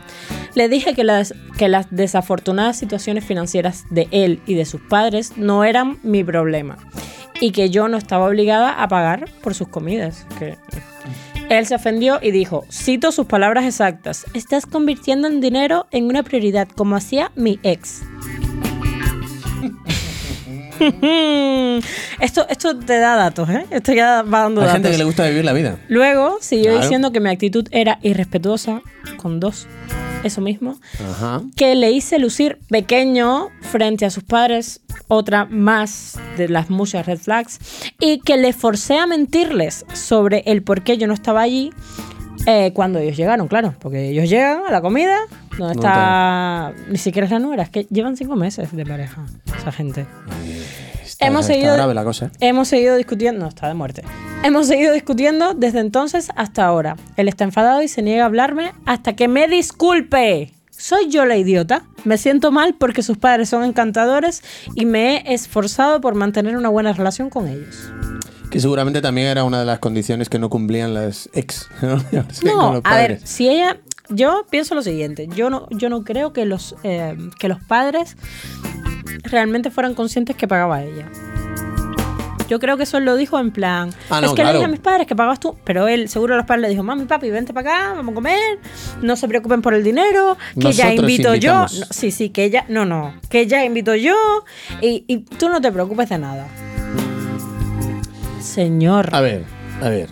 le 0.56 0.70
dije 0.70 0.94
que 0.94 1.04
las, 1.04 1.34
que 1.58 1.70
las 1.70 1.88
desafortunadas 1.90 2.78
situaciones 2.78 3.26
financieras 3.26 3.86
de 3.90 4.08
él 4.12 4.42
y 4.46 4.56
de 4.56 4.66
sus 4.66 4.82
padres 4.82 5.38
no 5.38 5.64
eran 5.64 6.00
mi 6.04 6.24
problema 6.24 6.78
y 7.40 7.52
que 7.52 7.70
yo 7.70 7.88
no 7.88 7.98
estaba 7.98 8.28
obligada 8.28 8.82
a 8.82 8.88
pagar 8.88 9.30
por 9.42 9.54
sus 9.54 9.68
comidas. 9.68 10.26
Que... 10.38 10.58
Él 11.50 11.66
se 11.66 11.76
ofendió 11.76 12.20
y 12.22 12.32
dijo, 12.32 12.66
cito 12.72 13.12
sus 13.12 13.26
palabras 13.26 13.66
exactas, 13.66 14.26
estás 14.34 14.66
convirtiendo 14.66 15.28
en 15.28 15.42
dinero 15.42 15.88
en 15.92 16.06
una 16.06 16.24
prioridad 16.24 16.68
como 16.68 16.96
hacía 16.96 17.32
mi 17.36 17.60
ex. 17.64 18.02
esto, 22.20 22.46
esto 22.50 22.78
te 22.78 23.00
da 23.00 23.16
datos, 23.16 23.50
¿eh? 23.50 23.66
Esto 23.70 23.94
ya 23.94 24.22
va 24.24 24.42
dando 24.44 24.62
Hay 24.62 24.68
datos. 24.68 24.74
gente 24.82 24.92
que 24.92 24.98
le 24.98 25.04
gusta 25.04 25.28
vivir 25.28 25.46
la 25.46 25.54
vida. 25.54 25.78
Luego 25.88 26.38
siguió 26.42 26.72
Claro. 26.72 26.82
diciendo 26.82 27.12
que 27.12 27.20
mi 27.20 27.30
actitud 27.30 27.68
era 27.72 28.00
irrespetuosa, 28.02 28.82
con 29.18 29.40
dos, 29.40 29.68
eso 30.24 30.42
mismo, 30.42 30.78
Ajá. 31.12 31.42
que 31.56 31.76
le 31.76 31.92
hice 31.92 32.20
lucir 32.20 32.60
pequeño 32.70 33.50
frente 33.62 34.06
a 34.06 34.10
sus 34.10 34.24
padres, 34.24 34.82
otra 35.08 35.46
más 35.46 36.20
de 36.38 36.50
las 36.50 36.70
muchas 36.70 37.06
red 37.06 37.18
flags, 37.20 37.60
y 38.00 38.20
que 38.20 38.38
le 38.38 38.54
forcé 38.54 38.98
a 38.98 39.08
mentirles 39.08 39.86
sobre 39.94 40.44
el 40.46 40.62
por 40.62 40.84
qué 40.84 40.98
yo 40.98 41.08
no 41.08 41.14
estaba 41.14 41.42
allí 41.42 41.72
eh, 42.46 42.72
cuando 42.74 43.00
ellos 43.00 43.18
llegaron, 43.18 43.48
claro, 43.48 43.74
porque 43.80 44.10
ellos 44.10 44.30
llegan 44.30 44.62
a 44.68 44.72
la 44.72 44.82
comida, 44.82 45.18
donde 45.58 45.76
No 45.76 45.80
está... 45.82 46.74
Ni 46.90 46.98
siquiera 46.98 47.26
es 47.26 47.32
la 47.32 47.40
nuera, 47.40 47.64
es 47.64 47.70
que 47.70 47.86
llevan 47.90 48.16
cinco 48.18 48.36
meses 48.36 48.72
de 48.76 48.86
pareja, 48.86 49.26
esa 49.58 49.72
gente. 49.72 50.06
Está, 51.04 51.26
Hemos 51.28 51.42
está 51.42 51.54
seguido- 51.54 51.74
grave 51.76 51.94
la 51.94 52.04
cosa. 52.04 52.32
Hemos 52.40 52.68
seguido 52.68 52.96
discutiendo, 52.96 53.42
no, 53.42 53.50
está 53.50 53.68
de 53.68 53.74
muerte. 53.74 54.04
Hemos 54.44 54.68
seguido 54.68 54.94
discutiendo 54.94 55.54
desde 55.54 55.80
entonces 55.80 56.30
hasta 56.36 56.66
ahora. 56.66 56.96
Él 57.18 57.28
está 57.28 57.44
enfadado 57.44 57.82
y 57.82 57.88
se 57.88 58.02
niega 58.02 58.24
a 58.24 58.28
hablarme 58.28 58.72
hasta 58.86 59.14
que 59.14 59.28
me 59.28 59.48
disculpe. 59.48 60.54
¿Soy 60.72 61.10
yo 61.10 61.26
la 61.26 61.36
idiota? 61.36 61.84
Me 62.06 62.18
siento 62.18 62.52
mal 62.54 62.74
porque 62.80 63.04
sus 63.04 63.18
padres 63.18 63.50
son 63.50 63.66
encantadores 63.66 64.42
y 64.76 64.86
me 64.86 65.18
he 65.18 65.34
esforzado 65.34 66.00
por 66.00 66.16
mantener 66.16 66.56
una 66.56 66.70
buena 66.70 66.94
relación 66.94 67.30
con 67.30 67.50
ellos. 67.50 67.92
Que 68.50 68.60
seguramente 68.60 69.02
también 69.02 69.28
era 69.28 69.44
una 69.44 69.60
de 69.60 69.66
las 69.66 69.80
condiciones 69.80 70.30
que 70.30 70.40
no 70.40 70.50
cumplían 70.50 70.94
las 70.94 71.30
ex. 71.34 71.70
¿no? 71.82 72.04
No, 72.44 72.82
a 72.84 72.96
ver, 72.96 73.22
si 73.26 73.50
ella... 73.50 73.78
Yo 74.12 74.48
pienso 74.50 74.74
lo 74.74 74.82
siguiente, 74.82 75.28
yo 75.36 75.52
no, 75.52 75.68
yo 75.70 75.88
no 75.88 76.04
creo 76.04 76.34
que 76.34 76.44
los, 76.44 76.76
eh, 76.82 77.16
que 77.38 77.48
los 77.48 77.60
padres 77.62 78.18
realmente 79.22 79.70
fueran 79.70 79.94
conscientes 79.94 80.36
que 80.36 80.48
pagaba 80.48 80.82
ella. 80.82 81.06
Yo 82.50 82.60
creo 82.60 82.78
que 82.78 82.84
eso 82.84 82.98
él 82.98 83.06
lo 83.06 83.16
dijo 83.16 83.40
en 83.40 83.52
plan. 83.52 83.92
Ah, 84.10 84.20
no, 84.22 84.28
es 84.28 84.34
que 84.34 84.44
le 84.44 84.54
dije 84.54 84.66
a 84.66 84.68
mis 84.68 84.80
padres 84.80 85.06
que 85.06 85.16
pagas 85.16 85.40
tú. 85.40 85.56
Pero 85.64 85.88
él, 85.88 86.10
seguro 86.10 86.36
los 86.36 86.48
padres 86.48 86.64
le 86.64 86.70
dijo, 86.70 86.82
mami, 86.82 87.06
papi, 87.06 87.30
vente 87.30 87.54
para 87.54 87.70
acá, 87.70 87.94
vamos 87.94 88.14
a 88.14 88.16
comer. 88.16 88.60
No 89.04 89.16
se 89.16 89.28
preocupen 89.28 89.62
por 89.62 89.76
el 89.76 89.84
dinero. 89.84 90.36
Que 90.56 90.74
ya 90.74 90.86
Nosotros 90.86 91.12
invito 91.12 91.36
yo. 91.36 91.54
No, 91.54 91.68
sí, 91.68 92.10
sí, 92.10 92.30
que 92.30 92.46
ella. 92.46 92.66
No, 92.68 92.86
no. 92.86 93.14
Que 93.30 93.46
ya 93.46 93.64
invito 93.64 93.94
yo. 93.94 94.16
Y, 94.82 95.06
y 95.08 95.18
tú 95.20 95.48
no 95.50 95.62
te 95.62 95.72
preocupes 95.72 96.10
de 96.10 96.18
nada. 96.18 96.48
Señor. 98.42 99.10
A 99.14 99.22
ver, 99.22 99.44
a 99.82 99.90
ver. 99.90 100.10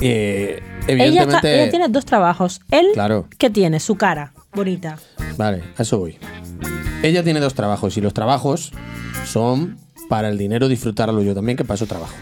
Eh, 0.00 0.62
ella, 0.86 1.04
evidentemente. 1.04 1.36
está- 1.36 1.50
ella 1.50 1.70
tiene 1.70 1.88
dos 1.88 2.04
trabajos. 2.04 2.60
Él, 2.70 2.86
Claro. 2.94 3.26
¿qué 3.38 3.50
tiene? 3.50 3.80
Su 3.80 3.96
cara. 3.96 4.32
Bonita. 4.54 4.98
Vale, 5.36 5.62
a 5.76 5.82
eso 5.82 5.98
voy. 5.98 6.18
Ella 7.02 7.22
tiene 7.22 7.40
dos 7.40 7.54
trabajos 7.54 7.96
y 7.96 8.00
los 8.00 8.14
trabajos 8.14 8.72
son 9.26 9.76
para 10.08 10.28
el 10.28 10.38
dinero 10.38 10.68
disfrutarlo 10.68 11.22
yo 11.22 11.34
también, 11.34 11.56
que 11.56 11.64
paso 11.64 11.86
trabajo. 11.86 12.14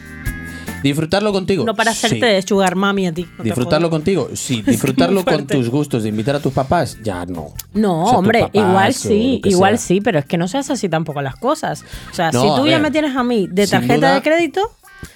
Disfrutarlo 0.83 1.33
contigo. 1.33 1.65
No 1.65 1.75
para 1.77 1.93
hacerte 1.93 2.43
Sí. 2.43 2.49
sugar 2.49 2.75
mami 2.75 3.07
a 3.07 3.13
ti. 3.13 3.29
no 3.39 3.45
Disfrutarlo 3.45 3.89
contigo, 3.89 4.31
sí. 4.35 4.63
Disfrutarlo 4.63 5.25
con 5.25 5.47
tus 5.47 5.69
gustos, 5.69 6.03
de 6.03 6.09
invitar 6.09 6.35
a 6.35 6.41
tus 6.41 6.53
papás, 6.53 6.99
ya 7.05 7.25
no. 7.27 7.53
No, 7.73 8.03
O 8.03 8.05
sea, 8.07 8.11
tus 8.11 8.19
hombre, 8.19 8.49
igual 8.53 8.93
sí, 8.95 9.41
que 9.43 9.51
igual 9.51 9.79
sea. 9.79 9.87
sí, 9.87 10.01
pero 10.01 10.19
es 10.19 10.25
que 10.25 10.39
no 10.39 10.49
se 10.49 10.59
hace 10.59 10.73
así 10.73 10.89
tampoco 10.89 11.23
las 11.23 11.37
cosas. 11.37 11.85
O 12.11 12.15
sea, 12.15 12.33
No, 12.33 12.43
si 12.43 12.61
tú 12.61 12.67
ya 12.67 12.81
me 12.81 12.91
tienes 12.91 13.15
a 13.15 13.23
mí 13.23 13.47
de 13.49 13.67
tarjeta 13.69 13.95
duda- 13.97 14.15
de 14.15 14.23
crédito, 14.23 14.73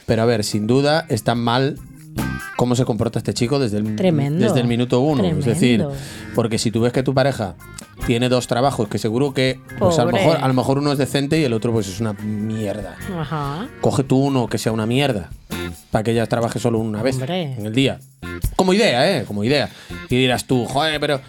Pero 0.06 0.22
a 0.22 0.24
ver, 0.24 0.44
sin 0.44 0.66
duda 0.66 1.06
está 1.08 1.34
mal 1.34 1.78
cómo 2.56 2.74
se 2.74 2.84
comporta 2.84 3.18
este 3.18 3.34
chico 3.34 3.58
desde 3.58 3.78
el, 3.78 3.96
Tremendo. 3.96 4.44
desde 4.44 4.60
el 4.60 4.66
minuto 4.66 5.00
uno. 5.00 5.24
Es 5.24 5.44
decir, 5.44 5.84
porque 6.34 6.58
si 6.58 6.70
tú 6.70 6.80
ves 6.80 6.92
que 6.92 7.02
tu 7.02 7.14
pareja 7.14 7.54
tiene 8.06 8.28
dos 8.28 8.46
trabajos, 8.46 8.88
que 8.88 8.98
seguro 8.98 9.34
que 9.34 9.60
pues 9.78 9.98
a, 9.98 10.04
lo 10.04 10.12
mejor, 10.12 10.38
a 10.40 10.48
lo 10.48 10.54
mejor 10.54 10.78
uno 10.78 10.92
es 10.92 10.98
decente 10.98 11.38
y 11.38 11.44
el 11.44 11.52
otro 11.52 11.72
pues 11.72 11.88
es 11.88 12.00
una 12.00 12.12
mierda. 12.14 12.96
ajá. 13.18 13.68
Coge 13.80 14.04
tú 14.04 14.16
uno 14.16 14.48
que 14.48 14.58
sea 14.58 14.72
una 14.72 14.86
mierda. 14.86 15.30
Para 15.90 16.02
que 16.02 16.10
ella 16.12 16.26
trabaje 16.26 16.58
solo 16.58 16.78
una 16.78 17.02
vez 17.02 17.16
Hombre. 17.16 17.54
en 17.54 17.66
el 17.66 17.72
día. 17.72 18.00
Como 18.56 18.72
idea, 18.72 19.18
¿eh? 19.18 19.24
Como 19.24 19.44
idea. 19.44 19.70
Y 20.10 20.16
dirás 20.16 20.46
tú, 20.46 20.66
joder, 20.66 21.00
pero 21.00 21.20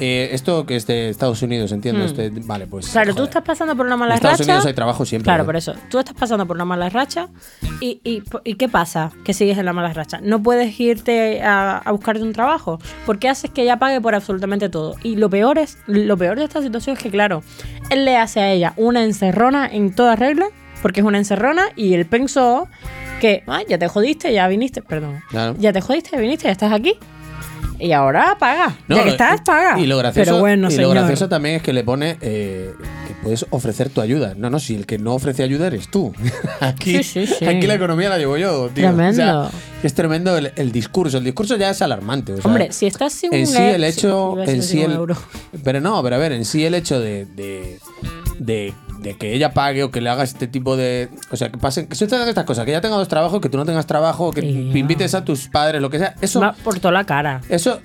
eh, 0.00 0.30
esto 0.32 0.66
que 0.66 0.76
es 0.76 0.86
de 0.86 1.08
Estados 1.08 1.42
Unidos, 1.42 1.70
entiendo. 1.72 2.02
Hmm. 2.02 2.06
Este, 2.06 2.30
vale, 2.30 2.66
pues. 2.66 2.88
Claro, 2.88 3.14
tú 3.14 3.24
estás 3.24 3.42
pasando 3.42 3.76
por 3.76 3.86
una 3.86 3.96
mala 3.96 4.14
En 4.14 4.16
Estados 4.16 4.40
racha. 4.40 4.52
Unidos 4.52 4.66
hay 4.66 4.74
trabajo 4.74 5.04
siempre. 5.06 5.24
Claro, 5.26 5.42
¿eh? 5.42 5.46
por 5.46 5.56
eso. 5.56 5.74
Tú 5.90 5.98
estás 5.98 6.14
pasando 6.18 6.46
por 6.46 6.56
una 6.56 6.64
mala 6.64 6.88
racha 6.88 7.28
y, 7.80 8.00
y, 8.04 8.22
y 8.44 8.54
¿qué 8.54 8.68
pasa? 8.68 9.12
Que 9.24 9.34
sigues 9.34 9.58
en 9.58 9.64
la 9.66 9.72
mala 9.72 9.92
racha. 9.92 10.20
No 10.22 10.42
puedes 10.42 10.78
irte 10.80 11.42
a, 11.42 11.78
a 11.78 11.92
buscarte 11.92 12.22
un 12.22 12.32
trabajo. 12.32 12.78
porque 13.06 13.28
haces 13.28 13.50
que 13.50 13.62
ella 13.62 13.78
pague 13.78 14.00
por 14.00 14.14
absolutamente 14.14 14.68
todo? 14.68 14.96
Y 15.02 15.16
lo 15.16 15.28
peor 15.30 15.58
es, 15.58 15.78
lo 15.86 16.16
peor 16.16 16.38
de 16.38 16.44
esta 16.44 16.62
situación 16.62 16.96
es 16.96 17.02
que, 17.02 17.10
claro, 17.10 17.42
él 17.90 18.04
le 18.04 18.16
hace 18.16 18.40
a 18.40 18.50
ella 18.50 18.72
una 18.76 19.04
encerrona 19.04 19.66
en 19.66 19.94
toda 19.94 20.16
regla, 20.16 20.46
porque 20.82 21.00
es 21.00 21.06
una 21.06 21.18
encerrona, 21.18 21.66
y 21.76 21.94
él 21.94 22.06
pensó 22.06 22.66
que, 23.20 23.44
"Ay, 23.46 23.66
ya 23.68 23.78
te 23.78 23.86
jodiste, 23.86 24.32
ya 24.32 24.48
viniste, 24.48 24.82
perdón. 24.82 25.20
Claro. 25.30 25.54
Ya 25.58 25.72
te 25.72 25.80
jodiste, 25.80 26.10
ya 26.12 26.18
viniste, 26.18 26.44
ya 26.46 26.50
estás 26.52 26.72
aquí. 26.72 26.94
Y 27.82 27.92
ahora 27.92 28.36
paga. 28.38 28.76
No, 28.86 28.96
ya 28.96 29.02
que 29.04 29.08
estás, 29.10 29.40
paga. 29.40 29.78
Y 29.80 29.86
lo 29.86 29.98
gracioso, 29.98 30.30
Pero 30.30 30.40
bueno, 30.40 30.68
y 30.68 30.70
lo 30.70 30.76
señor. 30.76 30.94
gracioso 30.94 31.28
también 31.28 31.56
es 31.56 31.62
que 31.62 31.72
le 31.72 31.82
pone 31.82 32.16
eh, 32.20 32.72
que 33.08 33.14
puedes 33.22 33.44
ofrecer 33.50 33.88
tu 33.90 34.00
ayuda. 34.00 34.34
No, 34.36 34.50
no, 34.50 34.60
si 34.60 34.74
el 34.76 34.86
que 34.86 34.98
no 34.98 35.14
ofrece 35.14 35.42
ayuda 35.42 35.66
eres 35.66 35.88
tú. 35.90 36.12
aquí, 36.60 37.02
Sí, 37.02 37.26
sí, 37.26 37.34
sí. 37.38 37.44
aquí 37.44 37.66
la 37.66 37.74
economía 37.74 38.08
la 38.08 38.18
llevo 38.18 38.36
yo, 38.36 38.68
tío. 38.72 38.84
Tremendo. 38.84 39.10
O 39.10 39.14
sea, 39.14 39.50
es 39.82 39.94
tremendo 39.94 40.38
el, 40.38 40.52
el 40.54 40.70
discurso. 40.70 41.18
El 41.18 41.24
discurso 41.24 41.56
ya 41.56 41.70
es 41.70 41.82
alarmante. 41.82 42.34
o 42.34 42.36
sea, 42.36 42.44
Hombre, 42.48 42.70
si 42.72 42.86
estás 42.86 43.12
sin 43.12 43.34
en 43.34 43.40
un 43.40 43.46
sí 43.48 43.58
el 43.62 43.82
hecho, 43.82 44.40
en 44.42 44.62
sí 44.62 44.80
el, 44.82 44.92
euro. 44.92 45.16
pero 45.64 45.80
no, 45.80 46.00
pero 46.04 46.14
a 46.16 46.18
ver, 46.20 46.30
en 46.32 46.44
sí 46.44 46.64
el 46.64 46.74
hecho 46.74 47.00
de, 47.00 47.24
de, 47.26 47.78
de- 48.38 48.74
de 49.02 49.14
que 49.16 49.34
ella 49.34 49.52
pague 49.52 49.82
o 49.82 49.90
que 49.90 50.00
le 50.00 50.08
haga 50.10 50.22
este 50.22 50.46
tipo 50.46 50.76
de, 50.76 51.08
o 51.30 51.36
sea, 51.36 51.50
que 51.50 51.58
pasen, 51.58 51.86
que 51.86 51.96
sucedan 51.96 52.28
estas 52.28 52.44
cosas, 52.44 52.64
que 52.64 52.70
ella 52.70 52.80
tenga 52.80 52.96
dos 52.96 53.08
trabajos, 53.08 53.40
que 53.40 53.48
tú 53.48 53.58
no 53.58 53.64
tengas 53.64 53.86
trabajo, 53.86 54.32
que 54.32 54.40
invites 54.44 55.14
a 55.14 55.24
tus 55.24 55.48
padres, 55.48 55.80
lo 55.82 55.90
que 55.90 55.98
sea, 55.98 56.14
eso, 56.20 56.40
Va 56.40 56.52
por 56.52 56.78
toda 56.78 56.92
la 56.92 57.04
cara. 57.04 57.40
eso 57.48 57.80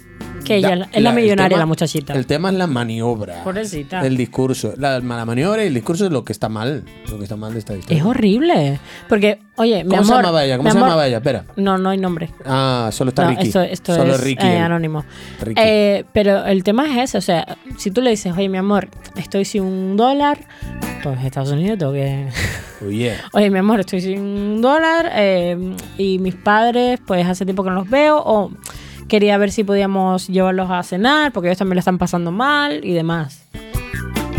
Que 0.45 0.55
ella 0.57 0.87
es 0.93 1.01
la 1.03 1.11
millonaria, 1.11 1.49
tema- 1.49 1.59
la 1.59 1.65
muchachita. 1.65 2.13
El 2.13 2.25
tema 2.25 2.49
es 2.49 2.55
la 2.55 2.67
maniobra. 2.67 3.43
Pobrecita. 3.43 4.05
El 4.05 4.15
discurso. 4.15 4.73
La, 4.77 4.99
la 4.99 5.25
maniobra 5.25 5.63
y 5.63 5.67
el 5.67 5.73
discurso 5.73 6.05
es 6.05 6.11
lo 6.11 6.23
que 6.23 6.31
está 6.31 6.47
mal. 6.47 6.83
Lo 7.09 7.17
que 7.17 7.23
está 7.23 7.35
mal 7.35 7.51
de 7.53 7.59
esta 7.59 7.75
historia. 7.75 7.97
Es 7.99 8.05
horrible. 8.05 8.79
Porque, 9.09 9.39
oye, 9.57 9.83
mi 9.83 9.89
¿Cómo 9.89 10.03
se 10.05 10.13
llamaba 10.13 10.45
ella? 10.45 10.57
¿Cómo 10.57 10.69
se 10.71 10.77
amor- 10.77 10.87
llamaba 10.89 11.07
ella? 11.07 11.17
Espera. 11.17 11.43
No, 11.57 11.77
no 11.77 11.89
hay 11.89 11.97
nombre. 11.97 12.29
Ah, 12.45 12.89
solo 12.93 13.09
está 13.09 13.23
no, 13.25 13.31
Ricky. 13.31 13.47
esto, 13.47 13.61
esto 13.61 13.95
solo 13.95 14.13
es 14.15 14.21
Ricky. 14.21 14.45
eh, 14.47 14.57
anónimo. 14.59 15.03
Ricky. 15.41 15.61
Eh, 15.63 16.05
pero 16.13 16.45
el 16.45 16.63
tema 16.63 16.85
es 16.85 17.09
ese, 17.09 17.17
o 17.17 17.21
sea, 17.21 17.57
si 17.77 17.91
tú 17.91 18.01
le 18.01 18.11
dices, 18.11 18.31
oye, 18.37 18.47
mi 18.47 18.57
amor, 18.57 18.87
estoy 19.17 19.43
sin 19.43 19.63
un 19.63 19.97
dólar, 19.97 20.37
pues 21.13 21.25
Estados 21.25 21.51
Unidos 21.51 21.77
tengo 21.79 21.93
que... 21.93 22.27
Oh, 22.85 22.89
yeah. 22.89 23.15
Oye, 23.33 23.49
mi 23.49 23.59
amor, 23.59 23.79
estoy 23.79 24.01
sin 24.01 24.19
un 24.19 24.61
dólar 24.61 25.09
eh, 25.13 25.57
y 25.97 26.19
mis 26.19 26.35
padres, 26.35 26.99
pues 27.05 27.25
hace 27.25 27.45
tiempo 27.45 27.63
que 27.63 27.69
no 27.69 27.75
los 27.77 27.89
veo 27.89 28.21
o 28.23 28.51
quería 29.07 29.37
ver 29.37 29.51
si 29.51 29.63
podíamos 29.63 30.27
llevarlos 30.27 30.69
a 30.69 30.83
cenar 30.83 31.31
porque 31.31 31.47
ellos 31.49 31.57
también 31.57 31.75
lo 31.75 31.79
están 31.79 31.97
pasando 31.97 32.31
mal 32.31 32.83
y 32.83 32.93
demás. 32.93 33.43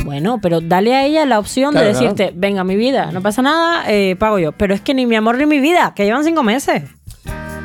Bueno, 0.05 0.39
pero 0.41 0.61
dale 0.61 0.95
a 0.95 1.05
ella 1.05 1.27
la 1.27 1.39
opción 1.39 1.73
Claro, 1.73 1.87
de 1.87 1.93
claro. 1.93 2.15
decirte, 2.15 2.33
venga, 2.37 2.65
mi 2.65 2.77
vida, 2.77 3.11
no 3.13 3.21
pasa 3.21 3.43
nada, 3.43 3.85
eh, 3.91 4.17
pago 4.19 4.39
yo. 4.39 4.53
Pero 4.53 4.73
es 4.75 4.81
que 4.81 4.95
ni 4.95 5.05
mi 5.07 5.17
amor 5.17 5.37
ni 5.37 5.45
mi 5.47 5.61
vida, 5.61 5.93
que 5.95 6.05
llevan 6.05 6.25
cinco 6.25 6.43
meses. 6.43 6.83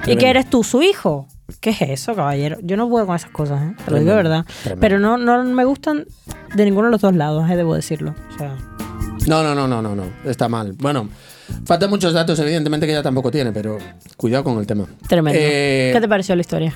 Y 0.06 0.18
que 0.18 0.30
eres 0.30 0.50
tú 0.50 0.64
su 0.64 0.82
hijo. 0.82 1.28
¿Qué 1.62 1.70
es 1.70 1.82
eso, 1.82 2.16
caballero? 2.16 2.58
Yo 2.62 2.76
no 2.76 2.90
puedo 2.90 3.06
con 3.06 3.16
esas 3.16 3.30
cosas, 3.32 3.62
¿eh? 3.64 3.76
Te 3.86 3.92
lo 3.92 4.00
digo 4.00 4.12
de 4.12 4.18
verdad. 4.18 4.46
tremendo. 4.64 4.82
Pero 4.82 5.00
no, 5.00 5.18
no 5.18 5.44
me 5.46 5.64
gustan 5.64 6.06
de 6.54 6.66
ninguno 6.66 6.88
de 6.88 6.92
los 6.92 7.02
dos 7.02 7.14
lados, 7.16 7.50
eh, 7.50 7.56
debo 7.56 7.76
decirlo. 7.76 8.14
O 8.34 8.38
sea, 8.38 8.56
No, 9.28 9.42
no, 9.44 9.56
no, 9.56 9.68
no, 9.68 9.82
no, 9.82 9.96
no. 9.96 10.04
Está 10.26 10.50
mal. 10.50 10.74
Bueno, 10.74 11.10
faltan 11.66 11.90
muchos 11.90 12.14
datos, 12.14 12.38
evidentemente, 12.40 12.86
que 12.86 12.92
ella 12.94 13.04
tampoco 13.04 13.32
tiene, 13.32 13.52
pero 13.52 13.78
cuidado 14.18 14.44
con 14.44 14.58
el 14.60 14.68
tema. 14.68 14.86
tremendo. 15.08 15.40
Eh, 15.42 15.92
¿Qué 15.94 16.02
te 16.02 16.08
pareció 16.08 16.36
la 16.36 16.42
historia? 16.42 16.74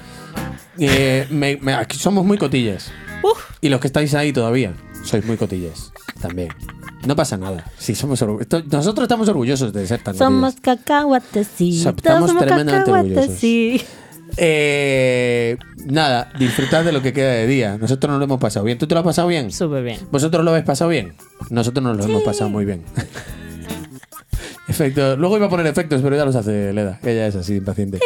eh, 0.80 1.28
me- 1.32 1.58
me- 1.62 1.74
aquí 1.74 1.98
somos 1.98 2.24
muy 2.26 2.38
cotillas. 2.38 2.92
Y 3.62 3.70
los 3.70 3.80
que 3.82 3.88
estáis 3.88 4.14
ahí 4.14 4.32
todavía, 4.32 4.74
sois 5.04 5.26
muy 5.26 5.36
cotillas. 5.38 5.92
También. 6.22 6.50
No 7.06 7.16
pasa 7.16 7.38
nada. 7.38 7.66
Sí, 7.78 7.96
somos 7.96 8.22
esto- 8.22 8.64
nosotros 8.72 9.04
estamos 9.04 9.28
orgullosos 9.30 9.74
de 9.74 9.86
ser 9.88 10.02
tan 10.04 10.16
Somos 10.16 10.56
cotillas. 10.56 10.80
cacahuatecitos. 10.80 11.94
Estamos 11.98 12.30
somos 12.30 12.44
tremendamente 12.46 12.92
cacahuatecitos. 12.92 13.88
Eh, 14.36 15.58
nada, 15.86 16.32
disfrutad 16.38 16.84
de 16.84 16.92
lo 16.92 17.02
que 17.02 17.14
queda 17.14 17.32
de 17.32 17.48
día. 17.48 17.78
Nosotros 17.78 18.10
nos 18.10 18.20
lo 18.20 18.26
hemos 18.26 18.40
pasado 18.40 18.66
bien. 18.66 18.78
¿Tú 18.78 18.88
te 18.88 18.96
lo 18.96 19.00
has 19.00 19.06
pasado 19.06 19.28
bien? 19.28 19.52
Súper 19.52 19.84
bien. 19.84 20.00
¿Vosotros 20.12 20.44
lo 20.44 20.52
habéis 20.52 20.66
pasado 20.66 20.90
bien? 20.90 21.14
Nosotros 21.50 21.84
nos 21.84 21.98
lo 21.98 22.04
hemos 22.04 22.24
pasado 22.24 22.50
muy 22.50 22.66
bien. 22.66 22.84
Efecto. 24.68 25.16
Luego 25.16 25.38
iba 25.38 25.46
a 25.46 25.50
poner 25.50 25.66
efectos, 25.68 26.02
pero 26.02 26.16
ya 26.16 26.26
los 26.26 26.36
hace 26.36 26.74
Leda. 26.74 27.00
Ella 27.04 27.28
es 27.28 27.36
así, 27.36 27.56
impaciente. 27.56 28.00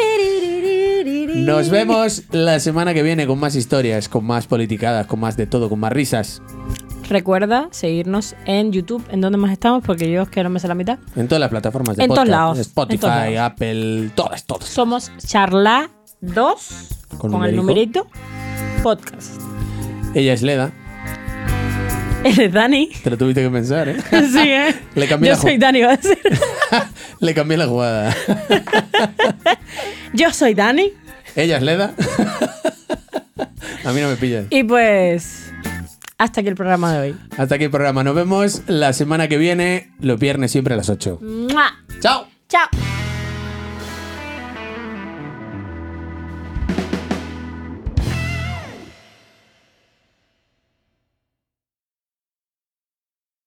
Nos 1.34 1.70
vemos 1.70 2.22
la 2.30 2.60
semana 2.60 2.94
que 2.94 3.02
viene 3.02 3.26
con 3.26 3.38
más 3.40 3.56
historias, 3.56 4.08
con 4.08 4.24
más 4.24 4.46
politicadas, 4.46 5.06
con 5.06 5.18
más 5.18 5.36
de 5.36 5.46
todo, 5.46 5.68
con 5.68 5.80
más 5.80 5.92
risas. 5.92 6.40
Recuerda 7.08 7.68
seguirnos 7.72 8.36
en 8.46 8.70
YouTube, 8.70 9.04
en 9.10 9.20
donde 9.20 9.38
más 9.38 9.50
estamos, 9.50 9.82
porque 9.84 10.10
yo 10.10 10.22
es 10.22 10.28
que 10.28 10.42
no 10.44 10.50
me 10.50 10.60
sé 10.60 10.68
la 10.68 10.74
mitad. 10.74 10.98
En 11.16 11.26
todas 11.26 11.40
las 11.40 11.50
plataformas 11.50 11.96
de 11.96 12.04
En 12.04 12.08
todos 12.08 12.20
podcast. 12.20 12.30
lados, 12.30 12.56
en 12.58 12.60
Spotify, 12.60 12.98
todos 13.00 13.14
lados. 13.14 13.38
Apple, 13.38 14.10
todas, 14.14 14.44
todas. 14.46 14.64
Somos 14.68 15.10
Charla 15.26 15.90
2 16.22 16.88
Con 17.18 17.32
con, 17.32 17.44
el 17.44 17.56
numerito 17.56 18.06
podcast. 18.82 19.40
Ella 20.14 20.32
es 20.32 20.42
Leda. 20.42 20.72
Eres 22.22 22.52
Dani. 22.52 22.90
Te 23.02 23.10
lo 23.10 23.18
tuviste 23.18 23.42
que 23.42 23.50
pensar, 23.50 23.88
¿eh? 23.88 23.96
Sí, 24.10 24.38
¿eh? 24.38 24.74
Le 24.94 25.08
cambié 25.08 25.30
Yo 25.30 25.34
la 25.34 25.42
soy 25.42 25.58
Dani, 25.58 25.82
va 25.82 25.92
a 25.92 25.96
decir. 25.96 26.18
Le 27.20 27.34
cambié 27.34 27.56
la 27.56 27.66
jugada. 27.66 28.16
Yo 30.14 30.32
soy 30.32 30.54
Dani. 30.54 30.92
Ella 31.34 31.56
es 31.56 31.62
Leda. 31.64 31.92
A 33.84 33.92
mí 33.92 34.00
no 34.00 34.08
me 34.08 34.16
pillas. 34.16 34.46
Y 34.50 34.62
pues. 34.62 35.52
Hasta 36.18 36.40
aquí 36.40 36.48
el 36.48 36.54
programa 36.54 36.92
de 36.92 37.00
hoy. 37.00 37.16
Hasta 37.36 37.56
aquí 37.56 37.64
el 37.64 37.70
programa. 37.70 38.04
Nos 38.04 38.14
vemos 38.14 38.62
la 38.68 38.92
semana 38.92 39.26
que 39.26 39.38
viene, 39.38 39.90
los 39.98 40.20
viernes 40.20 40.52
siempre 40.52 40.74
a 40.74 40.76
las 40.76 40.88
8. 40.88 41.18
¡Mua! 41.20 41.84
¡Chao! 42.00 42.28
¡Chao! 42.48 42.68